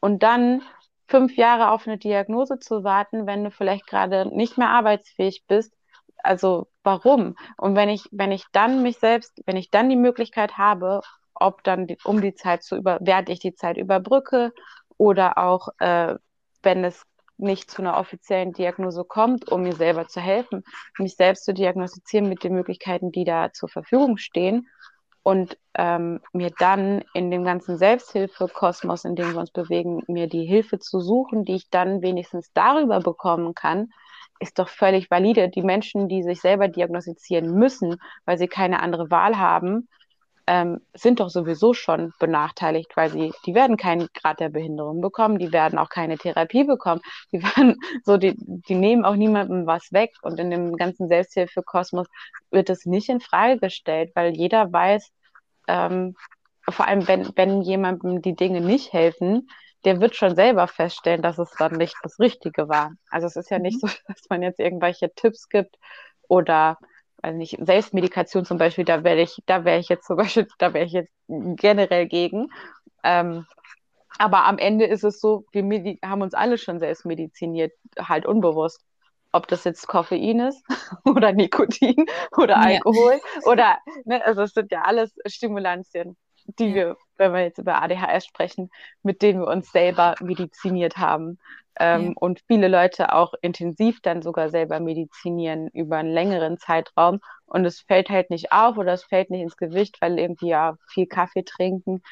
Und 0.00 0.22
dann 0.22 0.62
fünf 1.06 1.36
Jahre 1.36 1.70
auf 1.70 1.86
eine 1.86 1.98
Diagnose 1.98 2.58
zu 2.58 2.84
warten, 2.84 3.26
wenn 3.26 3.44
du 3.44 3.50
vielleicht 3.50 3.86
gerade 3.86 4.26
nicht 4.26 4.58
mehr 4.58 4.68
arbeitsfähig 4.68 5.44
bist. 5.48 5.74
Also 6.18 6.68
warum? 6.82 7.36
Und 7.56 7.76
wenn 7.76 7.88
ich, 7.88 8.04
wenn 8.10 8.32
ich 8.32 8.44
dann 8.52 8.82
mich 8.82 8.98
selbst, 8.98 9.40
wenn 9.46 9.56
ich 9.56 9.70
dann 9.70 9.88
die 9.88 9.96
Möglichkeit 9.96 10.58
habe, 10.58 11.00
ob 11.34 11.62
dann 11.64 11.86
die, 11.86 11.96
um 12.04 12.20
die 12.20 12.34
Zeit 12.34 12.62
zu 12.62 12.76
über, 12.76 12.98
während 13.00 13.28
ich 13.28 13.40
die 13.40 13.54
Zeit 13.54 13.76
überbrücke 13.76 14.52
oder 14.96 15.38
auch, 15.38 15.68
äh, 15.78 16.16
wenn 16.62 16.84
es 16.84 17.04
nicht 17.36 17.70
zu 17.70 17.82
einer 17.82 17.96
offiziellen 17.96 18.52
Diagnose 18.52 19.04
kommt, 19.04 19.50
um 19.50 19.62
mir 19.62 19.74
selber 19.74 20.08
zu 20.08 20.20
helfen, 20.20 20.64
mich 20.98 21.14
selbst 21.14 21.44
zu 21.44 21.54
diagnostizieren 21.54 22.28
mit 22.28 22.42
den 22.42 22.52
Möglichkeiten, 22.52 23.12
die 23.12 23.24
da 23.24 23.52
zur 23.52 23.68
Verfügung 23.68 24.16
stehen 24.16 24.68
und 25.28 25.58
ähm, 25.74 26.20
mir 26.32 26.50
dann 26.58 27.04
in 27.12 27.30
dem 27.30 27.44
ganzen 27.44 27.76
Selbsthilfekosmos, 27.76 29.04
in 29.04 29.14
dem 29.14 29.34
wir 29.34 29.40
uns 29.40 29.50
bewegen, 29.50 30.02
mir 30.08 30.26
die 30.26 30.46
Hilfe 30.46 30.78
zu 30.78 31.00
suchen, 31.00 31.44
die 31.44 31.56
ich 31.56 31.68
dann 31.68 32.00
wenigstens 32.00 32.50
darüber 32.54 33.00
bekommen 33.00 33.52
kann, 33.52 33.90
ist 34.40 34.58
doch 34.58 34.70
völlig 34.70 35.10
valide. 35.10 35.50
Die 35.50 35.60
Menschen, 35.60 36.08
die 36.08 36.22
sich 36.22 36.40
selber 36.40 36.68
diagnostizieren 36.68 37.52
müssen, 37.52 37.96
weil 38.24 38.38
sie 38.38 38.48
keine 38.48 38.80
andere 38.80 39.10
Wahl 39.10 39.36
haben, 39.36 39.86
ähm, 40.46 40.80
sind 40.94 41.20
doch 41.20 41.28
sowieso 41.28 41.74
schon 41.74 42.14
benachteiligt, 42.18 42.96
weil 42.96 43.10
sie, 43.10 43.34
die 43.44 43.54
werden 43.54 43.76
keinen 43.76 44.08
Grad 44.14 44.40
der 44.40 44.48
Behinderung 44.48 45.02
bekommen, 45.02 45.38
die 45.38 45.52
werden 45.52 45.78
auch 45.78 45.90
keine 45.90 46.16
Therapie 46.16 46.64
bekommen, 46.64 47.02
die 47.32 47.42
werden 47.42 47.76
so, 48.02 48.16
die, 48.16 48.34
die 48.38 48.76
nehmen 48.76 49.04
auch 49.04 49.14
niemandem 49.14 49.66
was 49.66 49.92
weg 49.92 50.14
und 50.22 50.40
in 50.40 50.50
dem 50.50 50.74
ganzen 50.76 51.06
Selbsthilfekosmos 51.06 52.06
wird 52.50 52.70
es 52.70 52.86
nicht 52.86 53.10
in 53.10 53.20
Frage 53.20 53.58
gestellt, 53.58 54.12
weil 54.14 54.34
jeder 54.34 54.72
weiß, 54.72 55.12
ähm, 55.68 56.16
vor 56.68 56.86
allem 56.86 57.06
wenn, 57.08 57.30
wenn 57.36 57.62
jemandem 57.62 58.20
die 58.22 58.34
Dinge 58.34 58.60
nicht 58.60 58.92
helfen, 58.92 59.48
der 59.84 60.00
wird 60.00 60.16
schon 60.16 60.34
selber 60.34 60.66
feststellen, 60.66 61.22
dass 61.22 61.38
es 61.38 61.50
dann 61.58 61.76
nicht 61.76 61.94
das 62.02 62.18
Richtige 62.18 62.68
war. 62.68 62.92
Also 63.10 63.26
es 63.26 63.36
ist 63.36 63.50
ja 63.50 63.58
nicht 63.58 63.82
mhm. 63.82 63.88
so, 63.88 63.94
dass 64.08 64.22
man 64.28 64.42
jetzt 64.42 64.58
irgendwelche 64.58 65.12
Tipps 65.14 65.48
gibt 65.48 65.76
oder 66.28 66.78
also 67.22 67.36
nicht, 67.36 67.58
Selbstmedikation 67.60 68.44
zum 68.44 68.58
Beispiel, 68.58 68.84
da 68.84 69.02
wäre 69.02 69.20
ich, 69.20 69.42
da 69.46 69.64
wäre 69.64 69.78
ich 69.78 69.88
jetzt 69.88 70.06
zum 70.06 70.16
Beispiel, 70.16 70.46
da 70.58 70.72
wäre 70.72 70.84
ich 70.84 70.92
jetzt 70.92 71.12
generell 71.28 72.06
gegen. 72.06 72.48
Ähm, 73.02 73.46
aber 74.18 74.44
am 74.46 74.58
Ende 74.58 74.86
ist 74.86 75.04
es 75.04 75.20
so, 75.20 75.44
wir 75.52 75.62
haben 76.04 76.22
uns 76.22 76.34
alle 76.34 76.58
schon 76.58 76.78
selbst 76.78 77.04
mediziniert, 77.06 77.72
halt 77.98 78.26
unbewusst. 78.26 78.84
Ob 79.32 79.46
das 79.48 79.64
jetzt 79.64 79.86
Koffein 79.86 80.40
ist 80.40 80.64
oder 81.04 81.32
Nikotin 81.32 82.06
oder 82.36 82.58
Alkohol 82.58 83.12
ja. 83.12 83.42
oder, 83.50 83.78
ne, 84.04 84.24
also 84.24 84.42
es 84.42 84.52
sind 84.52 84.72
ja 84.72 84.82
alles 84.82 85.14
Stimulantien, 85.26 86.16
die 86.58 86.68
ja. 86.68 86.74
wir, 86.74 86.96
wenn 87.16 87.32
wir 87.32 87.42
jetzt 87.42 87.58
über 87.58 87.82
ADHS 87.82 88.26
sprechen, 88.26 88.70
mit 89.02 89.22
denen 89.22 89.40
wir 89.40 89.48
uns 89.48 89.70
selber 89.70 90.14
mediziniert 90.20 90.96
haben 90.96 91.38
ähm, 91.78 92.06
ja. 92.06 92.12
und 92.16 92.40
viele 92.46 92.68
Leute 92.68 93.12
auch 93.12 93.34
intensiv 93.40 94.00
dann 94.02 94.22
sogar 94.22 94.50
selber 94.50 94.80
medizinieren 94.80 95.68
über 95.68 95.96
einen 95.98 96.12
längeren 96.12 96.58
Zeitraum. 96.58 97.20
Und 97.46 97.64
es 97.64 97.80
fällt 97.80 98.10
halt 98.10 98.30
nicht 98.30 98.52
auf 98.52 98.76
oder 98.76 98.92
es 98.92 99.04
fällt 99.04 99.30
nicht 99.30 99.42
ins 99.42 99.56
Gewicht, 99.56 100.00
weil 100.00 100.18
irgendwie 100.18 100.48
ja 100.48 100.76
viel 100.86 101.06
Kaffee 101.06 101.44
trinken 101.44 102.02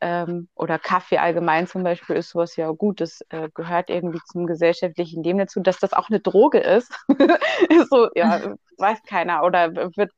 ähm, 0.00 0.48
oder 0.54 0.78
Kaffee 0.78 1.18
allgemein 1.18 1.66
zum 1.66 1.82
Beispiel 1.82 2.16
ist 2.16 2.30
sowas 2.30 2.56
ja 2.56 2.70
gut, 2.70 3.00
das 3.00 3.22
äh, 3.30 3.48
gehört 3.54 3.90
irgendwie 3.90 4.20
zum 4.26 4.46
gesellschaftlichen 4.46 5.22
Leben 5.22 5.38
dazu, 5.38 5.60
dass 5.60 5.78
das 5.78 5.92
auch 5.92 6.08
eine 6.08 6.20
Droge 6.20 6.58
ist, 6.58 6.92
ist 7.70 7.90
so, 7.90 8.08
ja, 8.14 8.54
weiß 8.78 9.02
keiner. 9.04 9.42
Oder 9.44 9.74
wird 9.96 10.12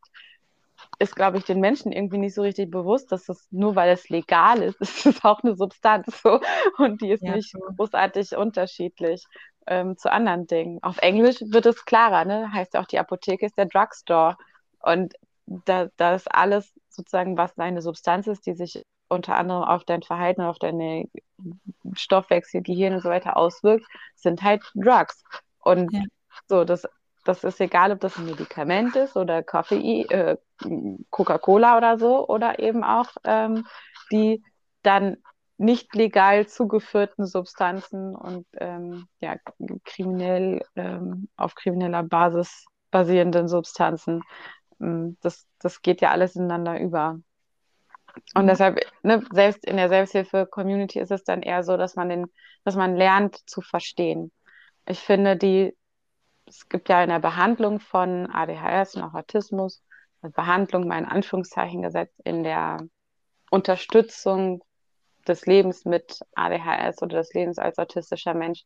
ist, 0.98 1.14
glaube 1.14 1.38
ich, 1.38 1.44
den 1.44 1.60
Menschen 1.60 1.92
irgendwie 1.92 2.18
nicht 2.18 2.34
so 2.34 2.42
richtig 2.42 2.70
bewusst, 2.70 3.12
dass 3.12 3.28
es 3.28 3.46
nur 3.50 3.76
weil 3.76 3.90
es 3.90 4.08
legal 4.08 4.62
ist, 4.62 4.80
ist 4.80 5.06
es 5.06 5.24
auch 5.24 5.42
eine 5.42 5.54
Substanz 5.54 6.22
so 6.22 6.40
und 6.78 7.00
die 7.00 7.10
ist 7.10 7.22
ja, 7.22 7.36
nicht 7.36 7.50
so. 7.50 7.58
großartig 7.76 8.36
unterschiedlich 8.36 9.24
ähm, 9.66 9.96
zu 9.96 10.10
anderen 10.10 10.46
Dingen. 10.46 10.82
Auf 10.82 10.98
Englisch 10.98 11.40
wird 11.40 11.66
es 11.66 11.84
klarer, 11.84 12.24
ne? 12.24 12.52
Heißt 12.52 12.74
ja 12.74 12.80
auch, 12.80 12.86
die 12.86 12.98
Apotheke 12.98 13.46
ist 13.46 13.56
der 13.56 13.66
Drugstore 13.66 14.36
und 14.80 15.14
da, 15.46 15.88
da 15.96 16.14
ist 16.14 16.32
alles 16.34 16.72
sozusagen, 16.88 17.36
was 17.36 17.54
deine 17.54 17.80
Substanz 17.80 18.26
ist, 18.26 18.46
die 18.46 18.54
sich 18.54 18.82
unter 19.08 19.36
anderem 19.36 19.62
auf 19.64 19.84
dein 19.84 20.02
Verhalten, 20.02 20.42
auf 20.42 20.58
deine 20.58 21.08
Stoffwechsel, 21.94 22.62
Gehirn 22.62 22.94
und 22.94 23.02
so 23.02 23.08
weiter 23.08 23.36
auswirkt, 23.36 23.86
sind 24.14 24.42
halt 24.42 24.62
Drugs. 24.74 25.22
Und 25.60 25.92
ja. 25.92 26.02
so, 26.46 26.64
das 26.64 26.86
das 27.28 27.44
ist 27.44 27.60
egal, 27.60 27.92
ob 27.92 28.00
das 28.00 28.16
ein 28.16 28.24
Medikament 28.24 28.96
ist 28.96 29.16
oder 29.16 29.42
Koffein, 29.42 30.08
äh, 30.08 30.36
Coca-Cola 31.10 31.76
oder 31.76 31.98
so, 31.98 32.26
oder 32.26 32.58
eben 32.58 32.82
auch 32.82 33.08
ähm, 33.24 33.66
die 34.10 34.42
dann 34.82 35.18
nicht 35.58 35.94
legal 35.94 36.46
zugeführten 36.46 37.26
Substanzen 37.26 38.14
und 38.14 38.46
ähm, 38.54 39.08
ja, 39.20 39.36
kriminell 39.84 40.62
ähm, 40.76 41.28
auf 41.36 41.54
krimineller 41.54 42.04
Basis 42.04 42.64
basierenden 42.90 43.48
Substanzen. 43.48 44.22
Ähm, 44.80 45.18
das, 45.20 45.46
das 45.58 45.82
geht 45.82 46.00
ja 46.00 46.10
alles 46.10 46.36
ineinander 46.36 46.80
über. 46.80 47.18
Und 48.34 48.44
mhm. 48.44 48.48
deshalb, 48.48 48.80
ne, 49.02 49.22
selbst 49.32 49.64
in 49.66 49.76
der 49.76 49.88
Selbsthilfe-Community 49.88 51.00
ist 51.00 51.10
es 51.10 51.24
dann 51.24 51.42
eher 51.42 51.62
so, 51.62 51.76
dass 51.76 51.96
man 51.96 52.08
den, 52.08 52.26
dass 52.64 52.76
man 52.76 52.96
lernt 52.96 53.36
zu 53.48 53.60
verstehen. 53.60 54.32
Ich 54.86 55.00
finde, 55.00 55.36
die 55.36 55.76
es 56.48 56.68
gibt 56.68 56.88
ja 56.88 57.02
in 57.02 57.10
der 57.10 57.18
Behandlung 57.18 57.80
von 57.80 58.28
ADHS 58.30 58.96
und 58.96 59.02
auch 59.02 59.14
Autismus, 59.14 59.82
Behandlung 60.22 60.88
mal 60.88 60.98
in 60.98 61.04
Anführungszeichen 61.04 61.82
gesetzt, 61.82 62.20
in 62.24 62.42
der 62.42 62.78
Unterstützung 63.50 64.62
des 65.26 65.46
Lebens 65.46 65.84
mit 65.84 66.20
ADHS 66.34 67.02
oder 67.02 67.18
des 67.18 67.32
Lebens 67.34 67.58
als 67.58 67.78
autistischer 67.78 68.34
Mensch 68.34 68.64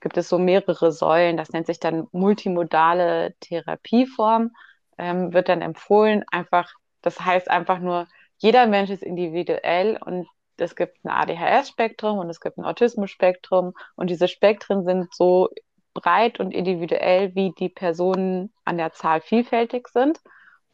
gibt 0.00 0.16
es 0.16 0.28
so 0.28 0.38
mehrere 0.38 0.92
Säulen. 0.92 1.36
Das 1.36 1.50
nennt 1.50 1.66
sich 1.66 1.78
dann 1.78 2.08
multimodale 2.10 3.34
Therapieform, 3.40 4.50
ähm, 4.98 5.32
wird 5.32 5.48
dann 5.48 5.60
empfohlen. 5.60 6.24
Einfach, 6.30 6.72
das 7.02 7.20
heißt 7.20 7.50
einfach 7.50 7.80
nur, 7.80 8.08
jeder 8.38 8.66
Mensch 8.66 8.90
ist 8.90 9.02
individuell 9.02 9.98
und 10.02 10.26
es 10.56 10.74
gibt 10.74 11.04
ein 11.04 11.10
ADHS-Spektrum 11.10 12.18
und 12.18 12.30
es 12.30 12.40
gibt 12.40 12.58
ein 12.58 12.64
Autismus-Spektrum 12.64 13.74
und 13.96 14.10
diese 14.10 14.28
Spektren 14.28 14.84
sind 14.84 15.12
so 15.14 15.50
breit 15.94 16.40
und 16.40 16.52
individuell, 16.52 17.34
wie 17.34 17.52
die 17.58 17.68
Personen 17.68 18.52
an 18.64 18.78
der 18.78 18.92
Zahl 18.92 19.20
vielfältig 19.20 19.88
sind. 19.88 20.20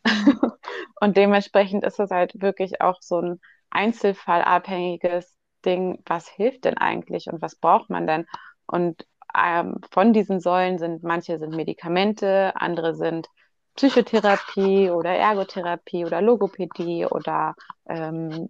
und 1.00 1.16
dementsprechend 1.16 1.84
ist 1.84 1.98
es 1.98 2.10
halt 2.10 2.40
wirklich 2.40 2.80
auch 2.80 3.00
so 3.00 3.20
ein 3.20 3.40
einzelfallabhängiges 3.70 5.34
Ding, 5.64 6.02
was 6.06 6.28
hilft 6.28 6.64
denn 6.64 6.78
eigentlich 6.78 7.26
und 7.26 7.42
was 7.42 7.56
braucht 7.56 7.90
man 7.90 8.06
denn? 8.06 8.26
Und 8.66 9.06
ähm, 9.36 9.80
von 9.90 10.12
diesen 10.12 10.40
Säulen 10.40 10.78
sind, 10.78 11.02
manche 11.02 11.38
sind 11.38 11.54
Medikamente, 11.54 12.52
andere 12.56 12.94
sind 12.94 13.28
Psychotherapie 13.74 14.90
oder 14.90 15.10
Ergotherapie 15.10 16.04
oder 16.04 16.22
Logopädie 16.22 17.06
oder 17.06 17.54
ähm, 17.86 18.48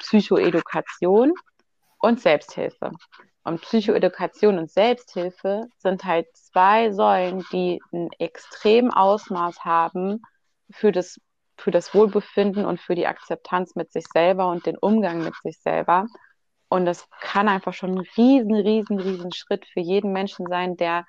Psychoedukation 0.00 1.32
und 1.98 2.20
Selbsthilfe. 2.20 2.92
Und 3.48 3.62
Psychoedukation 3.62 4.58
und 4.58 4.70
Selbsthilfe 4.70 5.68
sind 5.78 6.04
halt 6.04 6.26
zwei 6.36 6.92
Säulen, 6.92 7.46
die 7.50 7.80
ein 7.92 8.10
extrem 8.18 8.90
Ausmaß 8.90 9.64
haben 9.64 10.22
für 10.70 10.92
das, 10.92 11.18
für 11.56 11.70
das 11.70 11.94
Wohlbefinden 11.94 12.66
und 12.66 12.78
für 12.78 12.94
die 12.94 13.06
Akzeptanz 13.06 13.74
mit 13.74 13.90
sich 13.90 14.04
selber 14.12 14.50
und 14.50 14.66
den 14.66 14.76
Umgang 14.76 15.24
mit 15.24 15.34
sich 15.42 15.58
selber. 15.60 16.06
Und 16.68 16.84
das 16.84 17.08
kann 17.22 17.48
einfach 17.48 17.72
schon 17.72 17.94
ein 17.94 18.04
riesen, 18.18 18.54
riesen, 18.54 19.00
riesen 19.00 19.32
Schritt 19.32 19.64
für 19.64 19.80
jeden 19.80 20.12
Menschen 20.12 20.46
sein, 20.46 20.76
der 20.76 21.06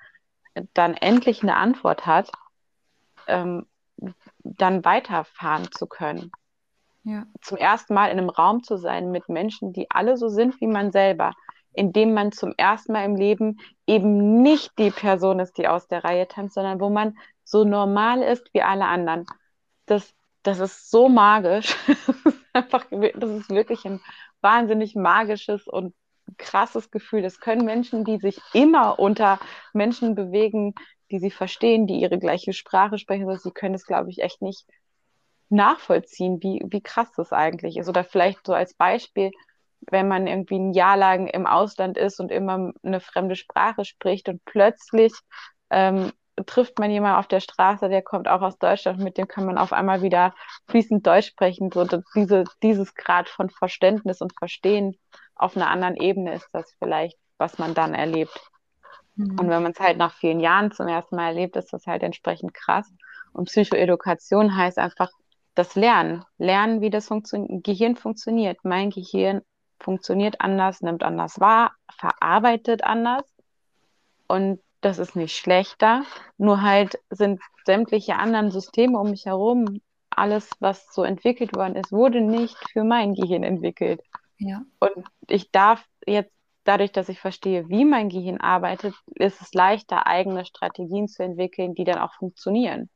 dann 0.72 0.94
endlich 0.94 1.42
eine 1.42 1.56
Antwort 1.56 2.06
hat, 2.06 2.30
ähm, 3.26 3.66
dann 4.38 4.82
weiterfahren 4.86 5.70
zu 5.72 5.86
können. 5.86 6.32
Ja. 7.02 7.26
Zum 7.42 7.58
ersten 7.58 7.92
Mal 7.92 8.06
in 8.06 8.18
einem 8.18 8.30
Raum 8.30 8.62
zu 8.62 8.78
sein 8.78 9.10
mit 9.10 9.28
Menschen, 9.28 9.74
die 9.74 9.90
alle 9.90 10.16
so 10.16 10.28
sind 10.28 10.58
wie 10.62 10.66
man 10.66 10.90
selber, 10.90 11.34
indem 11.80 12.12
man 12.12 12.30
zum 12.30 12.52
ersten 12.58 12.92
Mal 12.92 13.06
im 13.06 13.16
Leben 13.16 13.58
eben 13.86 14.42
nicht 14.42 14.78
die 14.78 14.90
Person 14.90 15.40
ist, 15.40 15.56
die 15.56 15.66
aus 15.66 15.88
der 15.88 16.04
Reihe 16.04 16.28
tanzt, 16.28 16.54
sondern 16.54 16.78
wo 16.78 16.90
man 16.90 17.16
so 17.42 17.64
normal 17.64 18.20
ist 18.20 18.52
wie 18.52 18.60
alle 18.60 18.84
anderen. 18.84 19.24
Das, 19.86 20.12
das 20.42 20.58
ist 20.58 20.90
so 20.90 21.08
magisch. 21.08 21.74
Einfach, 22.52 22.84
das 23.14 23.30
ist 23.30 23.48
wirklich 23.48 23.86
ein 23.86 23.98
wahnsinnig 24.42 24.94
magisches 24.94 25.66
und 25.66 25.94
krasses 26.36 26.90
Gefühl. 26.90 27.22
Das 27.22 27.40
können 27.40 27.64
Menschen, 27.64 28.04
die 28.04 28.18
sich 28.18 28.38
immer 28.52 28.98
unter 28.98 29.40
Menschen 29.72 30.14
bewegen, 30.14 30.74
die 31.10 31.18
sie 31.18 31.30
verstehen, 31.30 31.86
die 31.86 31.98
ihre 31.98 32.18
gleiche 32.18 32.52
Sprache 32.52 32.98
sprechen, 32.98 33.26
also 33.26 33.44
sie 33.44 33.54
können 33.54 33.74
es, 33.74 33.86
glaube 33.86 34.10
ich, 34.10 34.18
echt 34.20 34.42
nicht 34.42 34.66
nachvollziehen, 35.48 36.42
wie, 36.42 36.62
wie 36.68 36.82
krass 36.82 37.10
das 37.16 37.32
eigentlich 37.32 37.78
ist. 37.78 37.88
Oder 37.88 38.04
vielleicht 38.04 38.46
so 38.46 38.52
als 38.52 38.74
Beispiel, 38.74 39.30
wenn 39.90 40.08
man 40.08 40.26
irgendwie 40.26 40.58
ein 40.58 40.72
Jahr 40.72 40.96
lang 40.96 41.26
im 41.26 41.46
Ausland 41.46 41.96
ist 41.96 42.20
und 42.20 42.30
immer 42.30 42.72
eine 42.82 43.00
fremde 43.00 43.36
Sprache 43.36 43.84
spricht 43.84 44.28
und 44.28 44.44
plötzlich 44.44 45.12
ähm, 45.70 46.12
trifft 46.46 46.78
man 46.78 46.90
jemanden 46.90 47.18
auf 47.18 47.28
der 47.28 47.40
Straße, 47.40 47.88
der 47.88 48.02
kommt 48.02 48.28
auch 48.28 48.42
aus 48.42 48.58
Deutschland, 48.58 48.98
mit 48.98 49.18
dem 49.18 49.28
kann 49.28 49.46
man 49.46 49.58
auf 49.58 49.72
einmal 49.72 50.02
wieder 50.02 50.34
fließend 50.68 51.06
Deutsch 51.06 51.28
sprechen. 51.28 51.70
So, 51.72 51.86
diese, 52.14 52.44
dieses 52.62 52.94
Grad 52.94 53.28
von 53.28 53.50
Verständnis 53.50 54.20
und 54.20 54.36
Verstehen 54.38 54.96
auf 55.34 55.56
einer 55.56 55.68
anderen 55.68 55.96
Ebene 55.96 56.34
ist 56.34 56.48
das 56.52 56.72
vielleicht, 56.78 57.18
was 57.38 57.58
man 57.58 57.74
dann 57.74 57.94
erlebt. 57.94 58.38
Mhm. 59.16 59.38
Und 59.38 59.48
wenn 59.48 59.62
man 59.62 59.72
es 59.72 59.80
halt 59.80 59.98
nach 59.98 60.14
vielen 60.14 60.40
Jahren 60.40 60.72
zum 60.72 60.88
ersten 60.88 61.16
Mal 61.16 61.28
erlebt, 61.28 61.56
ist 61.56 61.72
das 61.72 61.86
halt 61.86 62.02
entsprechend 62.02 62.54
krass. 62.54 62.90
Und 63.32 63.46
Psychoedukation 63.46 64.56
heißt 64.56 64.78
einfach 64.78 65.10
das 65.54 65.74
Lernen. 65.74 66.24
Lernen, 66.38 66.80
wie 66.80 66.90
das 66.90 67.08
Funktio 67.08 67.46
Gehirn 67.62 67.96
funktioniert. 67.96 68.58
Mein 68.62 68.90
Gehirn 68.90 69.42
funktioniert 69.82 70.40
anders, 70.40 70.80
nimmt 70.82 71.02
anders 71.02 71.40
wahr, 71.40 71.72
verarbeitet 71.90 72.84
anders. 72.84 73.24
Und 74.28 74.60
das 74.80 74.98
ist 74.98 75.16
nicht 75.16 75.36
schlechter, 75.36 76.04
nur 76.38 76.62
halt 76.62 76.98
sind 77.10 77.40
sämtliche 77.64 78.16
anderen 78.16 78.50
Systeme 78.50 78.98
um 78.98 79.10
mich 79.10 79.26
herum, 79.26 79.80
alles, 80.08 80.50
was 80.58 80.92
so 80.92 81.02
entwickelt 81.02 81.54
worden 81.54 81.76
ist, 81.76 81.92
wurde 81.92 82.20
nicht 82.20 82.56
für 82.72 82.84
mein 82.84 83.14
Gehirn 83.14 83.42
entwickelt. 83.42 84.00
Ja. 84.38 84.62
Und 84.78 85.06
ich 85.28 85.50
darf 85.50 85.84
jetzt, 86.06 86.32
dadurch, 86.64 86.92
dass 86.92 87.08
ich 87.08 87.20
verstehe, 87.20 87.68
wie 87.68 87.84
mein 87.84 88.08
Gehirn 88.08 88.40
arbeitet, 88.40 88.94
ist 89.14 89.40
es 89.40 89.52
leichter, 89.54 90.06
eigene 90.06 90.44
Strategien 90.44 91.08
zu 91.08 91.22
entwickeln, 91.22 91.74
die 91.74 91.84
dann 91.84 91.98
auch 91.98 92.14
funktionieren. 92.14 92.90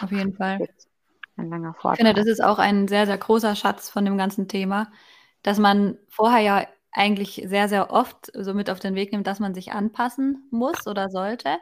Auf 0.00 0.10
jeden 0.10 0.34
Fall. 0.34 0.68
Ein 1.40 1.48
langer 1.48 1.74
Vortrag. 1.74 1.98
Ich 1.98 2.04
finde, 2.04 2.20
das 2.20 2.26
ist 2.30 2.42
auch 2.42 2.58
ein 2.58 2.86
sehr, 2.86 3.06
sehr 3.06 3.16
großer 3.16 3.56
Schatz 3.56 3.88
von 3.88 4.04
dem 4.04 4.18
ganzen 4.18 4.46
Thema, 4.46 4.92
dass 5.42 5.58
man 5.58 5.96
vorher 6.08 6.40
ja 6.40 6.66
eigentlich 6.92 7.42
sehr, 7.46 7.68
sehr 7.68 7.90
oft 7.90 8.30
so 8.34 8.52
mit 8.52 8.68
auf 8.68 8.78
den 8.78 8.94
Weg 8.94 9.12
nimmt, 9.12 9.26
dass 9.26 9.40
man 9.40 9.54
sich 9.54 9.72
anpassen 9.72 10.46
muss 10.50 10.86
oder 10.86 11.08
sollte 11.08 11.56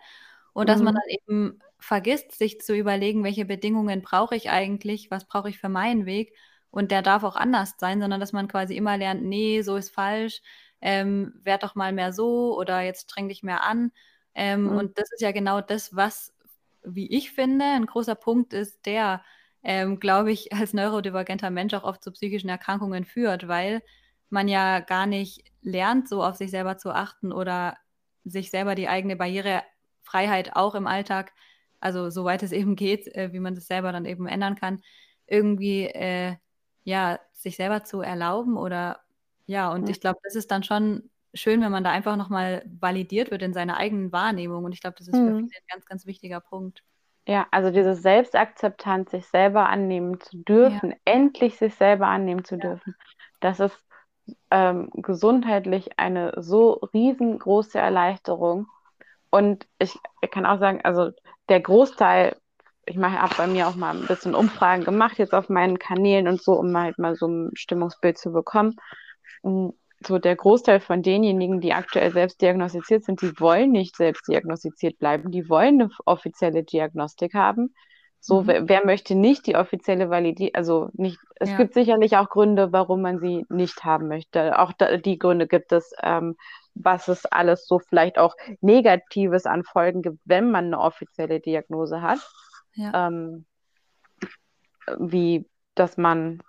und 0.52 0.64
mhm. 0.64 0.66
dass 0.66 0.82
man 0.82 0.94
mhm. 0.94 0.98
dann 0.98 1.08
eben 1.08 1.60
vergisst, 1.78 2.32
sich 2.32 2.60
zu 2.60 2.74
überlegen, 2.74 3.22
welche 3.22 3.44
Bedingungen 3.44 4.02
brauche 4.02 4.34
ich 4.34 4.50
eigentlich, 4.50 5.12
was 5.12 5.26
brauche 5.26 5.48
ich 5.48 5.58
für 5.58 5.68
meinen 5.68 6.06
Weg 6.06 6.34
und 6.70 6.90
der 6.90 7.02
darf 7.02 7.22
auch 7.22 7.36
anders 7.36 7.74
sein, 7.78 8.00
sondern 8.00 8.18
dass 8.18 8.32
man 8.32 8.48
quasi 8.48 8.76
immer 8.76 8.96
lernt, 8.96 9.22
nee, 9.22 9.62
so 9.62 9.76
ist 9.76 9.94
falsch, 9.94 10.42
ähm, 10.80 11.34
werd 11.44 11.62
doch 11.62 11.76
mal 11.76 11.92
mehr 11.92 12.12
so 12.12 12.58
oder 12.58 12.80
jetzt 12.80 13.10
streng 13.10 13.28
dich 13.28 13.44
mehr 13.44 13.62
an. 13.62 13.92
Ähm, 14.34 14.64
mhm. 14.64 14.76
Und 14.76 14.98
das 14.98 15.12
ist 15.12 15.20
ja 15.20 15.30
genau 15.30 15.60
das, 15.60 15.94
was, 15.94 16.34
wie 16.82 17.06
ich 17.16 17.30
finde, 17.30 17.64
ein 17.64 17.86
großer 17.86 18.16
Punkt 18.16 18.52
ist, 18.52 18.86
der, 18.86 19.22
ähm, 19.68 20.00
glaube 20.00 20.32
ich, 20.32 20.50
als 20.54 20.72
neurodivergenter 20.72 21.50
Mensch 21.50 21.74
auch 21.74 21.84
oft 21.84 22.02
zu 22.02 22.10
psychischen 22.10 22.48
Erkrankungen 22.48 23.04
führt, 23.04 23.48
weil 23.48 23.82
man 24.30 24.48
ja 24.48 24.80
gar 24.80 25.04
nicht 25.04 25.44
lernt, 25.60 26.08
so 26.08 26.24
auf 26.24 26.36
sich 26.36 26.50
selber 26.50 26.78
zu 26.78 26.90
achten 26.90 27.32
oder 27.32 27.76
sich 28.24 28.50
selber 28.50 28.74
die 28.74 28.88
eigene 28.88 29.14
Barrierefreiheit 29.14 30.56
auch 30.56 30.74
im 30.74 30.86
Alltag, 30.86 31.34
also 31.80 32.08
soweit 32.08 32.42
es 32.42 32.52
eben 32.60 32.76
geht, 32.76 33.14
äh, 33.14 33.34
wie 33.34 33.40
man 33.40 33.54
das 33.54 33.66
selber 33.66 33.92
dann 33.92 34.06
eben 34.06 34.26
ändern 34.26 34.54
kann, 34.54 34.80
irgendwie 35.26 35.84
äh, 35.84 36.36
ja, 36.84 37.20
sich 37.34 37.56
selber 37.56 37.84
zu 37.84 38.00
erlauben 38.00 38.56
oder 38.56 39.00
ja, 39.44 39.70
und 39.70 39.84
ja. 39.84 39.90
ich 39.90 40.00
glaube, 40.00 40.18
das 40.22 40.34
ist 40.34 40.50
dann 40.50 40.62
schon 40.62 41.10
schön, 41.34 41.60
wenn 41.60 41.72
man 41.72 41.84
da 41.84 41.90
einfach 41.90 42.16
nochmal 42.16 42.64
validiert 42.80 43.30
wird 43.30 43.42
in 43.42 43.52
seiner 43.52 43.76
eigenen 43.76 44.12
Wahrnehmung. 44.12 44.64
Und 44.64 44.72
ich 44.72 44.80
glaube, 44.80 44.96
das 44.98 45.08
ist 45.08 45.14
mhm. 45.14 45.26
für 45.26 45.34
viele 45.36 45.60
ein 45.60 45.66
ganz, 45.70 45.84
ganz 45.86 46.06
wichtiger 46.06 46.40
Punkt. 46.40 46.82
Ja, 47.28 47.46
also 47.50 47.70
diese 47.70 47.94
Selbstakzeptanz, 47.94 49.10
sich 49.10 49.26
selber 49.26 49.68
annehmen 49.68 50.18
zu 50.18 50.38
dürfen, 50.38 50.92
ja. 50.92 50.96
endlich 51.04 51.58
sich 51.58 51.74
selber 51.74 52.06
annehmen 52.06 52.42
zu 52.42 52.54
ja. 52.54 52.62
dürfen, 52.62 52.96
das 53.40 53.60
ist 53.60 53.78
ähm, 54.50 54.88
gesundheitlich 54.94 55.98
eine 55.98 56.32
so 56.38 56.80
riesengroße 56.94 57.78
Erleichterung. 57.78 58.66
Und 59.28 59.66
ich, 59.78 59.94
ich 60.22 60.30
kann 60.30 60.46
auch 60.46 60.58
sagen, 60.58 60.80
also 60.84 61.10
der 61.50 61.60
Großteil, 61.60 62.34
ich 62.86 62.96
mache 62.96 63.20
habe 63.20 63.34
bei 63.36 63.46
mir 63.46 63.68
auch 63.68 63.76
mal 63.76 63.94
ein 63.94 64.06
bisschen 64.06 64.34
Umfragen 64.34 64.84
gemacht, 64.84 65.18
jetzt 65.18 65.34
auf 65.34 65.50
meinen 65.50 65.78
Kanälen 65.78 66.28
und 66.28 66.40
so, 66.40 66.54
um 66.54 66.74
halt 66.74 66.98
mal 66.98 67.14
so 67.14 67.26
ein 67.26 67.50
Stimmungsbild 67.54 68.16
zu 68.16 68.32
bekommen. 68.32 68.76
So 70.01 70.18
der 70.18 70.36
Großteil 70.36 70.80
von 70.80 71.03
denjenigen, 71.03 71.61
die 71.61 71.72
aktuell 71.72 72.12
selbst 72.12 72.40
diagnostiziert 72.40 73.05
sind, 73.05 73.20
die 73.20 73.38
wollen 73.40 73.72
nicht 73.72 73.96
selbst 73.96 74.28
diagnostiziert 74.28 74.99
bleiben, 74.99 75.30
die 75.30 75.49
wollen 75.49 75.82
eine 75.82 75.90
offizielle 76.05 76.62
Diagnostik 76.62 77.34
haben. 77.34 77.74
So, 78.20 78.42
mhm. 78.42 78.46
wer, 78.46 78.68
wer, 78.68 78.86
möchte 78.86 79.14
nicht 79.14 79.46
die 79.46 79.57
offizielle 79.57 80.11
Validierung, 80.11 80.55
also 80.55 80.90
nicht, 80.92 81.18
es 81.36 81.51
ja. 81.51 81.57
gibt 81.57 81.74
sicherlich 81.74 82.16
auch 82.16 82.28
Gründe, 82.28 82.72
warum 82.72 83.01
man 83.01 83.20
sie 83.20 83.44
nicht 83.49 83.84
haben 83.84 84.09
möchte. 84.09 84.59
Auch 84.59 84.72
da, 84.72 84.96
die 84.96 85.18
Gründe 85.18 85.46
gibt 85.46 85.72
es, 85.72 85.92
ähm, 86.03 86.36
was 86.74 87.09
es 87.09 87.26
alles 87.26 87.66
so 87.66 87.78
vielleicht 87.78 88.18
auch 88.18 88.34
Negatives 88.61 89.46
an 89.46 89.64
Folgen 89.64 90.03
gibt, 90.03 90.18
wenn 90.24 90.51
man 90.51 90.66
eine 90.66 90.80
offizielle 90.80 91.40
Diagnose 91.40 92.03
hat. 92.03 92.18
Ja. 92.74 93.09
Ähm, 93.09 93.46
wie, 94.99 95.46
dass 95.74 95.96
man 95.96 96.42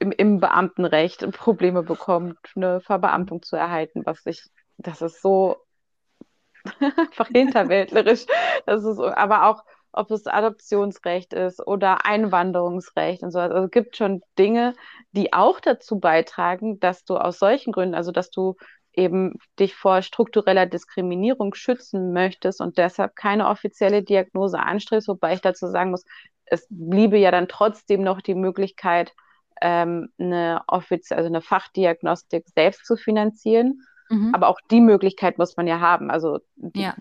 im, 0.00 0.12
im 0.12 0.40
Beamtenrecht 0.40 1.30
Probleme 1.32 1.82
bekommt, 1.82 2.38
eine 2.56 2.80
Verbeamtung 2.80 3.42
zu 3.42 3.56
erhalten, 3.56 4.02
was 4.04 4.24
ich, 4.26 4.42
das 4.76 5.02
ist 5.02 5.22
so 5.22 5.56
einfach 6.96 7.28
hinterwäldlerisch. 7.28 8.26
Das 8.66 8.84
ist, 8.84 8.98
aber 8.98 9.48
auch 9.48 9.62
ob 9.96 10.10
es 10.10 10.26
Adoptionsrecht 10.26 11.32
ist 11.32 11.64
oder 11.64 12.04
Einwanderungsrecht 12.04 13.22
und 13.22 13.30
so. 13.30 13.38
Also 13.38 13.58
es 13.58 13.70
gibt 13.70 13.96
schon 13.96 14.22
Dinge, 14.38 14.74
die 15.12 15.32
auch 15.32 15.60
dazu 15.60 16.00
beitragen, 16.00 16.80
dass 16.80 17.04
du 17.04 17.16
aus 17.16 17.38
solchen 17.38 17.72
Gründen, 17.72 17.94
also 17.94 18.10
dass 18.10 18.30
du 18.30 18.56
eben 18.92 19.34
dich 19.58 19.74
vor 19.74 20.02
struktureller 20.02 20.66
Diskriminierung 20.66 21.54
schützen 21.54 22.12
möchtest 22.12 22.60
und 22.60 22.78
deshalb 22.78 23.16
keine 23.16 23.48
offizielle 23.48 24.02
Diagnose 24.02 24.58
anstrebst, 24.58 25.08
wobei 25.08 25.34
ich 25.34 25.40
dazu 25.40 25.66
sagen 25.68 25.90
muss, 25.90 26.04
es 26.44 26.66
bliebe 26.70 27.16
ja 27.16 27.30
dann 27.30 27.48
trotzdem 27.48 28.02
noch 28.02 28.20
die 28.20 28.34
Möglichkeit, 28.34 29.12
ähm, 29.60 30.10
eine 30.18 30.62
offizielle, 30.66 31.18
also 31.18 31.28
eine 31.28 31.40
Fachdiagnostik 31.40 32.46
selbst 32.54 32.86
zu 32.86 32.96
finanzieren. 32.96 33.82
Mhm. 34.08 34.34
Aber 34.34 34.48
auch 34.48 34.60
die 34.70 34.80
Möglichkeit 34.80 35.38
muss 35.38 35.56
man 35.56 35.66
ja 35.66 35.80
haben. 35.80 36.10
Also 36.10 36.40
die, 36.56 36.82
ja. 36.82 36.94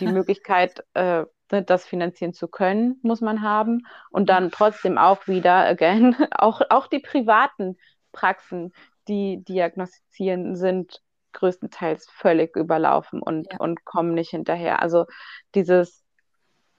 die 0.00 0.06
Möglichkeit, 0.06 0.84
äh, 0.94 1.24
das 1.48 1.84
finanzieren 1.84 2.32
zu 2.32 2.48
können, 2.48 2.98
muss 3.02 3.20
man 3.20 3.42
haben. 3.42 3.86
Und 4.10 4.28
dann 4.28 4.50
trotzdem 4.50 4.98
auch 4.98 5.26
wieder, 5.26 5.66
again, 5.66 6.16
auch, 6.32 6.60
auch 6.70 6.86
die 6.86 7.00
privaten 7.00 7.76
Praxen, 8.12 8.72
die 9.08 9.44
diagnostizieren, 9.44 10.56
sind 10.56 11.00
größtenteils 11.32 12.08
völlig 12.10 12.56
überlaufen 12.56 13.20
und, 13.20 13.52
ja. 13.52 13.58
und 13.58 13.84
kommen 13.84 14.14
nicht 14.14 14.30
hinterher. 14.30 14.80
Also 14.80 15.06
dieses, 15.54 16.04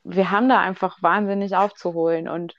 wir 0.04 0.32
haben 0.32 0.50
da 0.50 0.62
einfach 0.62 1.02
wahnsinnig 1.04 1.56
aufzuholen 1.56 2.28
und 2.28 2.56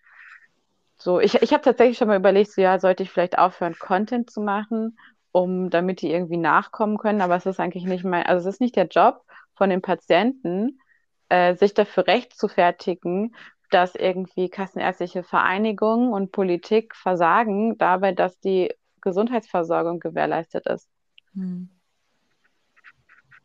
so, 0.98 1.20
ich, 1.20 1.34
ich 1.42 1.52
habe 1.52 1.62
tatsächlich 1.62 1.98
schon 1.98 2.08
mal 2.08 2.16
überlegt, 2.16 2.52
so 2.52 2.60
ja, 2.60 2.78
sollte 2.78 3.02
ich 3.02 3.10
vielleicht 3.10 3.38
aufhören, 3.38 3.74
Content 3.78 4.30
zu 4.30 4.40
machen 4.40 4.96
um 5.36 5.68
damit 5.68 6.00
die 6.00 6.10
irgendwie 6.10 6.38
nachkommen 6.38 6.96
können. 6.96 7.20
Aber 7.20 7.36
es 7.36 7.44
ist 7.44 7.60
eigentlich 7.60 7.84
nicht 7.84 8.04
mein, 8.04 8.24
also 8.24 8.48
es 8.48 8.54
ist 8.54 8.60
nicht 8.62 8.74
der 8.74 8.86
Job 8.86 9.22
von 9.54 9.68
den 9.68 9.82
Patienten, 9.82 10.80
äh, 11.28 11.54
sich 11.56 11.74
dafür 11.74 12.06
recht 12.06 12.34
zu 12.34 12.48
fertigen, 12.48 13.36
dass 13.70 13.94
irgendwie 13.94 14.48
kassenärztliche 14.48 15.22
Vereinigungen 15.22 16.10
und 16.10 16.32
Politik 16.32 16.96
versagen 16.96 17.76
dabei, 17.76 18.12
dass 18.12 18.40
die 18.40 18.72
Gesundheitsversorgung 19.02 20.00
gewährleistet 20.00 20.66
ist. 20.68 20.88
Hm. 21.34 21.68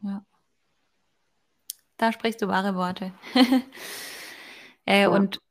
Ja. 0.04 0.24
Da 1.98 2.14
sprichst 2.14 2.42
du 2.42 2.48
wahre 2.48 2.74
Worte. 2.76 3.12
äh, 4.86 5.02
ja. 5.02 5.10
Und 5.10 5.42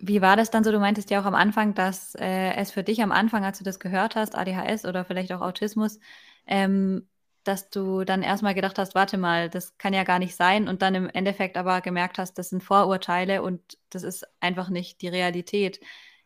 wie 0.00 0.22
war 0.22 0.36
das 0.36 0.50
dann 0.50 0.64
so? 0.64 0.72
Du 0.72 0.78
meintest 0.78 1.10
ja 1.10 1.20
auch 1.20 1.24
am 1.24 1.34
Anfang, 1.34 1.74
dass 1.74 2.14
äh, 2.14 2.54
es 2.54 2.70
für 2.70 2.82
dich 2.82 3.02
am 3.02 3.12
Anfang, 3.12 3.44
als 3.44 3.58
du 3.58 3.64
das 3.64 3.80
gehört 3.80 4.16
hast, 4.16 4.34
ADHS 4.34 4.84
oder 4.84 5.04
vielleicht 5.04 5.32
auch 5.32 5.40
Autismus, 5.40 5.98
ähm, 6.46 7.08
dass 7.44 7.70
du 7.70 8.04
dann 8.04 8.22
erstmal 8.22 8.54
gedacht 8.54 8.78
hast, 8.78 8.94
warte 8.94 9.18
mal, 9.18 9.50
das 9.50 9.76
kann 9.76 9.92
ja 9.92 10.04
gar 10.04 10.18
nicht 10.18 10.34
sein 10.34 10.68
und 10.68 10.82
dann 10.82 10.94
im 10.94 11.08
Endeffekt 11.08 11.56
aber 11.56 11.80
gemerkt 11.80 12.18
hast, 12.18 12.38
das 12.38 12.50
sind 12.50 12.62
Vorurteile 12.62 13.42
und 13.42 13.78
das 13.90 14.02
ist 14.02 14.26
einfach 14.40 14.70
nicht 14.70 15.02
die 15.02 15.08
Realität. 15.08 15.80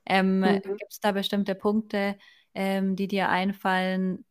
Ähm, 0.06 0.40
mhm. 0.40 0.62
Gibt 0.62 0.90
es 0.92 1.00
da 1.00 1.12
bestimmte 1.12 1.54
Punkte, 1.54 2.16
ähm, 2.54 2.96
die 2.96 3.08
dir 3.08 3.28
einfallen, 3.28 4.24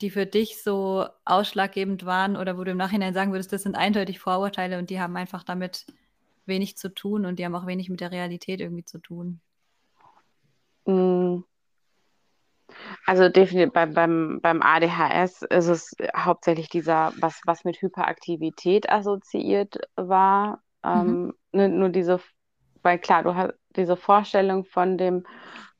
die 0.00 0.10
für 0.10 0.26
dich 0.26 0.62
so 0.62 1.06
ausschlaggebend 1.24 2.06
waren 2.06 2.36
oder 2.36 2.56
wo 2.56 2.64
du 2.64 2.70
im 2.70 2.78
Nachhinein 2.78 3.14
sagen 3.14 3.32
würdest, 3.32 3.52
das 3.52 3.62
sind 3.62 3.76
eindeutig 3.76 4.18
Vorurteile 4.18 4.78
und 4.78 4.90
die 4.90 5.00
haben 5.00 5.16
einfach 5.16 5.44
damit 5.44 5.86
wenig 6.50 6.76
zu 6.76 6.92
tun 6.92 7.24
und 7.24 7.38
die 7.38 7.46
haben 7.46 7.54
auch 7.54 7.66
wenig 7.66 7.88
mit 7.88 8.00
der 8.00 8.10
Realität 8.10 8.60
irgendwie 8.60 8.84
zu 8.84 8.98
tun? 8.98 9.40
Mhm. 10.84 11.44
Also 13.06 13.28
definitiv 13.28 13.72
beim, 13.72 13.94
beim, 13.94 14.40
beim 14.42 14.62
ADHS 14.62 15.42
ist 15.42 15.68
es 15.68 15.96
hauptsächlich 16.14 16.68
dieser, 16.68 17.12
was, 17.18 17.40
was 17.44 17.64
mit 17.64 17.80
Hyperaktivität 17.80 18.90
assoziiert 18.90 19.78
war. 19.96 20.62
Mhm. 20.84 21.34
Ähm, 21.52 21.78
nur 21.78 21.88
diese, 21.88 22.20
weil 22.82 22.98
klar, 22.98 23.22
du 23.22 23.34
hast 23.34 23.54
diese 23.76 23.96
Vorstellung 23.96 24.64
von 24.64 24.98
dem 24.98 25.24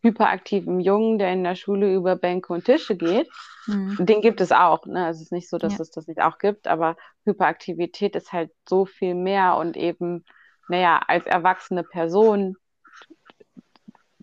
hyperaktiven 0.02 0.80
Jungen, 0.80 1.18
der 1.18 1.32
in 1.32 1.44
der 1.44 1.54
Schule 1.54 1.94
über 1.94 2.16
Bänke 2.16 2.52
und 2.52 2.64
Tische 2.64 2.96
geht, 2.96 3.28
mhm. 3.66 3.96
den 4.00 4.22
gibt 4.22 4.40
es 4.40 4.50
auch. 4.50 4.86
Ne? 4.86 5.08
Es 5.08 5.20
ist 5.20 5.32
nicht 5.32 5.48
so, 5.48 5.58
dass 5.58 5.74
ja. 5.74 5.80
es 5.80 5.90
das 5.90 6.06
nicht 6.06 6.20
auch 6.20 6.38
gibt, 6.38 6.66
aber 6.66 6.96
Hyperaktivität 7.24 8.16
ist 8.16 8.32
halt 8.32 8.50
so 8.68 8.86
viel 8.86 9.14
mehr 9.14 9.56
und 9.56 9.76
eben, 9.76 10.24
naja, 10.70 11.00
als 11.06 11.26
erwachsene 11.26 11.82
Person 11.82 12.56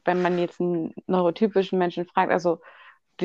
wenn 0.08 0.22
man 0.24 0.40
jetzt 0.40 0.60
einen 0.60 0.96
neurotypischen 1.06 1.78
Menschen 1.78 2.06
fragt, 2.06 2.32
also 2.32 2.60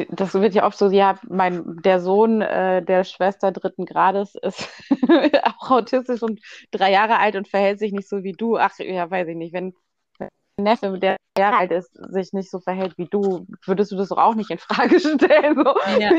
das 0.08 0.34
wird 0.34 0.54
ja 0.54 0.66
oft 0.66 0.78
so, 0.78 0.90
ja, 0.90 1.18
mein, 1.28 1.76
der 1.82 2.00
Sohn 2.00 2.40
äh, 2.40 2.82
der 2.82 3.04
Schwester 3.04 3.52
dritten 3.52 3.84
Grades 3.84 4.34
ist 4.34 4.68
auch 5.44 5.70
autistisch 5.70 6.22
und 6.22 6.40
drei 6.70 6.90
Jahre 6.90 7.18
alt 7.18 7.36
und 7.36 7.48
verhält 7.48 7.78
sich 7.78 7.92
nicht 7.92 8.08
so 8.08 8.22
wie 8.22 8.32
du. 8.32 8.56
Ach, 8.56 8.72
ja, 8.78 9.10
weiß 9.10 9.28
ich 9.28 9.36
nicht. 9.36 9.52
Wenn 9.52 9.74
ein 10.18 10.28
Neffe, 10.64 10.98
der 10.98 11.16
drei 11.34 11.42
Jahre 11.42 11.56
alt 11.58 11.72
ist, 11.72 11.92
sich 12.10 12.32
nicht 12.32 12.50
so 12.50 12.58
verhält 12.58 12.96
wie 12.96 13.06
du, 13.06 13.46
würdest 13.66 13.92
du 13.92 13.96
das 13.96 14.08
doch 14.08 14.16
auch 14.16 14.34
nicht 14.34 14.50
in 14.50 14.58
Frage 14.58 14.98
stellen. 15.00 15.56
So. 15.56 15.74
Ja. 16.00 16.10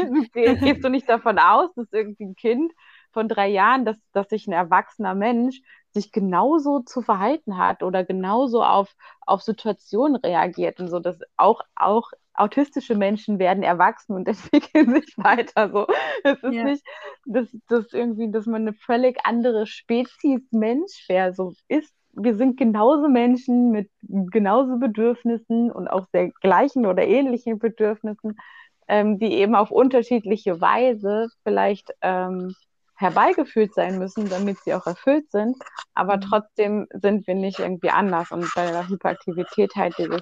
Gehst 0.54 0.84
du 0.84 0.90
nicht 0.90 1.10
davon 1.10 1.40
aus, 1.40 1.74
dass 1.76 1.92
irgendwie 1.92 2.26
ein 2.26 2.36
Kind 2.36 2.72
von 3.12 3.28
drei 3.28 3.48
Jahren, 3.48 3.86
dass, 3.86 3.98
dass 4.12 4.30
sich 4.30 4.46
ein 4.46 4.54
erwachsener 4.54 5.16
Mensch 5.16 5.62
sich 5.94 6.12
genauso 6.12 6.80
zu 6.80 7.02
verhalten 7.02 7.58
hat 7.58 7.84
oder 7.84 8.04
genauso 8.04 8.64
auf, 8.64 8.96
auf 9.22 9.42
Situationen 9.42 10.16
reagiert 10.16 10.80
und 10.80 10.90
so, 10.90 11.00
dass 11.00 11.20
auch, 11.38 11.62
auch 11.76 12.12
autistische 12.34 12.96
Menschen 12.96 13.40
werden 13.40 13.64
erwachsen 13.64 14.14
und 14.14 14.28
entwickeln 14.28 14.94
sich 14.94 15.18
weiter. 15.18 15.70
So. 15.72 15.88
Es 16.24 16.42
ist 16.44 16.54
ja. 16.54 16.64
nicht, 16.64 16.84
dass, 17.26 17.48
dass 17.68 17.94
irgendwie, 17.94 18.32
dass 18.32 18.46
man 18.46 18.64
eine 18.64 18.74
völlig 18.74 19.20
andere 19.24 19.68
Spezies 19.68 20.42
Mensch 20.52 21.08
wäre. 21.08 21.34
So 21.34 21.54
ist, 21.68 21.94
wir 22.14 22.36
sind 22.36 22.58
genauso 22.58 23.08
Menschen 23.08 23.72
mit 23.72 23.90
genauso 24.02 24.78
Bedürfnissen 24.78 25.72
und 25.72 25.88
auch 25.88 26.08
sehr 26.12 26.30
gleichen 26.42 26.86
oder 26.86 27.06
ähnlichen 27.06 27.60
Bedürfnissen, 27.60 28.38
ähm, 28.88 29.18
die 29.18 29.34
eben 29.34 29.56
auf 29.56 29.72
unterschiedliche 29.72 30.62
Weise 30.62 31.30
vielleicht 31.44 31.92
ähm, 32.02 32.54
herbeigeführt 32.96 33.74
sein 33.74 33.98
müssen, 33.98 34.30
damit 34.30 34.58
sie 34.64 34.74
auch 34.74 34.86
erfüllt 34.86 35.30
sind. 35.32 35.58
Aber 35.94 36.18
mhm. 36.18 36.22
trotzdem 36.22 36.88
sind 36.94 37.28
wir 37.28 37.36
nicht 37.36 37.60
irgendwie 37.60 37.90
anders. 37.90 38.32
Und 38.32 38.50
bei 38.56 38.70
der 38.72 38.88
Hyperaktivität 38.88 39.76
halt 39.76 39.98
dieses, 39.98 40.22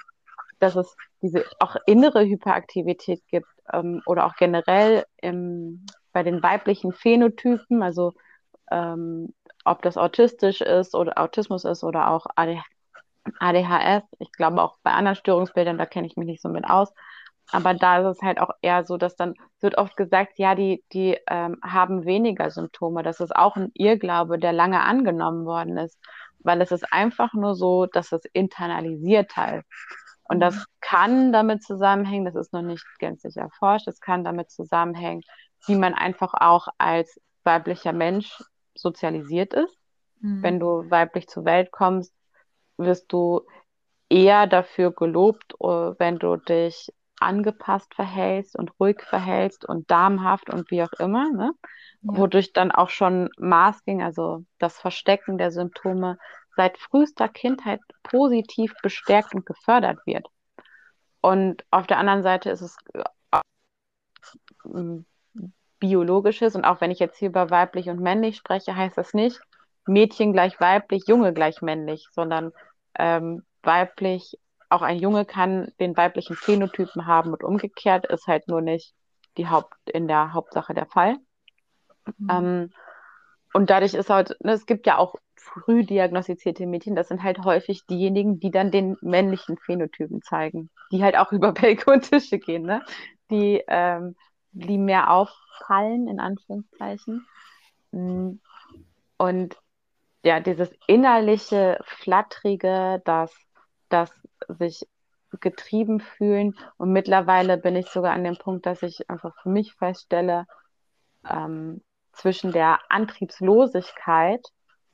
dass 0.59 0.76
es 0.76 0.95
diese 1.22 1.45
auch 1.59 1.76
innere 1.86 2.26
Hyperaktivität 2.26 3.22
gibt 3.28 3.47
ähm, 3.72 4.01
oder 4.05 4.26
auch 4.26 4.36
generell 4.36 5.05
im, 5.17 5.86
bei 6.13 6.24
den 6.24 6.41
weiblichen 6.41 6.93
Phänotypen, 6.93 7.84
also 7.84 8.13
ähm, 8.72 9.34
ob 9.65 9.82
das 9.82 9.97
autistisch 9.97 10.61
ist 10.61 10.95
oder 10.95 11.19
Autismus 11.19 11.65
ist 11.65 11.84
oder 11.84 12.09
auch 12.09 12.26
ADHS. 12.36 14.03
Ich 14.19 14.32
glaube 14.32 14.61
auch 14.61 14.78
bei 14.82 14.91
anderen 14.91 15.15
Störungsbildern, 15.15 15.78
da 15.78 15.86
kenne 15.86 16.07
ich 16.07 16.15
mich 16.15 16.26
nicht 16.26 16.41
so 16.41 16.49
mit 16.49 16.65
aus, 16.65 16.91
aber 17.51 17.73
da 17.73 17.99
ist 17.99 18.17
es 18.17 18.21
halt 18.21 18.39
auch 18.39 18.51
eher 18.61 18.85
so, 18.85 18.97
dass 18.97 19.15
dann 19.15 19.33
wird 19.59 19.77
oft 19.77 19.97
gesagt, 19.97 20.39
ja, 20.39 20.55
die, 20.55 20.83
die 20.93 21.17
ähm, 21.27 21.59
haben 21.61 22.05
weniger 22.05 22.49
Symptome. 22.49 23.03
Das 23.03 23.19
ist 23.19 23.35
auch 23.35 23.55
ein 23.55 23.71
Irrglaube, 23.73 24.39
der 24.39 24.53
lange 24.53 24.81
angenommen 24.81 25.45
worden 25.45 25.77
ist, 25.77 25.99
weil 26.39 26.61
es 26.61 26.71
ist 26.71 26.91
einfach 26.91 27.33
nur 27.33 27.55
so, 27.55 27.85
dass 27.85 28.11
es 28.11 28.21
internalisiert 28.33 29.35
halt. 29.35 29.65
Und 30.23 30.39
das 30.39 30.55
mhm. 30.55 30.63
kann 30.79 31.33
damit 31.33 31.63
zusammenhängen, 31.63 32.25
das 32.25 32.35
ist 32.35 32.53
noch 32.53 32.61
nicht 32.61 32.85
gänzlich 32.99 33.35
erforscht, 33.35 33.87
es 33.87 33.99
kann 33.99 34.23
damit 34.23 34.49
zusammenhängen, 34.49 35.23
wie 35.67 35.75
man 35.75 35.93
einfach 35.93 36.33
auch 36.33 36.69
als 36.77 37.19
weiblicher 37.43 37.91
Mensch 37.91 38.41
sozialisiert 38.73 39.53
ist. 39.53 39.77
Mhm. 40.21 40.41
Wenn 40.41 40.59
du 40.59 40.89
weiblich 40.89 41.27
zur 41.27 41.43
Welt 41.43 41.71
kommst, 41.71 42.13
wirst 42.77 43.11
du 43.11 43.41
eher 44.09 44.47
dafür 44.47 44.91
gelobt, 44.91 45.53
äh, 45.59 45.65
wenn 45.99 46.17
du 46.17 46.37
dich 46.37 46.91
angepasst 47.22 47.93
verhältst 47.93 48.55
und 48.55 48.72
ruhig 48.80 49.01
verhältst 49.01 49.65
und 49.65 49.89
darmhaft 49.89 50.53
und 50.53 50.72
wie 50.72 50.84
auch 50.84 50.93
immer, 50.93 51.32
ne? 51.32 51.51
Ja. 52.01 52.17
wodurch 52.17 52.53
dann 52.53 52.72
auch 52.72 52.89
schon 52.89 53.30
Masking, 53.38 54.01
also 54.01 54.43
das 54.57 54.80
Verstecken 54.80 55.38
der 55.38 55.51
Symptome, 55.51 56.17
seit 56.55 56.78
frühester 56.78 57.30
Kindheit 57.30 57.80
positiv 58.03 58.74
bestärkt 58.82 59.36
und 59.36 59.45
gefördert 59.45 59.99
wird. 60.05 60.28
Und 61.22 61.63
auf 61.69 61.88
der 61.88 61.99
anderen 61.99 62.24
Seite 62.24 62.49
ist 62.49 62.61
es 62.61 62.76
äh, 62.93 63.39
biologisches 65.80 66.55
und 66.55 66.65
auch 66.65 66.82
wenn 66.82 66.91
ich 66.91 66.99
jetzt 66.99 67.17
hier 67.17 67.30
über 67.30 67.49
weiblich 67.49 67.89
und 67.89 67.99
männlich 67.99 68.38
spreche, 68.38 68.76
heißt 68.76 68.97
das 68.97 69.13
nicht 69.13 69.39
Mädchen 69.88 70.34
gleich 70.34 70.59
weiblich, 70.59 71.03
Junge 71.07 71.34
gleich 71.34 71.61
männlich, 71.61 72.07
sondern 72.11 72.51
ähm, 72.97 73.43
weiblich 73.63 74.38
auch 74.72 74.82
ein 74.82 74.97
Junge 74.97 75.26
kann 75.26 75.72
den 75.80 75.95
weiblichen 75.97 76.36
Phänotypen 76.36 77.05
haben 77.05 77.32
und 77.32 77.43
umgekehrt 77.43 78.05
ist 78.05 78.28
halt 78.28 78.47
nur 78.47 78.61
nicht 78.61 78.93
die 79.38 79.47
Haupt, 79.47 79.74
in 79.89 80.07
der 80.07 80.34
Hauptsache 80.34 80.74
der 80.74 80.86
Fall. 80.86 81.17
Mhm. 82.17 82.30
Ähm, 82.30 82.69
und 83.53 83.69
dadurch 83.69 83.93
ist 83.93 84.09
halt, 84.09 84.36
ne, 84.41 84.53
es 84.53 84.65
gibt 84.65 84.88
ja 84.88 84.97
auch 84.97 85.15
früh 85.36 85.84
diagnostizierte 85.84 86.65
Mädchen, 86.65 86.95
das 86.95 87.09
sind 87.09 87.24
halt 87.24 87.39
häufig 87.43 87.86
diejenigen, 87.86 88.39
die 88.39 88.51
dann 88.51 88.72
den 88.72 88.97
männlichen 89.01 89.57
Phänotypen 89.57 90.22
zeigen, 90.22 90.69
die 90.91 91.03
halt 91.03 91.17
auch 91.17 91.32
über 91.32 91.51
Bälke 91.51 91.91
und 91.91 92.09
Tische 92.09 92.39
gehen, 92.39 92.63
ne? 92.63 92.82
die, 93.30 93.63
ähm, 93.67 94.15
die 94.51 94.78
mehr 94.78 95.11
auffallen, 95.11 96.07
in 96.07 96.19
Anführungszeichen. 96.19 97.26
Mm. 97.91 98.34
Und 99.17 99.57
ja, 100.24 100.39
dieses 100.39 100.72
innerliche, 100.88 101.80
flattrige, 101.84 103.01
das, 103.05 103.34
das 103.93 104.11
sich 104.47 104.87
getrieben 105.39 105.99
fühlen. 105.99 106.55
Und 106.77 106.91
mittlerweile 106.91 107.57
bin 107.57 107.75
ich 107.75 107.87
sogar 107.89 108.13
an 108.13 108.23
dem 108.23 108.37
Punkt, 108.37 108.65
dass 108.65 108.83
ich 108.83 109.09
einfach 109.09 109.33
für 109.41 109.49
mich 109.49 109.73
feststelle, 109.73 110.45
ähm, 111.29 111.81
zwischen 112.13 112.51
der 112.51 112.79
Antriebslosigkeit 112.89 114.45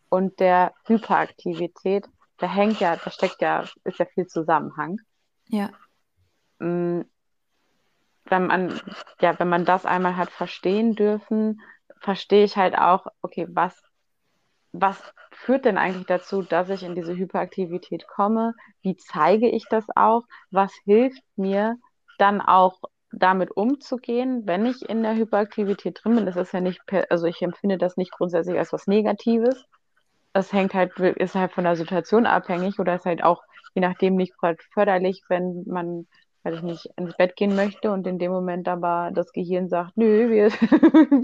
und 0.09 0.39
der 0.39 0.73
Hyperaktivität, 0.85 2.07
da 2.37 2.47
hängt 2.47 2.79
ja, 2.79 2.95
da 2.95 3.09
steckt 3.09 3.41
ja, 3.41 3.65
ist 3.83 3.99
ja 3.99 4.05
viel 4.05 4.27
Zusammenhang. 4.27 4.99
Ja. 5.47 5.71
Mm, 6.59 7.01
wenn 8.25 8.47
man, 8.47 8.79
ja, 9.21 9.37
wenn 9.39 9.49
man 9.49 9.65
das 9.65 9.85
einmal 9.85 10.17
hat 10.17 10.29
verstehen 10.29 10.95
dürfen, 10.95 11.61
verstehe 11.99 12.43
ich 12.43 12.57
halt 12.57 12.77
auch, 12.77 13.07
okay, 13.21 13.47
was, 13.49 13.81
was 14.81 15.01
führt 15.31 15.65
denn 15.65 15.77
eigentlich 15.77 16.05
dazu, 16.07 16.41
dass 16.41 16.69
ich 16.69 16.83
in 16.83 16.95
diese 16.95 17.15
Hyperaktivität 17.15 18.07
komme? 18.07 18.53
Wie 18.81 18.95
zeige 18.95 19.49
ich 19.49 19.65
das 19.69 19.85
auch? 19.95 20.23
Was 20.51 20.73
hilft 20.85 21.23
mir 21.35 21.77
dann 22.17 22.41
auch 22.41 22.79
damit 23.11 23.51
umzugehen, 23.55 24.43
wenn 24.45 24.65
ich 24.65 24.87
in 24.87 25.03
der 25.03 25.15
Hyperaktivität 25.15 25.99
drin 26.03 26.15
bin? 26.15 26.25
Das 26.25 26.35
ist 26.35 26.53
ja 26.53 26.61
nicht, 26.61 26.81
also 27.09 27.25
ich 27.27 27.41
empfinde 27.41 27.77
das 27.77 27.97
nicht 27.97 28.11
grundsätzlich 28.11 28.57
als 28.57 28.73
was 28.73 28.87
Negatives. 28.87 29.65
Das 30.33 30.53
hängt 30.53 30.73
halt, 30.73 30.99
ist 30.99 31.35
halt 31.35 31.51
von 31.51 31.63
der 31.63 31.75
Situation 31.75 32.25
abhängig 32.25 32.79
oder 32.79 32.95
ist 32.95 33.05
halt 33.05 33.23
auch 33.23 33.43
je 33.73 33.81
nachdem 33.81 34.15
nicht 34.15 34.33
förderlich, 34.73 35.21
wenn 35.29 35.63
man 35.67 36.07
weil 36.47 36.53
ich 36.53 36.61
nicht 36.61 36.89
ins 36.95 37.13
Bett 37.17 37.35
gehen 37.35 37.57
möchte 37.57 37.91
und 37.91 38.07
in 38.07 38.19
dem 38.19 38.31
Moment 38.31 38.69
aber 38.69 39.11
das 39.13 39.33
Gehirn 39.33 39.67
sagt, 39.67 39.97
nö, 39.97 40.29
wir, 40.29 40.49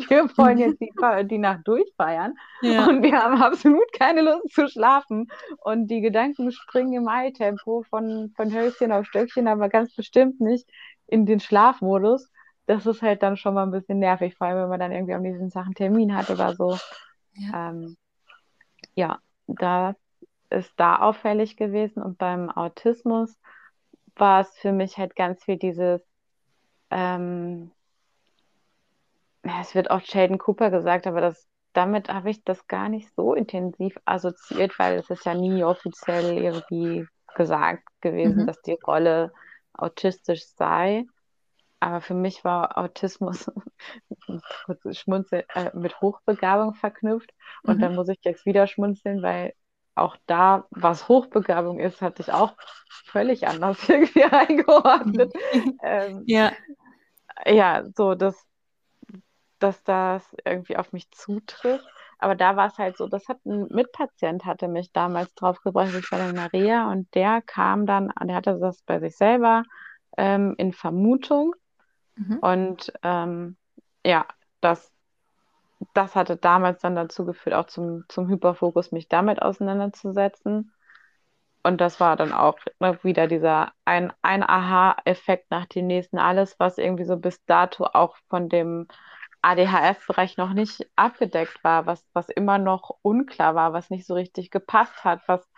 wir 0.09 0.37
wollen 0.37 0.57
jetzt 0.57 0.81
die, 0.81 0.91
die 1.29 1.37
Nacht 1.37 1.65
durchfeiern 1.65 2.33
ja. 2.61 2.85
und 2.87 3.01
wir 3.03 3.13
haben 3.17 3.41
absolut 3.41 3.89
keine 3.93 4.21
Lust 4.21 4.53
zu 4.53 4.67
schlafen 4.67 5.29
und 5.63 5.87
die 5.87 6.01
Gedanken 6.01 6.51
springen 6.51 6.91
im 6.91 7.07
Eiltempo 7.07 7.83
von, 7.89 8.33
von 8.35 8.53
Hölzchen 8.53 8.91
auf 8.91 9.05
Stöckchen, 9.05 9.47
aber 9.47 9.69
ganz 9.69 9.95
bestimmt 9.95 10.41
nicht 10.41 10.69
in 11.07 11.25
den 11.25 11.39
Schlafmodus. 11.39 12.29
Das 12.65 12.85
ist 12.85 13.01
halt 13.01 13.23
dann 13.23 13.37
schon 13.37 13.53
mal 13.53 13.63
ein 13.63 13.71
bisschen 13.71 13.99
nervig, 13.99 14.35
vor 14.35 14.47
allem 14.47 14.63
wenn 14.63 14.69
man 14.69 14.79
dann 14.81 14.91
irgendwie 14.91 15.13
am 15.13 15.21
nächsten 15.21 15.51
Tag 15.51 15.65
einen 15.65 15.75
Termin 15.75 16.17
hat 16.17 16.29
oder 16.31 16.53
so. 16.53 16.77
Ja, 17.35 17.69
ähm, 17.69 17.95
ja 18.93 19.19
das 19.47 19.95
ist 20.49 20.73
da 20.75 20.97
auffällig 20.97 21.55
gewesen 21.55 22.03
und 22.03 22.17
beim 22.17 22.49
Autismus 22.49 23.37
war 24.15 24.41
es 24.41 24.49
für 24.57 24.71
mich 24.71 24.97
halt 24.97 25.15
ganz 25.15 25.43
viel 25.43 25.57
dieses, 25.57 26.01
ähm, 26.89 27.71
es 29.43 29.75
wird 29.75 29.89
oft 29.89 30.09
Sheldon 30.09 30.37
Cooper 30.37 30.69
gesagt, 30.69 31.07
aber 31.07 31.21
das, 31.21 31.47
damit 31.73 32.09
habe 32.09 32.29
ich 32.29 32.43
das 32.43 32.67
gar 32.67 32.89
nicht 32.89 33.13
so 33.15 33.33
intensiv 33.33 33.97
assoziiert, 34.05 34.77
weil 34.79 34.99
es 34.99 35.09
ist 35.09 35.25
ja 35.25 35.33
nie 35.33 35.63
offiziell 35.63 36.37
irgendwie 36.37 37.07
gesagt 37.35 37.83
gewesen, 38.01 38.43
mhm. 38.43 38.47
dass 38.47 38.61
die 38.61 38.77
Rolle 38.85 39.33
autistisch 39.73 40.45
sei. 40.55 41.05
Aber 41.79 41.99
für 41.99 42.13
mich 42.13 42.45
war 42.45 42.77
Autismus 42.77 43.51
schmunzel, 44.91 45.43
äh, 45.53 45.71
mit 45.73 45.99
Hochbegabung 45.99 46.75
verknüpft. 46.75 47.33
Und 47.63 47.77
mhm. 47.77 47.81
dann 47.81 47.95
muss 47.95 48.07
ich 48.07 48.19
jetzt 48.21 48.45
wieder 48.45 48.67
schmunzeln, 48.67 49.21
weil 49.21 49.53
auch 49.95 50.17
da, 50.25 50.65
was 50.71 51.07
Hochbegabung 51.07 51.79
ist, 51.79 52.01
hatte 52.01 52.21
ich 52.21 52.31
auch 52.31 52.53
völlig 53.05 53.47
anders 53.47 53.77
irgendwie 53.89 54.23
eingeordnet. 54.23 55.33
ähm, 55.83 56.23
ja. 56.25 56.51
Ja, 57.45 57.83
so, 57.95 58.15
dass, 58.15 58.45
dass 59.59 59.83
das 59.83 60.23
irgendwie 60.45 60.77
auf 60.77 60.93
mich 60.93 61.09
zutrifft. 61.11 61.87
Aber 62.19 62.35
da 62.35 62.55
war 62.55 62.67
es 62.67 62.77
halt 62.77 62.95
so, 62.95 63.07
das 63.07 63.27
hat 63.27 63.45
ein 63.45 63.67
Mitpatient 63.69 64.45
hatte 64.45 64.69
mich 64.69 64.93
damals 64.93 65.33
draufgebracht, 65.35 65.93
ich 65.93 66.09
war 66.11 66.29
in 66.29 66.35
Maria 66.35 66.89
und 66.89 67.13
der 67.15 67.41
kam 67.41 67.85
dann, 67.85 68.13
der 68.23 68.35
hatte 68.35 68.57
das 68.59 68.81
bei 68.83 68.99
sich 68.99 69.17
selber 69.17 69.63
ähm, 70.17 70.55
in 70.57 70.71
Vermutung. 70.71 71.53
Mhm. 72.15 72.37
Und 72.39 72.93
ähm, 73.03 73.57
ja, 74.05 74.25
das 74.61 74.92
das 75.93 76.15
hatte 76.15 76.37
damals 76.37 76.81
dann 76.81 76.95
dazu 76.95 77.25
geführt, 77.25 77.55
auch 77.55 77.67
zum, 77.67 78.05
zum 78.09 78.27
Hyperfokus, 78.27 78.91
mich 78.91 79.07
damit 79.07 79.41
auseinanderzusetzen. 79.41 80.71
Und 81.63 81.79
das 81.79 81.99
war 81.99 82.17
dann 82.17 82.33
auch 82.33 82.59
ne, 82.79 82.99
wieder 83.03 83.27
dieser 83.27 83.71
ein, 83.85 84.11
ein 84.21 84.43
Aha-Effekt 84.43 85.49
nach 85.49 85.65
dem 85.65 85.87
nächsten. 85.87 86.19
Alles, 86.19 86.59
was 86.59 86.77
irgendwie 86.77 87.05
so 87.05 87.17
bis 87.17 87.43
dato 87.45 87.85
auch 87.85 88.17
von 88.29 88.49
dem 88.49 88.87
ADHS-Bereich 89.41 90.37
noch 90.37 90.53
nicht 90.53 90.87
abgedeckt 90.95 91.63
war, 91.63 91.85
was, 91.85 92.05
was 92.13 92.29
immer 92.29 92.57
noch 92.57 92.97
unklar 93.01 93.55
war, 93.55 93.73
was 93.73 93.89
nicht 93.89 94.05
so 94.05 94.13
richtig 94.13 94.51
gepasst 94.51 95.03
hat, 95.03 95.21
was, 95.27 95.49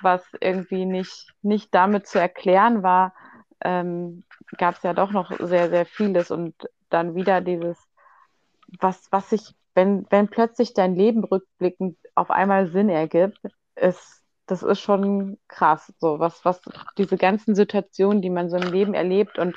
was 0.00 0.26
irgendwie 0.40 0.86
nicht, 0.86 1.32
nicht 1.42 1.74
damit 1.74 2.06
zu 2.06 2.18
erklären 2.18 2.82
war, 2.82 3.14
ähm, 3.62 4.24
gab 4.58 4.76
es 4.76 4.82
ja 4.82 4.94
doch 4.94 5.12
noch 5.12 5.32
sehr, 5.38 5.70
sehr 5.70 5.86
vieles. 5.86 6.30
Und 6.30 6.54
dann 6.88 7.14
wieder 7.14 7.40
dieses, 7.40 7.78
was, 8.80 9.08
was 9.10 9.30
sich 9.30 9.54
wenn, 9.74 10.06
wenn 10.10 10.28
plötzlich 10.28 10.74
dein 10.74 10.94
Leben 10.94 11.24
rückblickend 11.24 11.96
auf 12.14 12.30
einmal 12.30 12.68
Sinn 12.68 12.88
ergibt, 12.88 13.40
ist, 13.76 14.22
das 14.46 14.62
ist 14.62 14.80
schon 14.80 15.38
krass. 15.48 15.92
So, 15.98 16.18
was, 16.18 16.44
was 16.44 16.60
diese 16.98 17.16
ganzen 17.16 17.54
Situationen, 17.54 18.22
die 18.22 18.30
man 18.30 18.50
so 18.50 18.56
im 18.56 18.72
Leben 18.72 18.94
erlebt 18.94 19.38
und 19.38 19.56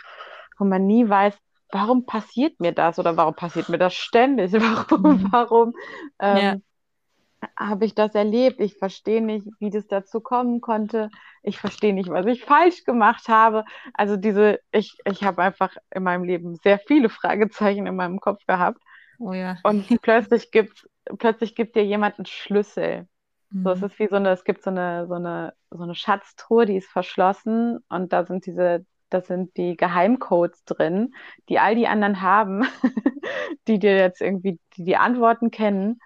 wo 0.58 0.66
man 0.66 0.86
nie 0.86 1.08
weiß, 1.08 1.38
warum 1.72 2.06
passiert 2.06 2.60
mir 2.60 2.72
das 2.72 3.00
oder 3.00 3.18
warum 3.18 3.36
passiert 3.36 3.70
mir 3.70 3.78
das 3.78 3.94
ständig? 3.94 4.54
Warum, 4.54 5.02
mhm. 5.02 5.28
warum 5.32 5.74
ähm, 6.20 6.38
ja. 6.38 7.48
habe 7.58 7.86
ich 7.86 7.96
das 7.96 8.16
erlebt? 8.16 8.62
Ich 8.62 8.78
verstehe 8.78 9.22
nicht, 9.22 9.48
wie 9.60 9.70
das 9.70 9.88
dazu 9.88 10.22
kommen 10.22 10.62
konnte. 10.62 11.10
Ich 11.44 11.60
verstehe 11.60 11.94
nicht, 11.94 12.10
was 12.10 12.26
ich 12.28 12.46
falsch 12.46 12.86
gemacht 12.86 13.28
habe. 13.28 13.66
Also 13.94 14.16
diese, 14.16 14.60
ich, 14.72 14.98
ich 15.04 15.24
habe 15.24 15.44
einfach 15.44 15.76
in 15.92 16.04
meinem 16.04 16.24
Leben 16.24 16.56
sehr 16.64 16.80
viele 16.80 17.10
Fragezeichen 17.10 17.88
in 17.88 17.96
meinem 17.96 18.20
Kopf 18.22 18.46
gehabt. 18.46 18.82
Oh 19.20 19.34
ja. 19.34 19.58
Und 19.64 20.02
plötzlich 20.02 20.52
gibt, 20.52 20.90
plötzlich 21.18 21.56
gibt 21.56 21.76
dir 21.76 21.86
jemand 21.86 22.18
einen 22.18 22.26
Schlüssel. 22.26 23.08
Mhm. 23.50 23.64
So, 23.64 23.70
es 23.72 23.80
mhm. 23.80 23.86
ist 23.88 24.00
wie 24.00 24.08
so 24.08 24.16
eine, 24.16 24.30
es 24.32 24.44
gibt 24.44 24.64
so 24.64 24.70
eine, 24.70 25.08
so 25.08 25.16
eine, 25.16 25.54
so 25.72 25.84
eine 25.84 25.96
Schatztruhe, 25.96 26.66
die 26.66 26.78
ist 26.78 26.90
verschlossen 26.90 27.80
und 27.90 28.14
da 28.14 28.26
sind 28.26 28.46
diese, 28.46 28.86
da 29.10 29.22
sind 29.22 29.56
die 29.58 29.78
Geheimcodes 29.78 30.66
drin, 30.66 31.14
die 31.50 31.60
all 31.60 31.76
die 31.76 31.88
anderen 31.88 32.22
haben, 32.22 32.66
die 33.68 33.80
dir 33.80 33.98
jetzt 33.98 34.22
irgendwie, 34.22 34.60
die 34.76 34.84
die 34.84 34.98
Antworten 34.98 35.52
kennen. 35.52 36.00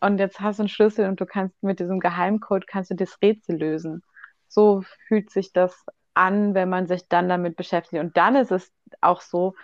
Und 0.00 0.18
jetzt 0.18 0.40
hast 0.40 0.58
du 0.58 0.62
einen 0.62 0.68
Schlüssel 0.68 1.08
und 1.08 1.20
du 1.20 1.26
kannst 1.26 1.62
mit 1.62 1.80
diesem 1.80 1.98
Geheimcode 1.98 2.66
kannst 2.66 2.90
du 2.90 2.94
das 2.94 3.20
Rätsel 3.22 3.56
lösen. 3.56 4.02
So 4.48 4.82
fühlt 5.08 5.30
sich 5.30 5.52
das 5.52 5.84
an, 6.12 6.54
wenn 6.54 6.68
man 6.68 6.86
sich 6.86 7.08
dann 7.08 7.28
damit 7.28 7.56
beschäftigt. 7.56 8.02
Und 8.02 8.16
dann 8.16 8.36
ist 8.36 8.52
es 8.52 8.70
auch 9.00 9.20
so, 9.20 9.54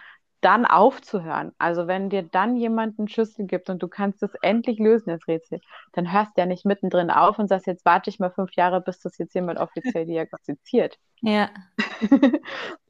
dann 0.40 0.64
aufzuhören. 0.64 1.52
Also 1.58 1.86
wenn 1.86 2.08
dir 2.08 2.22
dann 2.22 2.56
jemand 2.56 2.98
einen 2.98 3.08
Schlüssel 3.08 3.46
gibt 3.46 3.68
und 3.68 3.82
du 3.82 3.88
kannst 3.88 4.22
es 4.22 4.34
endlich 4.42 4.78
lösen, 4.78 5.10
das 5.10 5.26
Rätsel, 5.28 5.60
dann 5.92 6.12
hörst 6.12 6.36
du 6.36 6.40
ja 6.40 6.46
nicht 6.46 6.64
mittendrin 6.64 7.10
auf 7.10 7.38
und 7.38 7.48
sagst, 7.48 7.66
jetzt 7.66 7.84
warte 7.84 8.10
ich 8.10 8.18
mal 8.18 8.30
fünf 8.30 8.52
Jahre, 8.54 8.80
bis 8.80 9.00
das 9.00 9.18
jetzt 9.18 9.34
jemand 9.34 9.58
offiziell 9.58 10.06
diagnostiziert. 10.06 10.98
Ja. 11.22 11.50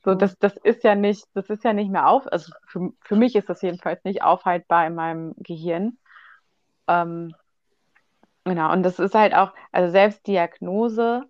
so, 0.05 0.15
das, 0.15 0.39
das 0.39 0.57
ist 0.59 0.85
ja 0.85 0.95
nicht, 0.95 1.25
das 1.35 1.51
ist 1.51 1.65
ja 1.65 1.73
nicht 1.73 1.91
mehr 1.91 2.07
auf, 2.07 2.31
also 2.31 2.53
für, 2.69 2.93
für 3.01 3.17
mich 3.17 3.35
ist 3.35 3.49
das 3.49 3.61
jedenfalls 3.61 4.05
nicht 4.05 4.23
aufhaltbar 4.23 4.87
in 4.87 4.95
meinem 4.95 5.35
Gehirn. 5.39 5.99
Ähm, 6.87 7.35
genau, 8.45 8.73
und 8.73 8.85
das 8.85 9.01
ist 9.01 9.17
halt 9.17 9.35
auch, 9.35 9.53
also 9.73 9.91
Selbstdiagnose 9.91 11.25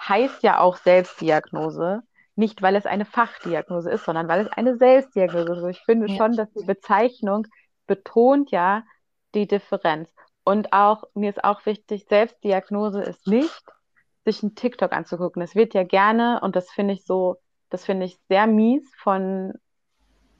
heißt 0.00 0.42
ja 0.42 0.60
auch 0.60 0.78
Selbstdiagnose. 0.78 2.02
Nicht, 2.36 2.62
weil 2.62 2.76
es 2.76 2.86
eine 2.86 3.06
Fachdiagnose 3.06 3.90
ist, 3.90 4.04
sondern 4.04 4.28
weil 4.28 4.42
es 4.42 4.52
eine 4.52 4.76
Selbstdiagnose 4.76 5.44
ist. 5.44 5.50
Also 5.50 5.68
ich 5.68 5.80
finde 5.80 6.06
ja. 6.06 6.16
schon, 6.16 6.36
dass 6.36 6.52
die 6.52 6.64
Bezeichnung 6.64 7.46
betont 7.86 8.50
ja 8.50 8.84
die 9.34 9.46
Differenz. 9.46 10.14
Und 10.44 10.72
auch, 10.72 11.04
mir 11.14 11.30
ist 11.30 11.42
auch 11.42 11.66
wichtig, 11.66 12.06
Selbstdiagnose 12.08 13.02
ist 13.02 13.26
nicht, 13.26 13.64
sich 14.24 14.42
einen 14.42 14.54
TikTok 14.54 14.92
anzugucken. 14.92 15.42
Es 15.42 15.54
wird 15.54 15.74
ja 15.74 15.82
gerne, 15.82 16.40
und 16.42 16.56
das 16.56 16.70
finde 16.70 16.94
ich 16.94 17.04
so, 17.04 17.36
das 17.70 17.84
finde 17.84 18.06
ich 18.06 18.18
sehr 18.28 18.46
mies 18.46 18.88
von 18.98 19.54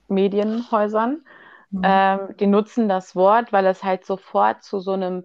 Medienhäusern. 0.08 1.24
Mhm. 1.70 1.82
Ähm, 1.82 2.36
die 2.38 2.46
nutzen 2.46 2.88
das 2.88 3.16
Wort, 3.16 3.52
weil 3.52 3.66
es 3.66 3.82
halt 3.82 4.04
sofort 4.04 4.62
zu 4.62 4.80
so 4.80 4.92
einem 4.92 5.24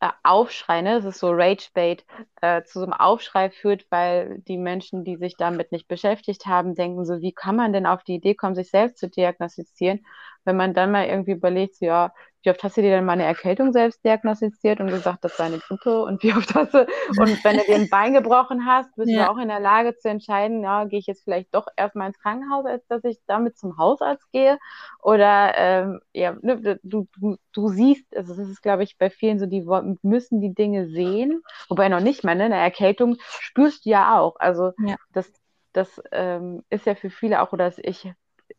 äh, 0.00 0.08
Aufschrei, 0.22 0.82
ne? 0.82 0.94
das 0.96 1.04
ist 1.04 1.20
so 1.20 1.30
Rage-Bait, 1.30 2.04
äh, 2.40 2.62
zu 2.64 2.80
so 2.80 2.84
einem 2.84 2.92
Aufschrei 2.94 3.50
führt, 3.50 3.86
weil 3.90 4.40
die 4.48 4.58
Menschen, 4.58 5.04
die 5.04 5.16
sich 5.16 5.36
damit 5.36 5.72
nicht 5.72 5.88
beschäftigt 5.88 6.46
haben, 6.46 6.74
denken 6.74 7.04
so, 7.04 7.20
wie 7.20 7.32
kann 7.32 7.56
man 7.56 7.72
denn 7.72 7.86
auf 7.86 8.02
die 8.04 8.14
Idee 8.16 8.34
kommen, 8.34 8.54
sich 8.54 8.70
selbst 8.70 8.98
zu 8.98 9.08
diagnostizieren? 9.08 10.04
Wenn 10.44 10.56
man 10.56 10.74
dann 10.74 10.90
mal 10.90 11.06
irgendwie 11.06 11.32
überlegt, 11.32 11.76
so, 11.76 11.86
ja, 11.86 12.12
wie 12.42 12.50
oft 12.50 12.62
hast 12.62 12.76
du 12.76 12.82
dir 12.82 12.90
denn 12.90 13.04
mal 13.04 13.12
eine 13.12 13.24
Erkältung 13.24 13.72
selbst 13.72 14.02
diagnostiziert 14.04 14.80
und 14.80 14.88
gesagt, 14.88 15.24
das 15.24 15.36
sei 15.36 15.44
eine 15.44 15.58
Grippe 15.58 16.02
und 16.02 16.22
wie 16.22 16.32
oft 16.32 16.54
hast 16.54 16.72
du, 16.72 16.86
und 17.18 17.44
wenn 17.44 17.58
du 17.58 17.64
dir 17.64 17.74
ein 17.74 17.90
Bein 17.90 18.14
gebrochen 18.14 18.64
hast, 18.64 18.94
bist 18.96 19.10
ja. 19.10 19.26
du 19.26 19.30
auch 19.30 19.36
in 19.36 19.48
der 19.48 19.60
Lage 19.60 19.94
zu 19.96 20.08
entscheiden, 20.08 20.62
ja, 20.62 20.84
gehe 20.84 20.98
ich 20.98 21.06
jetzt 21.06 21.22
vielleicht 21.22 21.54
doch 21.54 21.66
erstmal 21.76 22.08
ins 22.08 22.18
Krankenhaus, 22.18 22.64
als 22.64 22.86
dass 22.86 23.04
ich 23.04 23.18
damit 23.26 23.58
zum 23.58 23.76
Hausarzt 23.76 24.30
gehe 24.32 24.58
oder, 25.02 25.52
ähm, 25.56 26.00
ja, 26.14 26.34
ne, 26.40 26.80
du, 26.82 27.06
du, 27.20 27.36
du 27.52 27.68
siehst, 27.68 28.16
also 28.16 28.34
das 28.34 28.48
ist, 28.48 28.62
glaube 28.62 28.84
ich, 28.84 28.96
bei 28.96 29.10
vielen 29.10 29.38
so, 29.38 29.46
die 29.46 29.66
müssen 30.02 30.40
die 30.40 30.54
Dinge 30.54 30.88
sehen, 30.88 31.42
wobei 31.68 31.88
noch 31.90 32.00
nicht 32.00 32.24
mal, 32.24 32.34
ne, 32.34 32.44
eine 32.44 32.56
Erkältung 32.56 33.16
spürst 33.20 33.84
du 33.84 33.90
ja 33.90 34.18
auch, 34.18 34.36
also 34.38 34.72
ja. 34.78 34.96
das, 35.12 35.30
das 35.72 36.00
ähm, 36.10 36.62
ist 36.70 36.86
ja 36.86 36.94
für 36.94 37.10
viele 37.10 37.42
auch, 37.42 37.52
oder 37.52 37.70
ich 37.78 38.10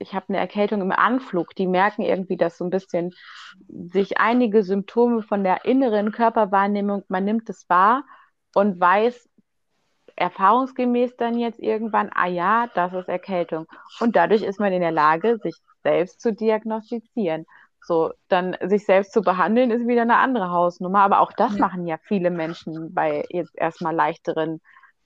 ich 0.01 0.13
habe 0.13 0.25
eine 0.29 0.39
Erkältung 0.39 0.81
im 0.81 0.91
Anflug. 0.91 1.55
Die 1.55 1.67
merken 1.67 2.01
irgendwie, 2.01 2.37
dass 2.37 2.57
so 2.57 2.65
ein 2.65 2.69
bisschen 2.69 3.13
sich 3.67 4.17
einige 4.17 4.63
Symptome 4.63 5.21
von 5.21 5.43
der 5.43 5.65
inneren 5.65 6.11
Körperwahrnehmung, 6.11 7.03
man 7.07 7.25
nimmt 7.25 7.49
es 7.49 7.69
wahr 7.69 8.03
und 8.53 8.79
weiß 8.79 9.29
erfahrungsgemäß 10.15 11.15
dann 11.17 11.39
jetzt 11.39 11.59
irgendwann, 11.59 12.09
ah 12.13 12.27
ja, 12.27 12.67
das 12.75 12.93
ist 12.93 13.07
Erkältung. 13.07 13.65
Und 13.99 14.15
dadurch 14.15 14.43
ist 14.43 14.59
man 14.59 14.73
in 14.73 14.81
der 14.81 14.91
Lage, 14.91 15.37
sich 15.37 15.55
selbst 15.83 16.21
zu 16.21 16.33
diagnostizieren. 16.33 17.45
So, 17.83 18.11
dann 18.27 18.55
sich 18.61 18.85
selbst 18.85 19.13
zu 19.13 19.21
behandeln, 19.21 19.71
ist 19.71 19.87
wieder 19.87 20.03
eine 20.03 20.17
andere 20.17 20.51
Hausnummer. 20.51 20.99
Aber 20.99 21.21
auch 21.21 21.33
das 21.33 21.57
machen 21.57 21.87
ja 21.87 21.97
viele 22.03 22.29
Menschen 22.29 22.93
bei 22.93 23.25
jetzt 23.29 23.57
erstmal 23.57 23.95
leichteren 23.95 24.61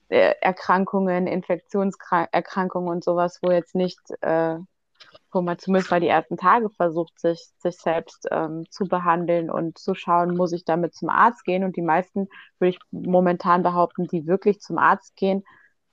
äh, 0.08 0.34
Erkrankungen, 0.40 1.26
Infektionserkrankungen 1.26 2.90
und 2.90 3.04
sowas, 3.04 3.38
wo 3.42 3.50
jetzt 3.50 3.74
nicht 3.74 3.98
äh, 4.20 4.58
wo 5.36 5.42
man 5.42 5.58
zumindest 5.58 5.90
mal 5.90 6.00
die 6.00 6.08
ersten 6.08 6.36
Tage 6.36 6.70
versucht, 6.70 7.18
sich, 7.20 7.50
sich 7.58 7.76
selbst 7.76 8.26
ähm, 8.32 8.64
zu 8.70 8.86
behandeln 8.86 9.50
und 9.50 9.78
zu 9.78 9.94
schauen, 9.94 10.36
muss 10.36 10.52
ich 10.52 10.64
damit 10.64 10.94
zum 10.94 11.10
Arzt 11.10 11.44
gehen. 11.44 11.62
Und 11.62 11.76
die 11.76 11.82
meisten, 11.82 12.28
würde 12.58 12.70
ich 12.70 12.78
momentan 12.90 13.62
behaupten, 13.62 14.06
die 14.08 14.26
wirklich 14.26 14.60
zum 14.60 14.78
Arzt 14.78 15.14
gehen, 15.16 15.44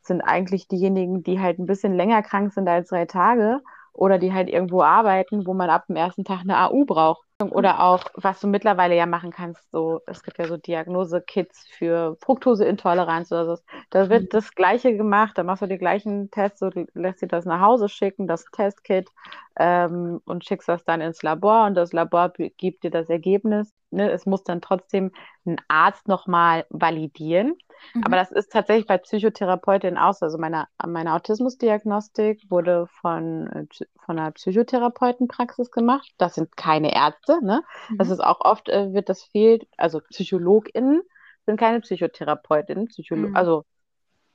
sind 0.01 0.21
eigentlich 0.21 0.67
diejenigen, 0.67 1.23
die 1.23 1.39
halt 1.39 1.59
ein 1.59 1.65
bisschen 1.65 1.93
länger 1.93 2.23
krank 2.23 2.53
sind 2.53 2.67
als 2.67 2.89
drei 2.89 3.05
Tage 3.05 3.61
oder 3.93 4.17
die 4.17 4.33
halt 4.33 4.49
irgendwo 4.49 4.81
arbeiten, 4.81 5.45
wo 5.45 5.53
man 5.53 5.69
ab 5.69 5.85
dem 5.87 5.95
ersten 5.95 6.25
Tag 6.25 6.41
eine 6.41 6.57
AU 6.59 6.85
braucht. 6.85 7.23
Oder 7.41 7.83
auch, 7.83 8.05
was 8.15 8.39
du 8.39 8.47
mittlerweile 8.47 8.95
ja 8.95 9.05
machen 9.05 9.31
kannst, 9.31 9.69
so, 9.71 9.99
es 10.07 10.23
gibt 10.23 10.37
ja 10.37 10.47
so 10.47 10.55
Diagnose-Kits 10.55 11.67
für 11.67 12.15
Fructoseintoleranz 12.21 13.31
oder 13.31 13.57
so. 13.57 13.63
Da 13.89 14.09
wird 14.09 14.23
mhm. 14.23 14.29
das 14.29 14.55
Gleiche 14.55 14.95
gemacht, 14.95 15.37
da 15.37 15.43
machst 15.43 15.61
du 15.61 15.67
die 15.67 15.77
gleichen 15.77 16.31
Tests, 16.31 16.59
so, 16.59 16.69
lässt 16.93 17.21
dir 17.21 17.27
das 17.27 17.45
nach 17.45 17.59
Hause 17.59 17.89
schicken, 17.89 18.27
das 18.27 18.45
Testkit, 18.51 19.09
ähm, 19.57 20.21
und 20.25 20.45
schickst 20.45 20.69
das 20.69 20.83
dann 20.85 21.01
ins 21.01 21.21
Labor 21.21 21.65
und 21.65 21.75
das 21.75 21.91
Labor 21.91 22.31
gibt 22.57 22.83
dir 22.83 22.91
das 22.91 23.09
Ergebnis. 23.09 23.73
Ne? 23.91 24.09
Es 24.09 24.25
muss 24.25 24.43
dann 24.43 24.61
trotzdem 24.61 25.11
ein 25.45 25.57
Arzt 25.67 26.07
nochmal 26.07 26.65
validieren. 26.69 27.55
Mhm. 27.93 28.03
Aber 28.05 28.15
das 28.15 28.31
ist 28.31 28.51
tatsächlich 28.51 28.87
bei 28.87 28.97
Psychotherapeutinnen 28.97 29.97
aus. 29.97 30.21
Also 30.21 30.37
meine, 30.37 30.67
meine 30.85 31.13
Autismusdiagnostik 31.13 32.41
wurde 32.49 32.87
von, 32.87 33.47
äh, 33.47 33.85
von 34.05 34.19
einer 34.19 34.31
Psychotherapeutenpraxis 34.31 35.71
gemacht. 35.71 36.11
Das 36.17 36.35
sind 36.35 36.55
keine 36.57 36.93
Ärzte. 36.93 37.43
Ne? 37.43 37.63
Mhm. 37.89 37.97
Das 37.97 38.09
ist 38.09 38.23
auch 38.23 38.41
oft, 38.41 38.69
äh, 38.69 38.93
wird 38.93 39.09
das 39.09 39.23
fehlt, 39.23 39.67
also 39.77 39.99
PsychologInnen 39.99 41.01
sind 41.45 41.59
keine 41.59 41.81
Psychotherapeutinnen, 41.81 42.87
Psycholo 42.87 43.29
mhm. 43.29 43.35
also 43.35 43.65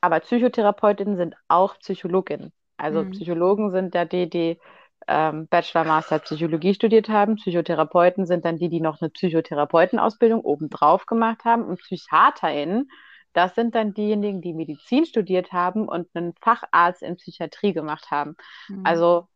aber 0.01 0.20
Psychotherapeutinnen 0.20 1.16
sind 1.16 1.34
auch 1.49 1.76
Psychologinnen. 1.78 2.53
Also 2.76 3.03
mhm. 3.03 3.11
Psychologen 3.11 3.72
sind 3.72 3.94
ja 3.94 4.05
die, 4.05 4.30
die 4.30 4.59
ähm, 5.07 5.49
Bachelor, 5.49 5.84
Master 5.84 6.18
Psychologie 6.20 6.74
studiert 6.74 7.09
haben. 7.09 7.36
Psychotherapeuten 7.36 8.26
sind 8.26 8.44
dann 8.44 8.59
die, 8.59 8.68
die 8.68 8.80
noch 8.80 9.01
eine 9.01 9.11
Psychotherapeutenausbildung 9.11 10.40
obendrauf 10.40 11.07
gemacht 11.07 11.44
haben. 11.44 11.64
Und 11.64 11.80
PsychiaterInnen 11.80 12.90
das 13.32 13.54
sind 13.54 13.74
dann 13.74 13.94
diejenigen, 13.94 14.40
die 14.40 14.54
Medizin 14.54 15.06
studiert 15.06 15.52
haben 15.52 15.88
und 15.88 16.08
einen 16.14 16.34
Facharzt 16.40 17.02
in 17.02 17.16
Psychiatrie 17.16 17.72
gemacht 17.72 18.10
haben. 18.10 18.36
Mhm. 18.68 18.82
Also, 18.84 19.28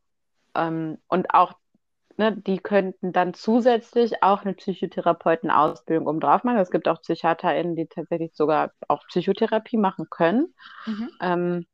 ähm, 0.55 0.99
und 1.09 1.35
auch, 1.35 1.55
ne, 2.17 2.37
die 2.37 2.59
könnten 2.59 3.13
dann 3.13 3.35
zusätzlich 3.35 4.23
auch 4.23 4.43
eine 4.43 4.55
Psychotherapeutenausbildung 4.55 6.07
oben 6.07 6.21
drauf 6.21 6.45
machen. 6.45 6.59
Es 6.59 6.71
gibt 6.71 6.89
auch 6.89 7.01
PsychiaterInnen, 7.01 7.77
die 7.77 7.87
tatsächlich 7.87 8.35
sogar 8.35 8.73
auch 8.89 9.07
Psychotherapie 9.09 9.77
machen 9.79 10.07
können. 10.11 10.55
Mhm. 10.87 11.11
Ähm, 11.21 11.67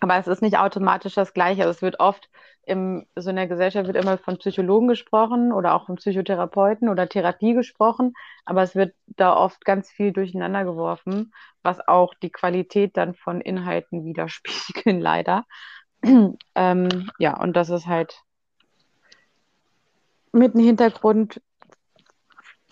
aber 0.00 0.16
es 0.16 0.26
ist 0.26 0.42
nicht 0.42 0.58
automatisch 0.58 1.14
das 1.14 1.34
Gleiche. 1.34 1.62
Also 1.62 1.72
es 1.72 1.82
wird 1.82 2.00
oft 2.00 2.30
im, 2.66 3.06
so 3.16 3.30
in 3.30 3.36
der 3.36 3.46
Gesellschaft 3.48 3.86
wird 3.86 3.96
immer 3.96 4.18
von 4.18 4.38
Psychologen 4.38 4.88
gesprochen 4.88 5.52
oder 5.52 5.74
auch 5.74 5.86
von 5.86 5.96
Psychotherapeuten 5.96 6.88
oder 6.88 7.08
Therapie 7.08 7.54
gesprochen, 7.54 8.14
aber 8.44 8.62
es 8.62 8.74
wird 8.74 8.94
da 9.06 9.34
oft 9.34 9.64
ganz 9.64 9.90
viel 9.90 10.12
durcheinander 10.12 10.64
geworfen, 10.64 11.32
was 11.62 11.86
auch 11.86 12.14
die 12.14 12.30
Qualität 12.30 12.96
dann 12.96 13.14
von 13.14 13.40
Inhalten 13.40 14.04
widerspiegeln, 14.04 15.00
leider. 15.00 15.44
ähm, 16.54 17.10
ja, 17.18 17.40
und 17.40 17.54
das 17.54 17.70
ist 17.70 17.86
halt 17.86 18.22
mit 20.32 20.54
dem 20.54 20.60
Hintergrund, 20.60 21.40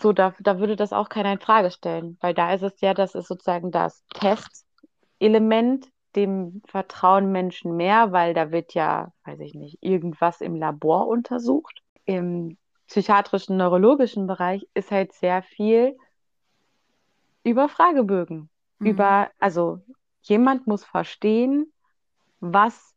so 0.01 0.13
da, 0.13 0.33
da 0.39 0.59
würde 0.59 0.75
das 0.75 0.93
auch 0.93 1.09
keiner 1.09 1.33
in 1.33 1.39
Frage 1.39 1.71
stellen, 1.71 2.17
weil 2.21 2.33
da 2.33 2.53
ist 2.53 2.61
es 2.61 2.79
ja, 2.79 2.93
das 2.93 3.15
ist 3.15 3.27
sozusagen 3.27 3.71
das 3.71 4.05
Testelement 4.13 5.89
dem 6.15 6.61
vertrauen 6.65 7.31
Menschen 7.31 7.75
mehr, 7.75 8.11
weil 8.11 8.33
da 8.33 8.51
wird 8.51 8.73
ja, 8.73 9.11
weiß 9.25 9.39
ich 9.41 9.53
nicht, 9.53 9.77
irgendwas 9.81 10.41
im 10.41 10.55
Labor 10.55 11.07
untersucht. 11.07 11.83
Im 12.05 12.57
psychiatrischen, 12.87 13.57
neurologischen 13.57 14.25
Bereich 14.25 14.67
ist 14.73 14.91
halt 14.91 15.13
sehr 15.13 15.43
viel 15.43 15.95
über 17.43 17.69
Fragebögen. 17.69 18.49
Mhm. 18.79 18.87
Über, 18.87 19.29
also 19.39 19.79
jemand 20.23 20.67
muss 20.67 20.83
verstehen, 20.83 21.71
was, 22.39 22.95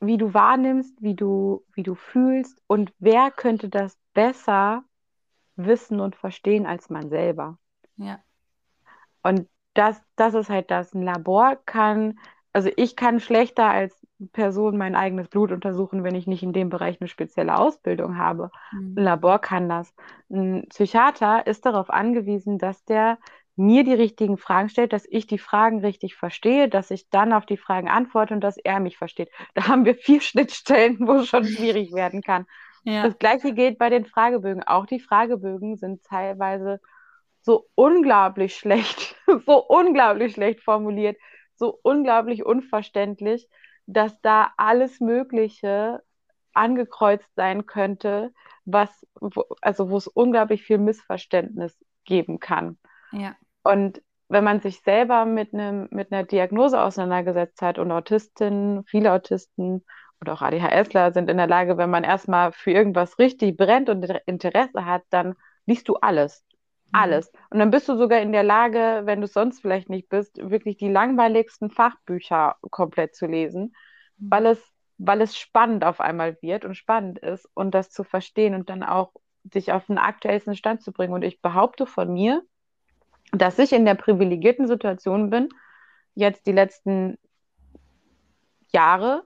wie 0.00 0.18
du 0.18 0.34
wahrnimmst, 0.34 1.00
wie 1.00 1.14
du, 1.14 1.64
wie 1.72 1.82
du 1.82 1.94
fühlst 1.94 2.60
und 2.66 2.92
wer 2.98 3.30
könnte 3.30 3.68
das 3.68 3.96
besser 4.12 4.84
wissen 5.56 6.00
und 6.00 6.16
verstehen 6.16 6.66
als 6.66 6.90
man 6.90 7.08
selber. 7.08 7.58
Ja. 7.96 8.22
Und 9.22 9.48
das, 9.74 10.00
das 10.16 10.34
ist 10.34 10.48
halt 10.48 10.70
das. 10.70 10.94
Ein 10.94 11.02
Labor 11.02 11.56
kann, 11.66 12.18
also 12.52 12.70
ich 12.76 12.96
kann 12.96 13.20
schlechter 13.20 13.66
als 13.66 14.04
Person 14.32 14.78
mein 14.78 14.94
eigenes 14.94 15.28
Blut 15.28 15.52
untersuchen, 15.52 16.04
wenn 16.04 16.14
ich 16.14 16.26
nicht 16.26 16.42
in 16.42 16.52
dem 16.52 16.70
Bereich 16.70 17.00
eine 17.00 17.08
spezielle 17.08 17.56
Ausbildung 17.58 18.16
habe. 18.16 18.50
Mhm. 18.72 18.94
Ein 18.96 19.04
Labor 19.04 19.38
kann 19.40 19.68
das. 19.68 19.94
Ein 20.30 20.66
Psychiater 20.70 21.46
ist 21.46 21.66
darauf 21.66 21.90
angewiesen, 21.90 22.58
dass 22.58 22.84
der 22.84 23.18
mir 23.56 23.84
die 23.84 23.94
richtigen 23.94 24.36
Fragen 24.36 24.68
stellt, 24.68 24.92
dass 24.92 25.06
ich 25.08 25.26
die 25.26 25.38
Fragen 25.38 25.80
richtig 25.80 26.16
verstehe, 26.16 26.68
dass 26.68 26.90
ich 26.90 27.08
dann 27.10 27.32
auf 27.32 27.46
die 27.46 27.56
Fragen 27.56 27.88
antworte 27.88 28.34
und 28.34 28.40
dass 28.40 28.56
er 28.56 28.80
mich 28.80 28.96
versteht. 28.96 29.30
Da 29.54 29.68
haben 29.68 29.84
wir 29.84 29.94
vier 29.94 30.20
Schnittstellen, 30.20 30.98
wo 31.06 31.14
es 31.14 31.28
schon 31.28 31.44
schwierig 31.44 31.92
werden 31.92 32.22
kann. 32.22 32.46
Ja. 32.84 33.04
Das 33.04 33.18
gleiche 33.18 33.54
gilt 33.54 33.78
bei 33.78 33.90
den 33.90 34.04
Fragebögen. 34.04 34.62
Auch 34.62 34.86
die 34.86 35.00
Fragebögen 35.00 35.76
sind 35.76 36.04
teilweise 36.04 36.80
so 37.44 37.68
unglaublich 37.74 38.56
schlecht, 38.56 39.16
so 39.46 39.64
unglaublich 39.66 40.32
schlecht 40.32 40.62
formuliert, 40.62 41.16
so 41.56 41.78
unglaublich 41.82 42.44
unverständlich, 42.44 43.48
dass 43.86 44.18
da 44.22 44.52
alles 44.56 44.98
Mögliche 45.00 46.02
angekreuzt 46.54 47.28
sein 47.36 47.66
könnte, 47.66 48.32
was, 48.64 49.06
wo, 49.20 49.44
also 49.60 49.90
wo 49.90 49.98
es 49.98 50.06
unglaublich 50.06 50.62
viel 50.62 50.78
Missverständnis 50.78 51.76
geben 52.04 52.40
kann. 52.40 52.78
Ja. 53.12 53.36
Und 53.62 54.00
wenn 54.28 54.44
man 54.44 54.60
sich 54.60 54.80
selber 54.80 55.26
mit, 55.26 55.52
einem, 55.52 55.88
mit 55.90 56.12
einer 56.12 56.24
Diagnose 56.24 56.80
auseinandergesetzt 56.80 57.60
hat 57.60 57.78
und 57.78 57.92
Autistinnen, 57.92 58.84
viele 58.86 59.12
Autisten 59.12 59.84
und 60.20 60.30
auch 60.30 60.40
ADHSler 60.40 61.12
sind 61.12 61.28
in 61.28 61.36
der 61.36 61.46
Lage, 61.46 61.76
wenn 61.76 61.90
man 61.90 62.04
erstmal 62.04 62.52
für 62.52 62.70
irgendwas 62.70 63.18
richtig 63.18 63.56
brennt 63.56 63.90
und 63.90 64.02
Interesse 64.24 64.86
hat, 64.86 65.02
dann 65.10 65.34
liest 65.66 65.88
du 65.88 65.96
alles. 65.96 66.42
Mhm. 66.94 67.00
Alles. 67.00 67.32
Und 67.50 67.58
dann 67.58 67.70
bist 67.70 67.88
du 67.88 67.96
sogar 67.96 68.20
in 68.20 68.32
der 68.32 68.44
Lage, 68.44 69.02
wenn 69.04 69.20
du 69.20 69.26
sonst 69.26 69.60
vielleicht 69.60 69.90
nicht 69.90 70.08
bist, 70.08 70.38
wirklich 70.38 70.76
die 70.76 70.88
langweiligsten 70.88 71.70
Fachbücher 71.70 72.56
komplett 72.70 73.14
zu 73.16 73.26
lesen, 73.26 73.74
mhm. 74.18 74.30
weil 74.30 74.46
es, 74.46 74.72
weil 74.98 75.20
es 75.20 75.36
spannend 75.36 75.84
auf 75.84 76.00
einmal 76.00 76.38
wird 76.40 76.64
und 76.64 76.76
spannend 76.76 77.18
ist 77.18 77.48
und 77.54 77.74
das 77.74 77.90
zu 77.90 78.04
verstehen 78.04 78.54
und 78.54 78.70
dann 78.70 78.82
auch 78.84 79.12
sich 79.52 79.72
auf 79.72 79.86
den 79.86 79.98
aktuellsten 79.98 80.56
Stand 80.56 80.82
zu 80.82 80.92
bringen. 80.92 81.12
Und 81.12 81.22
ich 81.22 81.42
behaupte 81.42 81.84
von 81.84 82.12
mir, 82.12 82.42
dass 83.32 83.58
ich 83.58 83.72
in 83.72 83.84
der 83.84 83.96
privilegierten 83.96 84.68
Situation 84.68 85.30
bin, 85.30 85.48
jetzt 86.14 86.46
die 86.46 86.52
letzten 86.52 87.18
Jahre 88.72 89.24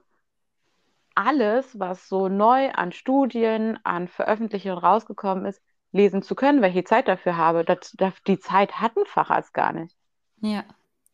alles, 1.13 1.77
was 1.79 2.07
so 2.07 2.29
neu 2.29 2.71
an 2.71 2.91
Studien, 2.91 3.77
an 3.83 4.07
Veröffentlichungen 4.07 4.77
rausgekommen 4.77 5.45
ist, 5.45 5.61
lesen 5.91 6.21
zu 6.21 6.35
können, 6.35 6.61
weil 6.61 6.69
ich 6.69 6.75
die 6.75 6.83
Zeit 6.83 7.07
dafür 7.07 7.37
habe. 7.37 7.65
Das, 7.65 7.93
das, 7.97 8.13
die 8.27 8.39
Zeit 8.39 8.79
hat 8.79 8.95
ein 8.97 9.05
Facharzt 9.05 9.53
gar 9.53 9.73
nicht. 9.73 9.95
Ja. 10.41 10.63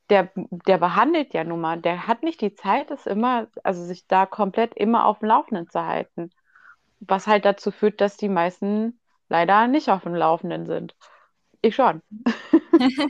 Der, 0.09 0.29
der 0.35 0.77
behandelt 0.77 1.33
ja 1.33 1.43
nun 1.43 1.61
mal, 1.61 1.81
der 1.81 2.07
hat 2.07 2.21
nicht 2.21 2.41
die 2.41 2.53
Zeit, 2.53 2.91
das 2.91 3.05
immer, 3.07 3.47
also 3.63 3.83
sich 3.83 4.05
da 4.07 4.25
komplett 4.25 4.75
immer 4.75 5.05
auf 5.05 5.19
dem 5.19 5.29
Laufenden 5.29 5.69
zu 5.69 5.83
halten. 5.83 6.29
Was 6.99 7.27
halt 7.27 7.45
dazu 7.45 7.71
führt, 7.71 8.01
dass 8.01 8.17
die 8.17 8.29
meisten 8.29 8.99
leider 9.29 9.67
nicht 9.67 9.89
auf 9.89 10.03
dem 10.03 10.15
Laufenden 10.15 10.65
sind. 10.65 10.95
Ich 11.61 11.75
schon. 11.75 12.01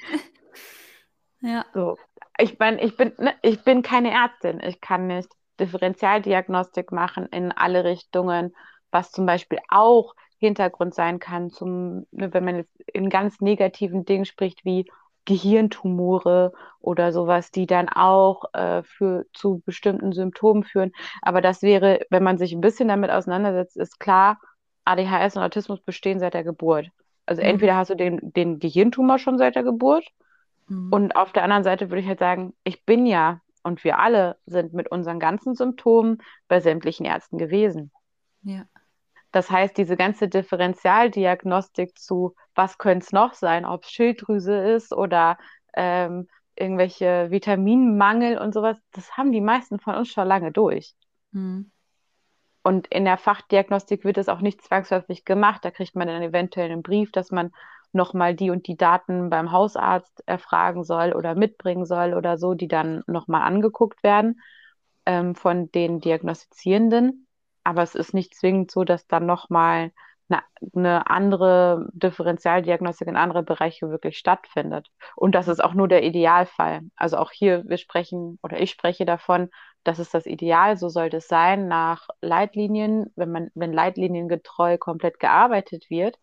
ja. 1.42 1.66
So. 1.74 1.98
Ich, 2.38 2.58
mein, 2.60 2.80
ich, 2.80 2.96
bin, 2.96 3.14
ne, 3.18 3.34
ich 3.42 3.64
bin 3.64 3.82
keine 3.82 4.12
Ärztin. 4.12 4.62
Ich 4.62 4.80
kann 4.80 5.08
nicht 5.08 5.30
Differentialdiagnostik 5.60 6.92
machen 6.92 7.28
in 7.28 7.52
alle 7.52 7.84
Richtungen, 7.84 8.56
was 8.92 9.12
zum 9.12 9.26
Beispiel 9.26 9.60
auch 9.70 10.16
Hintergrund 10.38 10.94
sein 10.94 11.20
kann, 11.20 11.50
zum, 11.50 12.06
ne, 12.12 12.34
wenn 12.34 12.46
man 12.46 12.56
jetzt 12.58 12.80
in 12.94 13.10
ganz 13.10 13.40
negativen 13.42 14.06
Dingen 14.06 14.26
spricht, 14.26 14.66
wie 14.66 14.86
Gehirntumore 15.26 16.54
oder 16.80 17.12
sowas, 17.12 17.52
die 17.52 17.66
dann 17.66 17.90
auch 17.90 18.44
äh, 18.54 18.84
für, 18.84 19.26
zu 19.34 19.62
bestimmten 19.66 20.14
Symptomen 20.14 20.64
führen. 20.64 20.92
Aber 21.22 21.42
das 21.42 21.62
wäre, 21.64 22.02
wenn 22.10 22.24
man 22.24 22.38
sich 22.38 22.54
ein 22.54 22.62
bisschen 22.62 22.88
damit 22.88 23.10
auseinandersetzt, 23.10 23.76
ist 23.76 24.00
klar, 24.00 24.40
ADHS 24.86 25.36
und 25.36 25.44
Autismus 25.44 25.82
bestehen 25.82 26.20
seit 26.20 26.36
der 26.36 26.44
Geburt. 26.44 26.90
Also 27.26 27.42
mhm. 27.42 27.50
entweder 27.50 27.76
hast 27.76 27.90
du 27.90 27.96
den, 27.96 28.20
den 28.34 28.60
Gehirntumor 28.60 29.18
schon 29.18 29.38
seit 29.38 29.56
der 29.56 29.64
Geburt 29.64 30.06
mhm. 30.68 30.94
und 30.94 31.16
auf 31.16 31.32
der 31.32 31.44
anderen 31.44 31.64
Seite 31.64 31.90
würde 31.90 32.02
ich 32.02 32.08
halt 32.08 32.20
sagen, 32.20 32.54
ich 32.64 32.86
bin 32.86 33.08
ja 33.08 33.42
und 33.64 33.84
wir 33.84 33.98
alle 33.98 34.38
sind 34.46 34.74
mit 34.74 34.92
unseren 34.92 35.20
ganzen 35.20 35.56
Symptomen 35.56 36.20
bei 36.48 36.60
sämtlichen 36.60 37.06
Ärzten 37.06 37.40
gewesen. 37.40 37.92
Ja. 38.44 38.66
Das 39.36 39.52
heißt, 39.52 39.78
diese 39.78 39.98
ganze 39.98 40.30
Differentialdiagnostik 40.30 42.00
zu, 42.00 42.36
was 42.56 42.78
könnte 42.78 43.04
es 43.04 43.12
noch 43.12 43.34
sein, 43.34 43.66
ob 43.66 43.84
es 43.84 43.92
Schilddrüse 43.92 44.56
ist 44.56 44.94
oder 44.94 45.38
ähm, 45.76 46.30
irgendwelche 46.56 47.32
Vitaminmangel 47.32 48.38
und 48.38 48.54
sowas, 48.54 48.78
das 48.94 49.18
haben 49.18 49.34
die 49.34 49.42
meisten 49.42 49.78
von 49.78 49.96
uns 49.96 50.08
schon 50.08 50.26
lange 50.26 50.54
durch. 50.54 50.94
Mhm. 51.34 51.70
Und 52.64 52.88
in 52.88 53.04
der 53.04 53.18
Fachdiagnostik 53.18 54.06
wird 54.06 54.18
es 54.18 54.30
auch 54.30 54.40
nicht 54.40 54.62
zwangsläufig 54.62 55.26
gemacht. 55.26 55.66
Da 55.66 55.72
kriegt 55.72 55.98
man 55.98 56.08
dann 56.08 56.22
eventuell 56.22 56.72
einen 56.72 56.82
Brief, 56.82 57.12
dass 57.12 57.30
man 57.30 57.52
nochmal 57.92 58.36
die 58.36 58.52
und 58.52 58.68
die 58.68 58.78
Daten 58.78 59.30
beim 59.30 59.52
Hausarzt 59.52 60.24
erfragen 60.26 60.86
soll 60.86 61.12
oder 61.12 61.36
mitbringen 61.36 61.84
soll 61.84 62.14
oder 62.14 62.38
so, 62.38 62.54
die 62.54 62.70
dann 62.70 63.04
nochmal 63.06 63.42
angeguckt 63.42 64.02
werden 64.02 64.40
ähm, 65.06 65.36
von 65.36 65.70
den 65.74 66.00
Diagnostizierenden. 66.00 67.25
Aber 67.66 67.84
es 67.84 67.96
ist 67.96 68.14
nicht 68.14 68.34
zwingend 68.36 68.72
so, 68.72 68.86
dass 68.86 69.08
dann 69.08 69.26
nochmal 69.26 69.92
eine, 70.30 70.44
eine 70.74 71.10
andere 71.10 71.90
Differentialdiagnostik 71.94 73.08
in 73.08 73.18
andere 73.18 73.44
Bereiche 73.44 73.90
wirklich 73.90 74.18
stattfindet. 74.18 74.90
Und 75.16 75.36
das 75.36 75.48
ist 75.48 75.64
auch 75.64 75.74
nur 75.74 75.88
der 75.88 76.04
Idealfall. 76.04 76.82
Also 76.96 77.18
auch 77.18 77.32
hier, 77.32 77.64
wir 77.68 77.78
sprechen 77.78 78.40
oder 78.42 78.60
ich 78.60 78.72
spreche 78.72 79.06
davon, 79.06 79.50
das 79.84 80.00
ist 80.00 80.14
das 80.14 80.26
Ideal, 80.26 80.78
so 80.78 80.90
sollte 80.90 81.18
es 81.18 81.28
sein, 81.28 81.68
nach 81.68 82.08
Leitlinien, 82.22 83.12
wenn 83.16 83.32
man, 83.32 83.52
wenn 83.54 83.74
leitliniengetreu 83.74 84.78
komplett 84.78 85.20
gearbeitet 85.20 85.90
wird. 85.90 86.18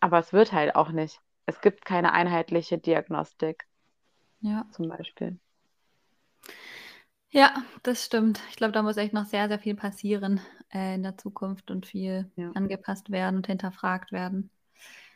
Aber 0.00 0.18
es 0.18 0.32
wird 0.32 0.52
halt 0.52 0.74
auch 0.74 0.90
nicht. 0.90 1.20
Es 1.46 1.60
gibt 1.60 1.84
keine 1.84 2.12
einheitliche 2.12 2.78
Diagnostik. 2.78 3.66
Ja. 4.40 4.66
Zum 4.72 4.88
Beispiel. 4.88 5.38
Ja, 7.32 7.54
das 7.82 8.04
stimmt. 8.04 8.40
Ich 8.50 8.56
glaube, 8.56 8.72
da 8.72 8.82
muss 8.82 8.98
echt 8.98 9.14
noch 9.14 9.24
sehr, 9.24 9.48
sehr 9.48 9.58
viel 9.58 9.74
passieren 9.74 10.40
äh, 10.72 10.94
in 10.94 11.02
der 11.02 11.16
Zukunft 11.16 11.70
und 11.70 11.86
viel 11.86 12.30
ja. 12.36 12.50
angepasst 12.52 13.10
werden 13.10 13.36
und 13.36 13.46
hinterfragt 13.46 14.12
werden. 14.12 14.50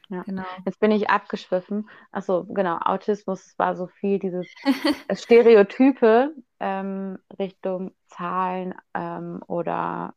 Ja. 0.09 0.23
Genau. 0.23 0.45
Jetzt 0.65 0.81
bin 0.81 0.93
ich 0.93 1.11
abgeschwiffen. 1.11 1.91
Achso, 2.13 2.45
genau, 2.45 2.79
Autismus 2.79 3.55
war 3.59 3.77
so 3.77 3.87
viel 3.87 4.19
dieses 4.19 4.47
Stereotype 5.13 6.33
ähm, 6.59 7.19
Richtung 7.39 7.93
Zahlen 8.07 8.75
ähm, 8.95 9.43
oder 9.47 10.15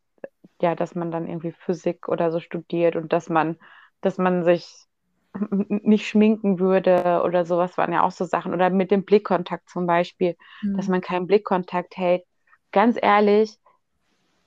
ja, 0.61 0.75
dass 0.75 0.95
man 0.95 1.11
dann 1.11 1.27
irgendwie 1.27 1.51
Physik 1.51 2.07
oder 2.07 2.31
so 2.31 2.39
studiert 2.39 2.95
und 2.95 3.11
dass 3.11 3.29
man, 3.29 3.57
dass 4.01 4.17
man 4.17 4.43
sich 4.43 4.87
nicht 5.49 6.07
schminken 6.07 6.59
würde 6.59 7.21
oder 7.23 7.45
sowas 7.45 7.77
waren 7.77 7.93
ja 7.93 8.03
auch 8.03 8.11
so 8.11 8.25
Sachen. 8.25 8.53
Oder 8.53 8.69
mit 8.69 8.91
dem 8.91 9.03
Blickkontakt 9.03 9.69
zum 9.69 9.85
Beispiel, 9.85 10.35
mhm. 10.61 10.77
dass 10.77 10.87
man 10.87 11.01
keinen 11.01 11.27
Blickkontakt 11.27 11.97
hält. 11.97 12.23
Ganz 12.71 12.97
ehrlich, 13.01 13.57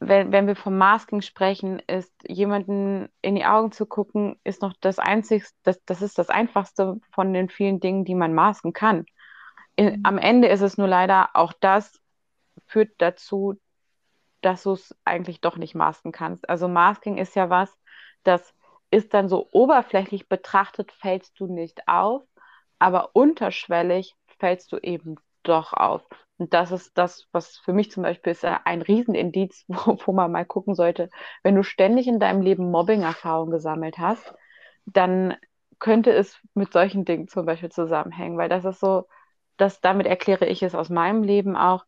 wenn, 0.01 0.32
wenn 0.32 0.47
wir 0.47 0.57
vom 0.57 0.76
Masking 0.78 1.22
sprechen, 1.22 1.80
ist 1.86 2.12
jemanden 2.26 3.09
in 3.20 3.34
die 3.34 3.45
Augen 3.45 3.72
zu 3.72 3.86
gucken, 3.86 4.38
ist 4.45 4.62
noch 4.62 4.74
das 4.80 4.99
einzigste, 4.99 5.57
das, 5.62 5.82
das 5.84 6.03
ist 6.03 6.18
das 6.18 6.28
einfachste 6.28 6.97
von 7.12 7.32
den 7.32 7.49
vielen 7.49 7.80
Dingen, 7.80 8.05
die 8.05 8.14
man 8.14 8.34
masken 8.34 8.72
kann. 8.72 9.07
In, 9.76 9.99
mhm. 9.99 10.01
Am 10.05 10.18
Ende 10.18 10.49
ist 10.49 10.61
es 10.61 10.76
nur 10.76 10.88
leider, 10.88 11.30
auch 11.34 11.53
das 11.53 12.01
führt 12.66 12.90
dazu, 12.99 13.59
dass 14.40 14.64
du 14.64 14.72
es 14.72 14.95
eigentlich 15.05 15.40
doch 15.40 15.57
nicht 15.57 15.74
masken 15.74 16.11
kannst. 16.12 16.49
Also 16.49 16.68
Masking 16.68 17.16
ist 17.16 17.36
ja 17.36 17.49
was, 17.49 17.72
das 18.24 18.55
ist 18.93 19.14
dann 19.14 19.28
so 19.28 19.49
oberflächlich 19.53 20.28
betrachtet, 20.28 20.93
fällst 20.93 21.40
du 21.40 21.47
nicht 21.47 21.88
auf, 21.88 22.22
aber 22.78 23.11
unterschwellig 23.14 24.14
fällst 24.38 24.70
du 24.72 24.78
eben 24.78 25.16
doch 25.43 25.72
auf. 25.72 26.03
Und 26.38 26.53
das 26.55 26.72
ist 26.72 26.97
das, 26.99 27.26
was 27.32 27.59
für 27.59 27.72
mich 27.72 27.90
zum 27.90 28.03
Beispiel 28.03 28.32
ist 28.32 28.45
ein 28.45 28.82
Riesenindiz, 28.82 29.64
wo, 29.68 29.99
wo 30.05 30.12
man 30.12 30.30
mal 30.30 30.45
gucken 30.45 30.74
sollte. 30.74 31.09
Wenn 31.43 31.55
du 31.57 31.62
ständig 31.64 32.07
in 32.07 32.20
deinem 32.20 32.43
Leben 32.43 32.70
Mobbing-Erfahrungen 32.70 33.51
gesammelt 33.51 33.99
hast, 33.99 34.34
dann 34.84 35.36
könnte 35.78 36.12
es 36.12 36.38
mit 36.55 36.72
solchen 36.72 37.05
Dingen 37.05 37.28
zum 37.28 37.47
Beispiel 37.47 37.70
zusammenhängen, 37.70 38.36
weil 38.38 38.49
das 38.49 38.64
ist 38.64 38.80
so, 38.80 39.07
das, 39.57 39.80
damit 39.80 40.07
erkläre 40.07 40.47
ich 40.47 40.62
es 40.62 40.74
aus 40.74 40.90
meinem 40.90 41.22
Leben 41.22 41.57
auch. 41.57 41.86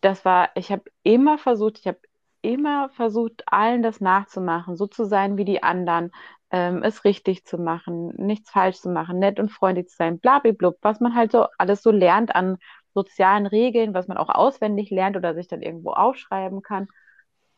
Das 0.00 0.24
war, 0.24 0.50
ich 0.56 0.72
habe 0.72 0.84
immer 1.02 1.38
versucht, 1.38 1.78
ich 1.78 1.86
habe 1.86 2.00
immer 2.42 2.90
versucht, 2.90 3.42
allen 3.46 3.82
das 3.82 4.00
nachzumachen, 4.00 4.76
so 4.76 4.86
zu 4.86 5.04
sein 5.04 5.36
wie 5.36 5.44
die 5.44 5.62
anderen, 5.62 6.10
ähm, 6.50 6.82
es 6.82 7.04
richtig 7.04 7.44
zu 7.44 7.58
machen, 7.58 8.12
nichts 8.16 8.50
falsch 8.50 8.76
zu 8.76 8.90
machen, 8.90 9.18
nett 9.18 9.40
und 9.40 9.50
freundlich 9.50 9.88
zu 9.88 9.96
sein, 9.96 10.18
blablablub, 10.18 10.76
was 10.82 11.00
man 11.00 11.14
halt 11.14 11.32
so 11.32 11.46
alles 11.58 11.82
so 11.82 11.90
lernt 11.90 12.34
an 12.34 12.58
sozialen 12.94 13.46
Regeln, 13.46 13.94
was 13.94 14.06
man 14.06 14.18
auch 14.18 14.28
auswendig 14.28 14.90
lernt 14.90 15.16
oder 15.16 15.34
sich 15.34 15.48
dann 15.48 15.62
irgendwo 15.62 15.92
aufschreiben 15.92 16.62
kann. 16.62 16.88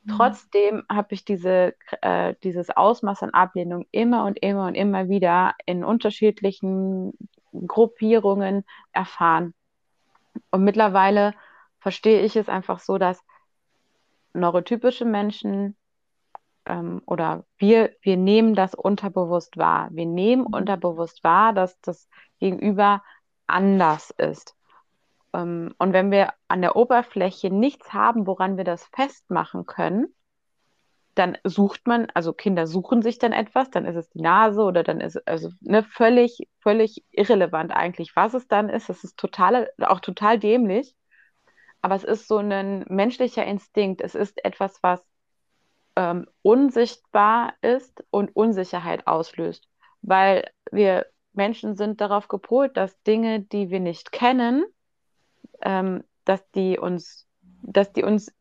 Mhm. 0.05 0.13
Trotzdem 0.13 0.83
habe 0.91 1.15
ich 1.15 1.25
diese, 1.25 1.75
äh, 2.03 2.35
dieses 2.45 2.71
Ausmaß 2.71 3.23
an 3.25 3.31
Ablehnung 3.31 3.87
immer 3.91 4.25
und 4.25 4.39
immer 4.41 4.67
und 4.67 4.75
immer 4.75 5.09
wieder 5.09 5.55
in 5.67 5.83
unterschiedlichen 5.83 7.13
Gruppierungen 7.67 8.65
erfahren. 8.93 9.55
Und 10.51 10.65
mittlerweile 10.65 11.35
verstehe 11.81 12.23
ich 12.23 12.37
es 12.37 12.49
einfach 12.49 12.79
so, 12.79 12.99
dass 12.99 13.21
neurotypische 14.35 15.05
Menschen 15.05 15.77
ähm, 16.67 17.03
oder 17.07 17.45
wir, 17.59 17.95
wir 18.03 18.17
nehmen 18.17 18.55
das 18.55 18.75
unterbewusst 18.75 19.57
wahr. 19.57 19.89
Wir 19.93 20.07
nehmen 20.07 20.43
mhm. 20.43 20.55
unterbewusst 20.55 21.25
wahr, 21.25 21.53
dass 21.53 21.81
das 21.81 22.09
Gegenüber 22.39 23.03
anders 23.47 24.11
ist. 24.17 24.55
Ähm, 25.33 25.75
und 25.79 25.93
wenn 25.93 26.11
wir 26.11 26.33
an 26.49 26.63
der 26.63 26.77
Oberfläche 26.77 27.51
nichts 27.51 27.93
haben, 27.93 28.27
woran 28.27 28.57
wir 28.57 28.65
das 28.65 28.85
festmachen 28.87 29.67
können, 29.67 30.15
dann 31.15 31.39
sucht 31.45 31.87
man, 31.87 32.09
also 32.15 32.33
Kinder 32.33 32.67
suchen 32.67 33.01
sich 33.01 33.19
dann 33.19 33.33
etwas, 33.33 33.71
dann 33.71 33.85
ist 33.85 33.95
es 33.95 34.11
die 34.11 34.21
Nase 34.21 34.63
oder 34.63 34.83
dann 34.83 35.01
ist 35.01 35.15
es 35.15 35.27
also 35.29 35.51
ne, 35.61 35.85
völlig, 35.85 36.49
völlig 36.61 37.05
irrelevant 37.13 37.71
eigentlich, 37.71 38.17
was 38.17 38.35
es 38.35 38.49
dann 38.49 38.69
ist. 38.69 38.89
Das 38.89 39.05
ist 39.05 39.17
total, 39.17 39.71
auch 39.79 40.01
total 40.01 40.41
dämlich 40.41 40.97
aber 41.85 41.97
es 41.97 42.05
ist 42.05 42.29
so 42.29 42.39
ein 42.39 42.87
menschlicher 42.89 43.45
Instinkt. 43.45 44.01
Es 44.01 44.15
ist 44.15 44.43
etwas, 44.43 44.83
was 44.83 45.07
ähm, 45.97 46.27
unsichtbar 46.41 47.53
ist 47.61 48.03
und 48.09 48.35
Unsicherheit 48.35 49.07
auslöst, 49.07 49.69
weil 50.01 50.51
wir 50.73 51.05
Menschen 51.35 51.77
sind 51.77 52.01
darauf 52.01 52.29
gepolt, 52.29 52.79
dass 52.79 52.99
Dinge, 53.03 53.41
die 53.41 53.69
wir 53.69 53.81
nicht 53.81 54.13
kennen, 54.13 54.65
ähm, 55.61 56.05
dass 56.25 56.51
die 56.53 56.79
uns, 56.79 57.29
dass 57.43 57.93
die 57.93 58.03
uns 58.03 58.33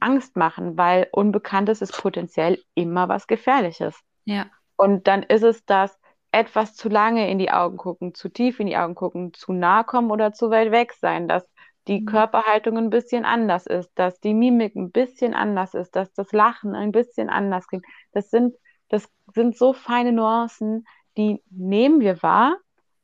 Angst 0.00 0.34
machen, 0.34 0.78
weil 0.78 1.06
Unbekanntes 1.12 1.82
ist 1.82 1.98
potenziell 2.00 2.62
immer 2.74 3.10
was 3.10 3.26
Gefährliches. 3.26 4.00
Ja. 4.24 4.46
Und 4.76 5.06
dann 5.06 5.22
ist 5.22 5.42
es 5.42 5.66
das, 5.66 5.98
etwas 6.32 6.74
zu 6.74 6.88
lange 6.88 7.30
in 7.30 7.38
die 7.38 7.50
Augen 7.50 7.76
gucken, 7.76 8.14
zu 8.14 8.30
tief 8.30 8.58
in 8.58 8.68
die 8.68 8.78
Augen 8.78 8.94
gucken, 8.94 9.34
zu 9.34 9.52
nah 9.52 9.82
kommen 9.82 10.10
oder 10.10 10.32
zu 10.32 10.50
weit 10.50 10.70
weg 10.70 10.94
sein, 10.94 11.28
dass 11.28 11.46
die 11.88 12.00
mhm. 12.00 12.06
Körperhaltung 12.06 12.76
ein 12.78 12.90
bisschen 12.90 13.24
anders 13.24 13.66
ist, 13.66 13.90
dass 13.94 14.20
die 14.20 14.34
Mimik 14.34 14.74
ein 14.74 14.90
bisschen 14.90 15.34
anders 15.34 15.74
ist, 15.74 15.94
dass 15.96 16.12
das 16.12 16.32
Lachen 16.32 16.74
ein 16.74 16.92
bisschen 16.92 17.28
anders 17.28 17.66
klingt. 17.68 17.84
Das 18.12 18.30
sind, 18.30 18.56
das 18.88 19.08
sind 19.34 19.56
so 19.56 19.72
feine 19.72 20.12
Nuancen, 20.12 20.86
die 21.16 21.42
nehmen 21.50 22.00
wir 22.00 22.22
wahr, 22.22 22.56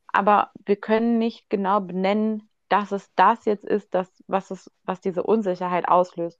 aber 0.07 0.51
wir 0.65 0.75
können 0.75 1.17
nicht 1.17 1.49
genau 1.49 1.79
benennen, 1.79 2.49
dass 2.69 2.91
es 2.91 3.11
das 3.15 3.45
jetzt 3.45 3.65
ist, 3.65 3.93
das, 3.93 4.23
was, 4.27 4.51
es, 4.51 4.71
was 4.83 4.99
diese 4.99 5.23
Unsicherheit 5.23 5.87
auslöst. 5.87 6.39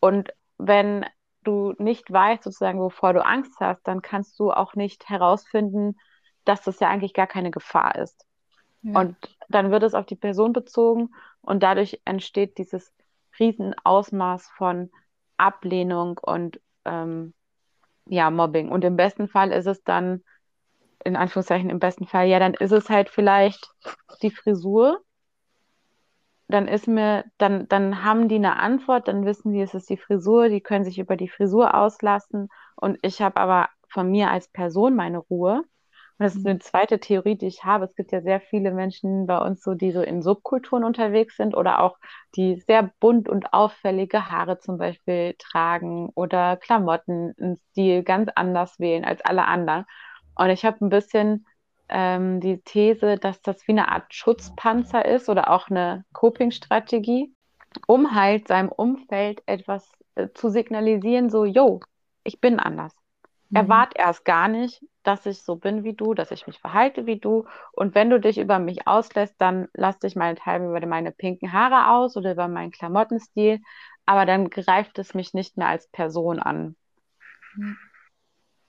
Und 0.00 0.32
wenn 0.58 1.04
du 1.42 1.74
nicht 1.78 2.10
weißt, 2.10 2.42
sozusagen, 2.42 2.80
wovor 2.80 3.12
du 3.12 3.24
Angst 3.24 3.58
hast, 3.60 3.82
dann 3.84 4.02
kannst 4.02 4.38
du 4.38 4.50
auch 4.50 4.74
nicht 4.74 5.08
herausfinden, 5.08 5.96
dass 6.44 6.62
das 6.62 6.80
ja 6.80 6.88
eigentlich 6.88 7.14
gar 7.14 7.26
keine 7.26 7.50
Gefahr 7.50 7.96
ist. 7.96 8.26
Ja. 8.82 9.00
Und 9.00 9.16
dann 9.48 9.70
wird 9.70 9.82
es 9.82 9.94
auf 9.94 10.06
die 10.06 10.16
Person 10.16 10.52
bezogen 10.52 11.10
und 11.44 11.62
dadurch 11.62 12.00
entsteht 12.04 12.58
dieses 12.58 12.92
Riesenausmaß 13.38 14.48
von 14.56 14.90
Ablehnung 15.36 16.18
und 16.22 16.60
ähm, 16.84 17.34
ja, 18.06 18.30
Mobbing. 18.30 18.68
Und 18.68 18.84
im 18.84 18.96
besten 18.96 19.28
Fall 19.28 19.52
ist 19.52 19.66
es 19.66 19.82
dann, 19.82 20.22
in 21.04 21.16
Anführungszeichen 21.16 21.70
im 21.70 21.78
besten 21.78 22.06
Fall, 22.06 22.26
ja, 22.26 22.38
dann 22.38 22.54
ist 22.54 22.72
es 22.72 22.88
halt 22.90 23.08
vielleicht 23.08 23.70
die 24.22 24.30
Frisur. 24.30 25.02
Dann 26.48 26.68
ist 26.68 26.86
mir, 26.86 27.24
dann, 27.38 27.68
dann 27.68 28.04
haben 28.04 28.28
die 28.28 28.36
eine 28.36 28.56
Antwort, 28.56 29.08
dann 29.08 29.24
wissen 29.24 29.52
die, 29.52 29.62
es 29.62 29.74
ist 29.74 29.88
die 29.88 29.96
Frisur, 29.96 30.48
die 30.48 30.60
können 30.60 30.84
sich 30.84 30.98
über 30.98 31.16
die 31.16 31.28
Frisur 31.28 31.74
auslassen. 31.74 32.48
Und 32.76 32.98
ich 33.02 33.22
habe 33.22 33.38
aber 33.38 33.68
von 33.88 34.10
mir 34.10 34.30
als 34.30 34.48
Person 34.48 34.94
meine 34.94 35.18
Ruhe. 35.18 35.64
Und 36.18 36.24
das 36.24 36.36
ist 36.36 36.46
eine 36.46 36.60
zweite 36.60 37.00
Theorie, 37.00 37.36
die 37.36 37.48
ich 37.48 37.64
habe. 37.64 37.86
Es 37.86 37.96
gibt 37.96 38.12
ja 38.12 38.20
sehr 38.22 38.40
viele 38.40 38.70
Menschen 38.70 39.26
bei 39.26 39.38
uns 39.38 39.62
so, 39.62 39.74
die 39.74 39.90
so 39.90 40.00
in 40.00 40.22
Subkulturen 40.22 40.84
unterwegs 40.84 41.36
sind 41.36 41.56
oder 41.56 41.80
auch 41.80 41.98
die 42.36 42.60
sehr 42.68 42.92
bunt 43.00 43.28
und 43.28 43.52
auffällige 43.52 44.30
Haare 44.30 44.60
zum 44.60 44.78
Beispiel 44.78 45.34
tragen 45.38 46.10
oder 46.14 46.56
Klamotten 46.56 47.34
einen 47.40 47.56
Stil 47.70 48.04
ganz 48.04 48.30
anders 48.36 48.78
wählen 48.78 49.04
als 49.04 49.22
alle 49.22 49.46
anderen. 49.46 49.86
Und 50.36 50.50
ich 50.50 50.64
habe 50.64 50.84
ein 50.84 50.88
bisschen 50.88 51.46
ähm, 51.88 52.40
die 52.40 52.60
These, 52.62 53.16
dass 53.18 53.42
das 53.42 53.66
wie 53.66 53.72
eine 53.72 53.88
Art 53.90 54.14
Schutzpanzer 54.14 55.04
ist 55.04 55.28
oder 55.28 55.50
auch 55.50 55.68
eine 55.68 56.04
Coping-Strategie, 56.12 57.34
um 57.86 58.14
halt 58.14 58.48
seinem 58.48 58.68
Umfeld 58.70 59.42
etwas 59.46 59.90
äh, 60.14 60.28
zu 60.34 60.48
signalisieren, 60.50 61.28
so, 61.30 61.44
yo, 61.44 61.80
ich 62.24 62.40
bin 62.40 62.60
anders. 62.60 62.94
Mhm. 63.54 63.60
Erwart 63.60 63.92
erst 63.96 64.24
gar 64.24 64.48
nicht, 64.48 64.82
dass 65.04 65.26
ich 65.26 65.42
so 65.42 65.56
bin 65.56 65.84
wie 65.84 65.94
du, 65.94 66.12
dass 66.12 66.32
ich 66.32 66.46
mich 66.46 66.58
verhalte 66.58 67.06
wie 67.06 67.18
du. 67.20 67.46
Und 67.72 67.94
wenn 67.94 68.10
du 68.10 68.18
dich 68.18 68.38
über 68.38 68.58
mich 68.58 68.86
auslässt, 68.88 69.36
dann 69.38 69.68
lass 69.74 69.98
dich 70.00 70.16
meinethalben 70.16 70.68
über 70.68 70.84
meine 70.86 71.12
pinken 71.12 71.52
Haare 71.52 71.94
aus 71.94 72.16
oder 72.16 72.32
über 72.32 72.48
meinen 72.48 72.72
Klamottenstil. 72.72 73.60
Aber 74.06 74.26
dann 74.26 74.50
greift 74.50 74.98
es 74.98 75.14
mich 75.14 75.32
nicht 75.34 75.56
mehr 75.56 75.68
als 75.68 75.88
Person 75.88 76.40
an. 76.40 76.76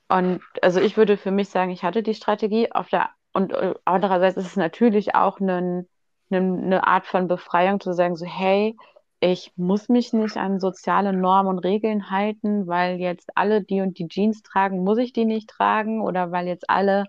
Und 0.08 0.40
also 0.62 0.80
ich 0.80 0.96
würde 0.96 1.16
für 1.16 1.32
mich 1.32 1.48
sagen, 1.48 1.72
ich 1.72 1.82
hatte 1.82 2.02
die 2.02 2.14
Strategie. 2.14 2.70
Auf 2.70 2.88
der, 2.88 3.10
und 3.32 3.52
äh, 3.52 3.74
andererseits 3.84 4.36
ist 4.36 4.46
es 4.46 4.56
natürlich 4.56 5.14
auch 5.16 5.40
eine, 5.40 5.86
eine, 6.30 6.38
eine 6.38 6.86
Art 6.86 7.06
von 7.06 7.26
Befreiung 7.26 7.80
zu 7.80 7.92
sagen, 7.92 8.14
so, 8.14 8.24
hey, 8.24 8.76
ich 9.20 9.52
muss 9.56 9.88
mich 9.88 10.12
nicht 10.12 10.36
an 10.36 10.60
soziale 10.60 11.12
Normen 11.12 11.48
und 11.48 11.58
Regeln 11.60 12.10
halten, 12.10 12.66
weil 12.66 12.98
jetzt 13.00 13.30
alle 13.34 13.62
die 13.62 13.80
und 13.80 13.98
die 13.98 14.08
Jeans 14.08 14.42
tragen, 14.42 14.84
muss 14.84 14.98
ich 14.98 15.12
die 15.12 15.24
nicht 15.24 15.48
tragen 15.48 16.00
oder 16.02 16.32
weil 16.32 16.46
jetzt 16.46 16.68
alle 16.70 17.06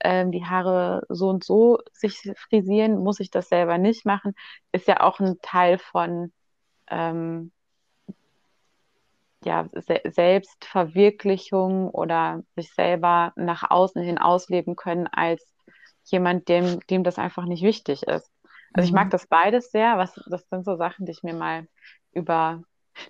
ähm, 0.00 0.32
die 0.32 0.44
Haare 0.46 1.02
so 1.08 1.28
und 1.28 1.44
so 1.44 1.78
sich 1.92 2.32
frisieren, 2.36 2.98
muss 2.98 3.20
ich 3.20 3.30
das 3.30 3.48
selber 3.48 3.78
nicht 3.78 4.06
machen, 4.06 4.34
ist 4.72 4.88
ja 4.88 5.00
auch 5.00 5.20
ein 5.20 5.38
Teil 5.42 5.78
von 5.78 6.32
ähm, 6.88 7.52
ja, 9.44 9.66
Se 9.72 10.00
Selbstverwirklichung 10.04 11.90
oder 11.90 12.42
sich 12.56 12.72
selber 12.74 13.32
nach 13.36 13.70
außen 13.70 14.02
hin 14.02 14.18
ausleben 14.18 14.76
können 14.76 15.06
als 15.06 15.42
jemand, 16.04 16.48
dem, 16.48 16.80
dem 16.88 17.04
das 17.04 17.18
einfach 17.18 17.44
nicht 17.44 17.62
wichtig 17.62 18.04
ist. 18.04 18.30
Also 18.72 18.86
ich 18.86 18.92
mag 18.92 19.06
mhm. 19.06 19.10
das 19.10 19.26
beides 19.26 19.70
sehr. 19.70 19.98
Was, 19.98 20.14
das 20.26 20.48
sind 20.48 20.64
so 20.64 20.76
Sachen, 20.76 21.06
die 21.06 21.12
ich 21.12 21.22
mir 21.22 21.34
mal 21.34 21.66
über 22.12 22.62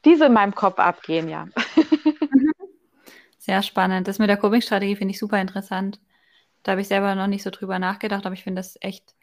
diese 0.04 0.26
in 0.26 0.32
meinem 0.32 0.54
Kopf 0.54 0.78
abgehen, 0.78 1.28
ja. 1.28 1.48
Sehr 3.38 3.62
spannend. 3.62 4.06
Das 4.06 4.18
mit 4.18 4.28
der 4.28 4.36
Coping-Strategie 4.36 4.96
finde 4.96 5.12
ich 5.12 5.18
super 5.18 5.40
interessant. 5.40 5.98
Da 6.62 6.72
habe 6.72 6.82
ich 6.82 6.88
selber 6.88 7.14
noch 7.14 7.26
nicht 7.26 7.42
so 7.42 7.50
drüber 7.50 7.78
nachgedacht, 7.78 8.26
aber 8.26 8.34
ich 8.34 8.44
finde 8.44 8.60
das 8.60 8.76
echt 8.80 9.14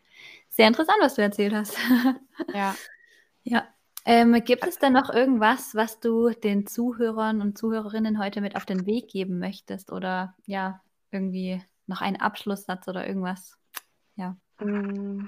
sehr 0.50 0.68
interessant, 0.68 0.98
was 1.02 1.16
du 1.16 1.22
erzählt 1.22 1.54
hast. 1.54 1.78
Ja. 2.54 2.76
Ja. 3.44 3.68
Ähm, 4.06 4.34
gibt 4.44 4.66
es 4.66 4.80
denn 4.80 4.94
noch 4.94 5.10
irgendwas, 5.10 5.76
was 5.76 6.00
du 6.00 6.30
den 6.30 6.66
Zuhörern 6.66 7.42
und 7.42 7.58
Zuhörerinnen 7.58 8.20
heute 8.20 8.42
mit 8.42 8.56
auf 8.56 8.66
den 8.66 8.86
Weg 8.86 9.10
geben 9.10 9.40
möchtest? 9.40 9.92
Oder 9.92 10.36
ja, 10.46 10.82
irgendwie 11.12 11.62
noch 11.88 12.02
einen 12.02 12.18
Abschlusssatz 12.18 12.88
oder 12.88 13.08
irgendwas? 13.08 13.58
Ja. 14.16 14.38
Mm, 14.60 15.28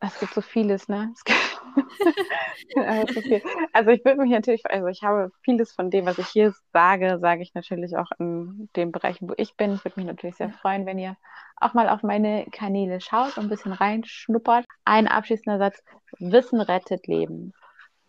es 0.00 0.18
gibt 0.18 0.34
so 0.34 0.40
vieles, 0.40 0.88
ne? 0.88 1.12
also 3.72 3.90
ich 3.90 4.04
würde 4.04 4.22
mich 4.22 4.30
natürlich, 4.30 4.62
also 4.68 4.86
ich 4.88 5.02
habe 5.02 5.30
vieles 5.42 5.72
von 5.72 5.90
dem, 5.90 6.06
was 6.06 6.18
ich 6.18 6.28
hier 6.28 6.52
sage, 6.72 7.18
sage 7.20 7.42
ich 7.42 7.54
natürlich 7.54 7.96
auch 7.96 8.10
in 8.18 8.68
dem 8.76 8.92
Bereich, 8.92 9.18
wo 9.20 9.34
ich 9.36 9.56
bin. 9.56 9.74
Ich 9.74 9.84
würde 9.84 10.00
mich 10.00 10.06
natürlich 10.06 10.36
sehr 10.36 10.50
freuen, 10.50 10.86
wenn 10.86 10.98
ihr 10.98 11.16
auch 11.56 11.74
mal 11.74 11.88
auf 11.88 12.02
meine 12.02 12.46
Kanäle 12.50 13.00
schaut 13.00 13.36
und 13.36 13.44
ein 13.44 13.48
bisschen 13.48 13.72
reinschnuppert. 13.72 14.66
Ein 14.84 15.06
abschließender 15.06 15.58
Satz, 15.58 15.82
Wissen 16.18 16.60
rettet 16.60 17.06
Leben. 17.06 17.52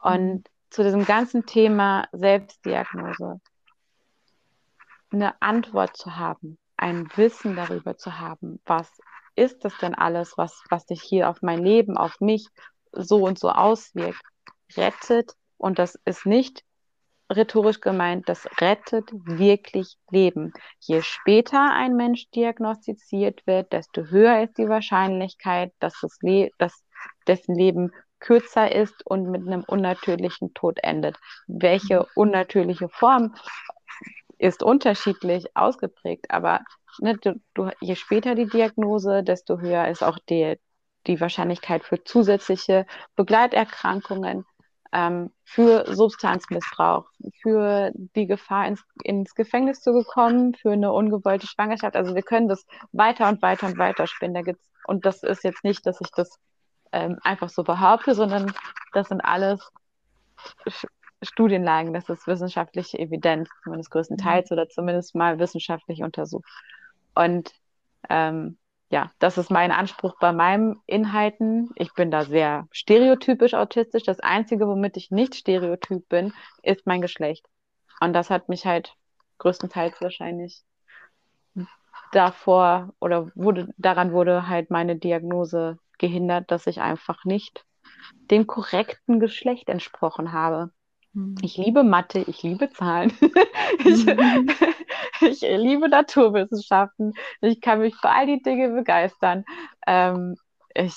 Und 0.01 0.33
mhm. 0.33 0.43
zu 0.69 0.83
diesem 0.83 1.05
ganzen 1.05 1.45
Thema 1.45 2.07
Selbstdiagnose 2.11 3.41
eine 5.11 5.41
Antwort 5.41 5.97
zu 5.97 6.15
haben, 6.15 6.57
ein 6.77 7.09
Wissen 7.15 7.55
darüber 7.55 7.97
zu 7.97 8.19
haben, 8.19 8.61
was 8.65 8.89
ist 9.35 9.63
das 9.65 9.77
denn 9.77 9.95
alles, 9.95 10.33
was, 10.37 10.63
was 10.69 10.85
sich 10.85 11.01
hier 11.01 11.29
auf 11.29 11.41
mein 11.41 11.63
Leben, 11.63 11.97
auf 11.97 12.19
mich 12.19 12.47
so 12.91 13.25
und 13.25 13.39
so 13.39 13.49
auswirkt, 13.49 14.21
rettet, 14.75 15.33
und 15.57 15.79
das 15.79 15.95
ist 16.05 16.25
nicht 16.25 16.63
rhetorisch 17.31 17.79
gemeint, 17.79 18.27
das 18.27 18.47
rettet 18.59 19.09
wirklich 19.13 19.97
Leben. 20.09 20.53
Je 20.79 21.01
später 21.01 21.71
ein 21.71 21.95
Mensch 21.95 22.29
diagnostiziert 22.31 23.45
wird, 23.47 23.71
desto 23.71 24.03
höher 24.05 24.43
ist 24.43 24.57
die 24.57 24.67
Wahrscheinlichkeit, 24.67 25.71
dass, 25.79 25.93
das 26.01 26.17
Le 26.21 26.49
dass 26.57 26.83
dessen 27.27 27.55
Leben 27.55 27.91
kürzer 28.19 28.73
ist 28.73 29.05
und 29.05 29.29
mit 29.31 29.47
einem 29.47 29.63
unnatürlichen 29.65 30.53
Tod 30.53 30.79
endet. 30.83 31.17
Welche 31.47 32.05
unnatürliche 32.15 32.89
Form 32.89 33.33
ist 34.37 34.63
unterschiedlich 34.63 35.55
ausgeprägt, 35.55 36.29
aber 36.29 36.61
ne, 37.01 37.17
du, 37.17 37.41
du, 37.53 37.69
je 37.81 37.95
später 37.95 38.35
die 38.35 38.47
Diagnose, 38.47 39.23
desto 39.23 39.59
höher 39.59 39.87
ist 39.87 40.03
auch 40.03 40.19
die, 40.29 40.57
die 41.07 41.19
Wahrscheinlichkeit 41.19 41.83
für 41.83 42.03
zusätzliche 42.03 42.85
Begleiterkrankungen, 43.15 44.45
ähm, 44.93 45.31
für 45.43 45.85
Substanzmissbrauch, 45.93 47.05
für 47.41 47.91
die 47.93 48.27
Gefahr, 48.27 48.67
ins, 48.67 48.83
ins 49.03 49.33
Gefängnis 49.35 49.81
zu 49.81 49.93
bekommen, 49.93 50.53
für 50.53 50.71
eine 50.71 50.91
ungewollte 50.91 51.47
Schwangerschaft. 51.47 51.95
Also 51.95 52.13
wir 52.13 52.23
können 52.23 52.47
das 52.47 52.65
weiter 52.91 53.29
und 53.29 53.41
weiter 53.41 53.67
und 53.67 53.77
weiter 53.77 54.07
spinnen. 54.07 54.35
Da 54.35 54.41
gibt's, 54.41 54.69
und 54.85 55.05
das 55.05 55.23
ist 55.23 55.43
jetzt 55.43 55.63
nicht, 55.63 55.85
dass 55.85 56.01
ich 56.01 56.11
das 56.11 56.37
ähm, 56.91 57.17
einfach 57.23 57.49
so 57.49 57.63
behaupte, 57.63 58.13
sondern 58.15 58.53
das 58.93 59.07
sind 59.07 59.21
alles 59.21 59.71
Studienlagen, 61.23 61.93
das 61.93 62.09
ist 62.09 62.27
wissenschaftliche 62.27 62.97
Evidenz, 62.97 63.49
zumindest 63.63 63.91
größtenteils 63.91 64.49
mhm. 64.49 64.55
oder 64.55 64.69
zumindest 64.69 65.15
mal 65.15 65.39
wissenschaftlich 65.39 66.03
untersucht. 66.03 66.49
Und 67.15 67.53
ähm, 68.09 68.57
ja, 68.89 69.11
das 69.19 69.37
ist 69.37 69.49
mein 69.49 69.71
Anspruch 69.71 70.15
bei 70.19 70.33
meinen 70.33 70.81
Inhalten. 70.85 71.69
Ich 71.75 71.93
bin 71.93 72.11
da 72.11 72.25
sehr 72.25 72.67
stereotypisch 72.71 73.53
autistisch. 73.53 74.03
Das 74.03 74.19
Einzige, 74.19 74.67
womit 74.67 74.97
ich 74.97 75.11
nicht 75.11 75.35
stereotyp 75.35 76.07
bin, 76.09 76.33
ist 76.61 76.85
mein 76.85 77.01
Geschlecht. 77.01 77.45
Und 78.01 78.13
das 78.13 78.29
hat 78.29 78.49
mich 78.49 78.65
halt 78.65 78.93
größtenteils 79.37 80.01
wahrscheinlich 80.01 80.63
davor 82.11 82.93
oder 82.99 83.31
wurde, 83.35 83.69
daran 83.77 84.11
wurde 84.11 84.47
halt 84.47 84.69
meine 84.69 84.97
Diagnose 84.97 85.77
gehindert, 85.97 86.51
dass 86.51 86.67
ich 86.67 86.81
einfach 86.81 87.25
nicht 87.25 87.65
dem 88.29 88.47
korrekten 88.47 89.19
Geschlecht 89.19 89.69
entsprochen 89.69 90.33
habe. 90.33 90.71
Hm. 91.13 91.35
Ich 91.41 91.57
liebe 91.57 91.83
Mathe, 91.83 92.19
ich 92.27 92.43
liebe 92.43 92.69
Zahlen, 92.71 93.13
ich, 93.85 94.05
mhm. 94.05 94.49
Ich, 95.21 95.41
liebe 95.41 95.89
Naturwissenschaften, 95.89 97.13
ich 97.41 97.61
kann 97.61 97.79
mich 97.79 97.95
für 97.95 98.09
all 98.09 98.25
die 98.25 98.41
Dinge 98.41 98.69
begeistern. 98.69 99.45
Ähm, 99.87 100.35
ich 100.73 100.95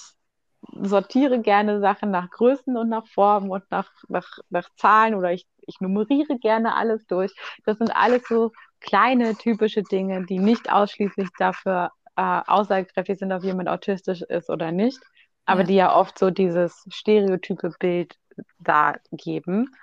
sortiere 0.83 1.41
gerne 1.41 1.81
Sachen 1.81 2.11
nach 2.11 2.31
Größen 2.31 2.77
und 2.77 2.89
nach 2.89 3.07
Formen 3.07 3.51
und 3.51 3.64
nach, 3.70 3.91
nach, 4.09 4.39
nach 4.51 4.68
Zahlen 4.77 5.14
oder 5.14 5.33
ich, 5.33 5.47
ich 5.62 5.81
nummeriere 5.81 6.39
gerne 6.39 6.75
alles 6.75 7.07
durch. 7.07 7.35
Das 7.64 7.79
sind 7.79 7.95
alles 7.95 8.27
so 8.29 8.53
kleine 8.81 9.35
typische 9.37 9.83
Dinge, 9.83 10.25
die 10.27 10.39
nicht 10.39 10.70
ausschließlich 10.72 11.29
dafür 11.39 11.91
äh, 12.16 12.41
aussagekräftig 12.47 13.18
sind, 13.18 13.33
ob 13.33 13.43
jemand 13.43 13.68
autistisch 13.68 14.22
ist 14.22 14.51
oder 14.51 14.72
nicht, 14.72 15.01
aber 15.47 15.62
ja. 15.62 15.66
die 15.66 15.75
ja 15.75 15.97
oft 15.97 16.18
so 16.18 16.31
dieses 16.31 16.85
stereotype 16.91 17.72
Bild 17.79 18.16
da 18.59 18.95
geben. 19.12 19.75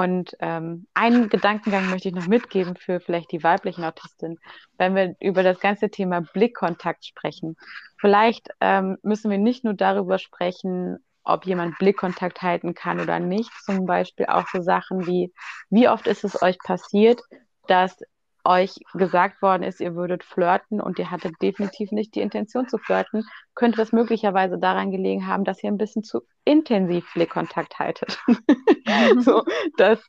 Und 0.00 0.34
ähm, 0.40 0.86
einen 0.94 1.28
Gedankengang 1.28 1.90
möchte 1.90 2.08
ich 2.08 2.14
noch 2.14 2.26
mitgeben 2.26 2.74
für 2.74 3.00
vielleicht 3.00 3.32
die 3.32 3.42
weiblichen 3.42 3.84
Autistinnen, 3.84 4.38
wenn 4.78 4.94
wir 4.94 5.14
über 5.20 5.42
das 5.42 5.60
ganze 5.60 5.90
Thema 5.90 6.22
Blickkontakt 6.22 7.04
sprechen. 7.04 7.54
Vielleicht 7.98 8.48
ähm, 8.62 8.96
müssen 9.02 9.30
wir 9.30 9.36
nicht 9.36 9.62
nur 9.62 9.74
darüber 9.74 10.18
sprechen, 10.18 11.04
ob 11.22 11.44
jemand 11.44 11.76
Blickkontakt 11.76 12.40
halten 12.40 12.72
kann 12.72 12.98
oder 12.98 13.20
nicht. 13.20 13.50
Zum 13.66 13.84
Beispiel 13.84 14.24
auch 14.24 14.46
so 14.50 14.62
Sachen 14.62 15.06
wie, 15.06 15.34
wie 15.68 15.86
oft 15.86 16.06
ist 16.06 16.24
es 16.24 16.40
euch 16.40 16.56
passiert, 16.60 17.20
dass 17.68 17.98
euch 18.44 18.74
gesagt 18.94 19.42
worden 19.42 19.62
ist, 19.62 19.80
ihr 19.80 19.94
würdet 19.94 20.24
flirten 20.24 20.80
und 20.80 20.98
ihr 20.98 21.10
hattet 21.10 21.34
definitiv 21.42 21.92
nicht 21.92 22.14
die 22.14 22.20
Intention 22.20 22.68
zu 22.68 22.78
flirten, 22.78 23.24
könnte 23.54 23.78
das 23.78 23.92
möglicherweise 23.92 24.58
daran 24.58 24.90
gelegen 24.90 25.26
haben, 25.26 25.44
dass 25.44 25.62
ihr 25.62 25.70
ein 25.70 25.78
bisschen 25.78 26.02
zu 26.02 26.22
intensiv 26.44 27.12
Blickkontakt 27.14 27.78
haltet. 27.78 28.18
So, 29.20 29.44
dass, 29.76 30.00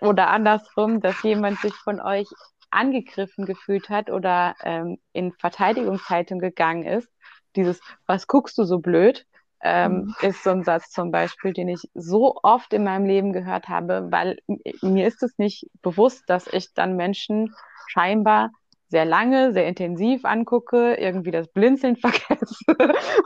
oder 0.00 0.28
andersrum, 0.28 1.00
dass 1.00 1.22
jemand 1.22 1.58
sich 1.60 1.72
von 1.74 2.00
euch 2.00 2.28
angegriffen 2.70 3.46
gefühlt 3.46 3.88
hat 3.88 4.10
oder 4.10 4.54
ähm, 4.62 4.98
in 5.12 5.32
Verteidigungshaltung 5.32 6.38
gegangen 6.38 6.84
ist. 6.84 7.08
Dieses, 7.54 7.80
was 8.06 8.26
guckst 8.26 8.58
du 8.58 8.64
so 8.64 8.78
blöd? 8.78 9.26
Ähm, 9.62 10.14
mhm. 10.20 10.28
ist 10.28 10.42
so 10.44 10.50
ein 10.50 10.64
Satz 10.64 10.90
zum 10.90 11.10
Beispiel, 11.10 11.52
den 11.52 11.68
ich 11.68 11.80
so 11.94 12.36
oft 12.42 12.72
in 12.72 12.84
meinem 12.84 13.06
Leben 13.06 13.32
gehört 13.32 13.68
habe, 13.68 14.08
weil 14.10 14.38
mir 14.82 15.06
ist 15.06 15.22
es 15.22 15.38
nicht 15.38 15.66
bewusst, 15.82 16.24
dass 16.28 16.46
ich 16.46 16.74
dann 16.74 16.96
Menschen 16.96 17.54
scheinbar 17.88 18.50
sehr 18.88 19.04
lange, 19.04 19.52
sehr 19.52 19.66
intensiv 19.66 20.24
angucke, 20.24 20.94
irgendwie 20.94 21.30
das 21.30 21.48
Blinzeln 21.48 21.96
vergesse 21.96 22.56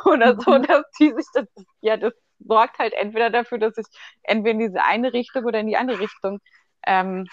oder 0.04 0.38
so, 0.40 0.58
mhm. 0.58 0.62
dass 0.62 0.84
die 0.98 1.12
sich 1.12 1.26
das, 1.34 1.46
ja, 1.80 1.96
das 1.96 2.12
sorgt 2.38 2.78
halt 2.78 2.94
entweder 2.94 3.30
dafür, 3.30 3.58
dass 3.58 3.76
ich 3.76 3.86
entweder 4.22 4.52
in 4.52 4.58
diese 4.60 4.84
eine 4.84 5.12
Richtung 5.12 5.44
oder 5.44 5.60
in 5.60 5.66
die 5.66 5.76
andere 5.76 6.00
Richtung 6.00 6.38
ähm, 6.86 7.26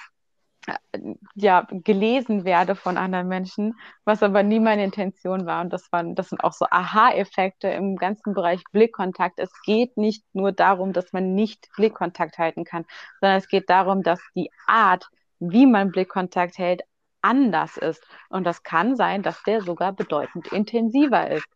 ja, 1.36 1.68
gelesen 1.70 2.44
werde 2.46 2.76
von 2.76 2.98
anderen 2.98 3.28
Menschen, 3.28 3.80
was 4.06 4.24
aber 4.24 4.44
nie 4.44 4.60
meine 4.60 4.84
Intention 4.84 5.46
war. 5.46 5.62
Und 5.62 5.72
das 5.72 5.92
waren, 5.92 6.16
das 6.16 6.30
sind 6.30 6.44
auch 6.44 6.54
so 6.54 6.66
Aha-Effekte 6.70 7.70
im 7.70 7.96
ganzen 7.96 8.34
Bereich 8.34 8.64
Blickkontakt. 8.72 9.40
Es 9.40 9.52
geht 9.64 9.98
nicht 9.98 10.24
nur 10.34 10.52
darum, 10.52 10.94
dass 10.94 11.14
man 11.14 11.36
nicht 11.36 11.70
Blickkontakt 11.76 12.38
halten 12.38 12.66
kann, 12.66 12.86
sondern 13.22 13.38
es 13.38 13.48
geht 13.48 13.70
darum, 13.70 14.04
dass 14.04 14.20
die 14.36 14.50
Art, 14.66 15.08
wie 15.40 15.66
man 15.66 15.92
Blickkontakt 15.92 16.58
hält, 16.58 16.82
anders 17.22 17.78
ist. 17.78 18.04
Und 18.30 18.46
das 18.46 18.64
kann 18.64 18.96
sein, 18.96 19.24
dass 19.24 19.42
der 19.44 19.62
sogar 19.62 19.94
bedeutend 19.94 20.52
intensiver 20.52 21.30
ist. 21.30 21.48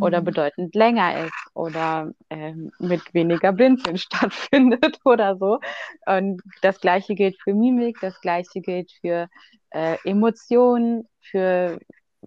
Oder 0.00 0.20
mhm. 0.20 0.24
bedeutend 0.24 0.74
länger 0.74 1.26
ist 1.26 1.34
oder 1.54 2.12
ähm, 2.30 2.72
mit 2.78 3.14
weniger 3.14 3.52
Blinzeln 3.52 3.98
stattfindet 3.98 4.98
oder 5.04 5.36
so. 5.36 5.60
Und 6.06 6.42
das 6.62 6.80
gleiche 6.80 7.14
gilt 7.14 7.40
für 7.42 7.54
Mimik, 7.54 7.98
das 8.00 8.20
gleiche 8.20 8.60
gilt 8.60 8.90
für 9.00 9.28
äh, 9.70 9.96
Emotionen, 10.04 11.06
für, 11.20 11.78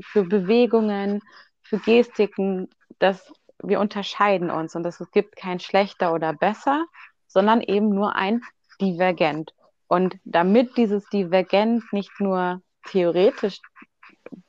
für 0.02 0.24
Bewegungen, 0.24 1.22
für 1.62 1.80
Gestiken, 1.80 2.70
dass 3.00 3.32
wir 3.62 3.80
unterscheiden 3.80 4.52
uns 4.52 4.76
und 4.76 4.84
dass 4.84 5.00
es 5.00 5.10
gibt 5.12 5.36
kein 5.36 5.60
schlechter 5.60 6.14
oder 6.14 6.34
besser, 6.34 6.86
sondern 7.28 7.62
eben 7.62 7.90
nur 7.90 8.16
ein 8.16 8.42
Divergent. 8.82 9.54
Und 9.88 10.18
damit 10.24 10.76
dieses 10.78 11.08
Divergent 11.10 11.92
nicht 11.94 12.20
nur 12.20 12.62
theoretisch 12.88 13.60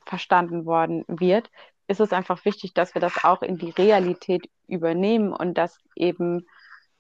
verstanden 0.07 0.65
worden 0.65 1.05
wird, 1.07 1.51
ist 1.86 2.01
es 2.01 2.12
einfach 2.12 2.44
wichtig, 2.44 2.74
dass 2.74 2.94
wir 2.94 3.01
das 3.01 3.24
auch 3.24 3.43
in 3.43 3.59
die 3.59 3.70
Realität 3.70 4.48
übernehmen 4.66 5.32
und 5.32 5.55
dass 5.55 5.78
eben 5.97 6.47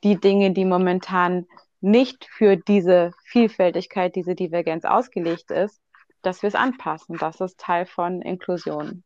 die 0.02 0.20
Dinge, 0.20 0.52
die 0.52 0.64
momentan 0.64 1.46
nicht 1.80 2.26
für 2.30 2.56
diese 2.56 3.12
Vielfältigkeit, 3.24 4.14
diese 4.14 4.34
Divergenz 4.34 4.84
ausgelegt 4.84 5.50
ist, 5.50 5.80
dass 6.22 6.42
wir 6.42 6.48
es 6.48 6.54
anpassen. 6.54 7.16
Das 7.18 7.40
ist 7.40 7.58
Teil 7.58 7.86
von 7.86 8.22
Inklusion. 8.22 9.04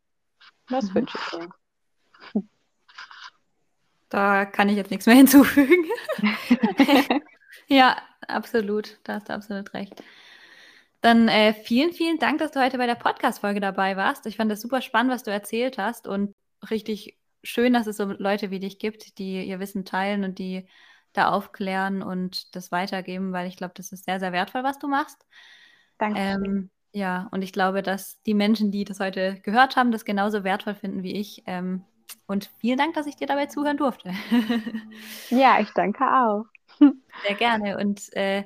Das 0.68 0.90
mhm. 0.90 0.94
wünsche 0.94 1.18
ich 1.18 1.38
mir. 1.38 1.48
Da 4.08 4.46
kann 4.46 4.68
ich 4.68 4.76
jetzt 4.76 4.90
nichts 4.90 5.06
mehr 5.06 5.16
hinzufügen. 5.16 5.84
ja, 7.66 7.96
absolut. 8.26 8.98
Da 9.04 9.14
hast 9.14 9.28
du 9.28 9.34
absolut 9.34 9.74
recht. 9.74 10.02
Dann 11.00 11.28
äh, 11.28 11.54
vielen, 11.54 11.92
vielen 11.92 12.18
Dank, 12.18 12.38
dass 12.38 12.50
du 12.50 12.60
heute 12.60 12.78
bei 12.78 12.86
der 12.86 12.96
Podcast-Folge 12.96 13.60
dabei 13.60 13.96
warst. 13.96 14.26
Ich 14.26 14.36
fand 14.36 14.50
das 14.50 14.60
super 14.60 14.82
spannend, 14.82 15.12
was 15.12 15.22
du 15.22 15.30
erzählt 15.30 15.78
hast 15.78 16.08
und 16.08 16.34
richtig 16.70 17.18
schön, 17.44 17.72
dass 17.72 17.86
es 17.86 17.96
so 17.96 18.04
Leute 18.04 18.50
wie 18.50 18.58
dich 18.58 18.78
gibt, 18.78 19.18
die 19.18 19.44
ihr 19.44 19.60
Wissen 19.60 19.84
teilen 19.84 20.24
und 20.24 20.38
die 20.38 20.66
da 21.12 21.30
aufklären 21.30 22.02
und 22.02 22.54
das 22.54 22.72
weitergeben, 22.72 23.32
weil 23.32 23.46
ich 23.46 23.56
glaube, 23.56 23.74
das 23.76 23.92
ist 23.92 24.04
sehr, 24.04 24.20
sehr 24.20 24.32
wertvoll, 24.32 24.64
was 24.64 24.78
du 24.78 24.88
machst. 24.88 25.24
Danke. 25.98 26.18
Ähm, 26.18 26.70
ja, 26.92 27.28
und 27.30 27.42
ich 27.42 27.52
glaube, 27.52 27.82
dass 27.82 28.20
die 28.22 28.34
Menschen, 28.34 28.70
die 28.70 28.84
das 28.84 29.00
heute 29.00 29.40
gehört 29.42 29.76
haben, 29.76 29.92
das 29.92 30.04
genauso 30.04 30.44
wertvoll 30.44 30.74
finden 30.74 31.02
wie 31.02 31.14
ich. 31.14 31.42
Ähm, 31.46 31.84
und 32.26 32.50
vielen 32.58 32.78
Dank, 32.78 32.94
dass 32.94 33.06
ich 33.06 33.16
dir 33.16 33.26
dabei 33.26 33.46
zuhören 33.46 33.76
durfte. 33.76 34.12
ja, 35.30 35.60
ich 35.60 35.70
danke 35.74 36.04
auch. 36.04 36.44
Sehr 37.26 37.34
gerne. 37.36 37.78
Und 37.78 38.12
äh, 38.14 38.44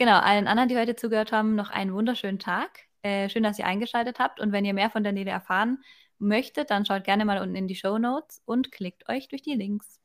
genau, 0.00 0.18
allen 0.18 0.48
anderen, 0.48 0.68
die 0.70 0.78
heute 0.78 0.96
zugehört 0.96 1.30
haben, 1.30 1.54
noch 1.54 1.70
einen 1.70 1.92
wunderschönen 1.92 2.38
Tag. 2.38 2.80
Äh, 3.02 3.28
schön, 3.28 3.42
dass 3.42 3.58
ihr 3.58 3.66
eingeschaltet 3.66 4.18
habt. 4.18 4.40
Und 4.40 4.50
wenn 4.50 4.64
ihr 4.64 4.74
mehr 4.74 4.90
von 4.90 5.04
Daniele 5.04 5.30
erfahren 5.30 5.84
möchtet, 6.18 6.70
dann 6.70 6.86
schaut 6.86 7.04
gerne 7.04 7.24
mal 7.24 7.40
unten 7.40 7.54
in 7.54 7.68
die 7.68 7.76
Show 7.76 7.98
Notes 7.98 8.42
und 8.46 8.72
klickt 8.72 9.08
euch 9.08 9.28
durch 9.28 9.42
die 9.42 9.54
Links. 9.54 10.00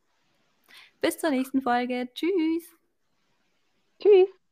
Bis 1.01 1.17
zur 1.17 1.31
nächsten 1.31 1.61
Folge. 1.61 2.09
Tschüss. 2.13 2.75
Tschüss. 4.01 4.44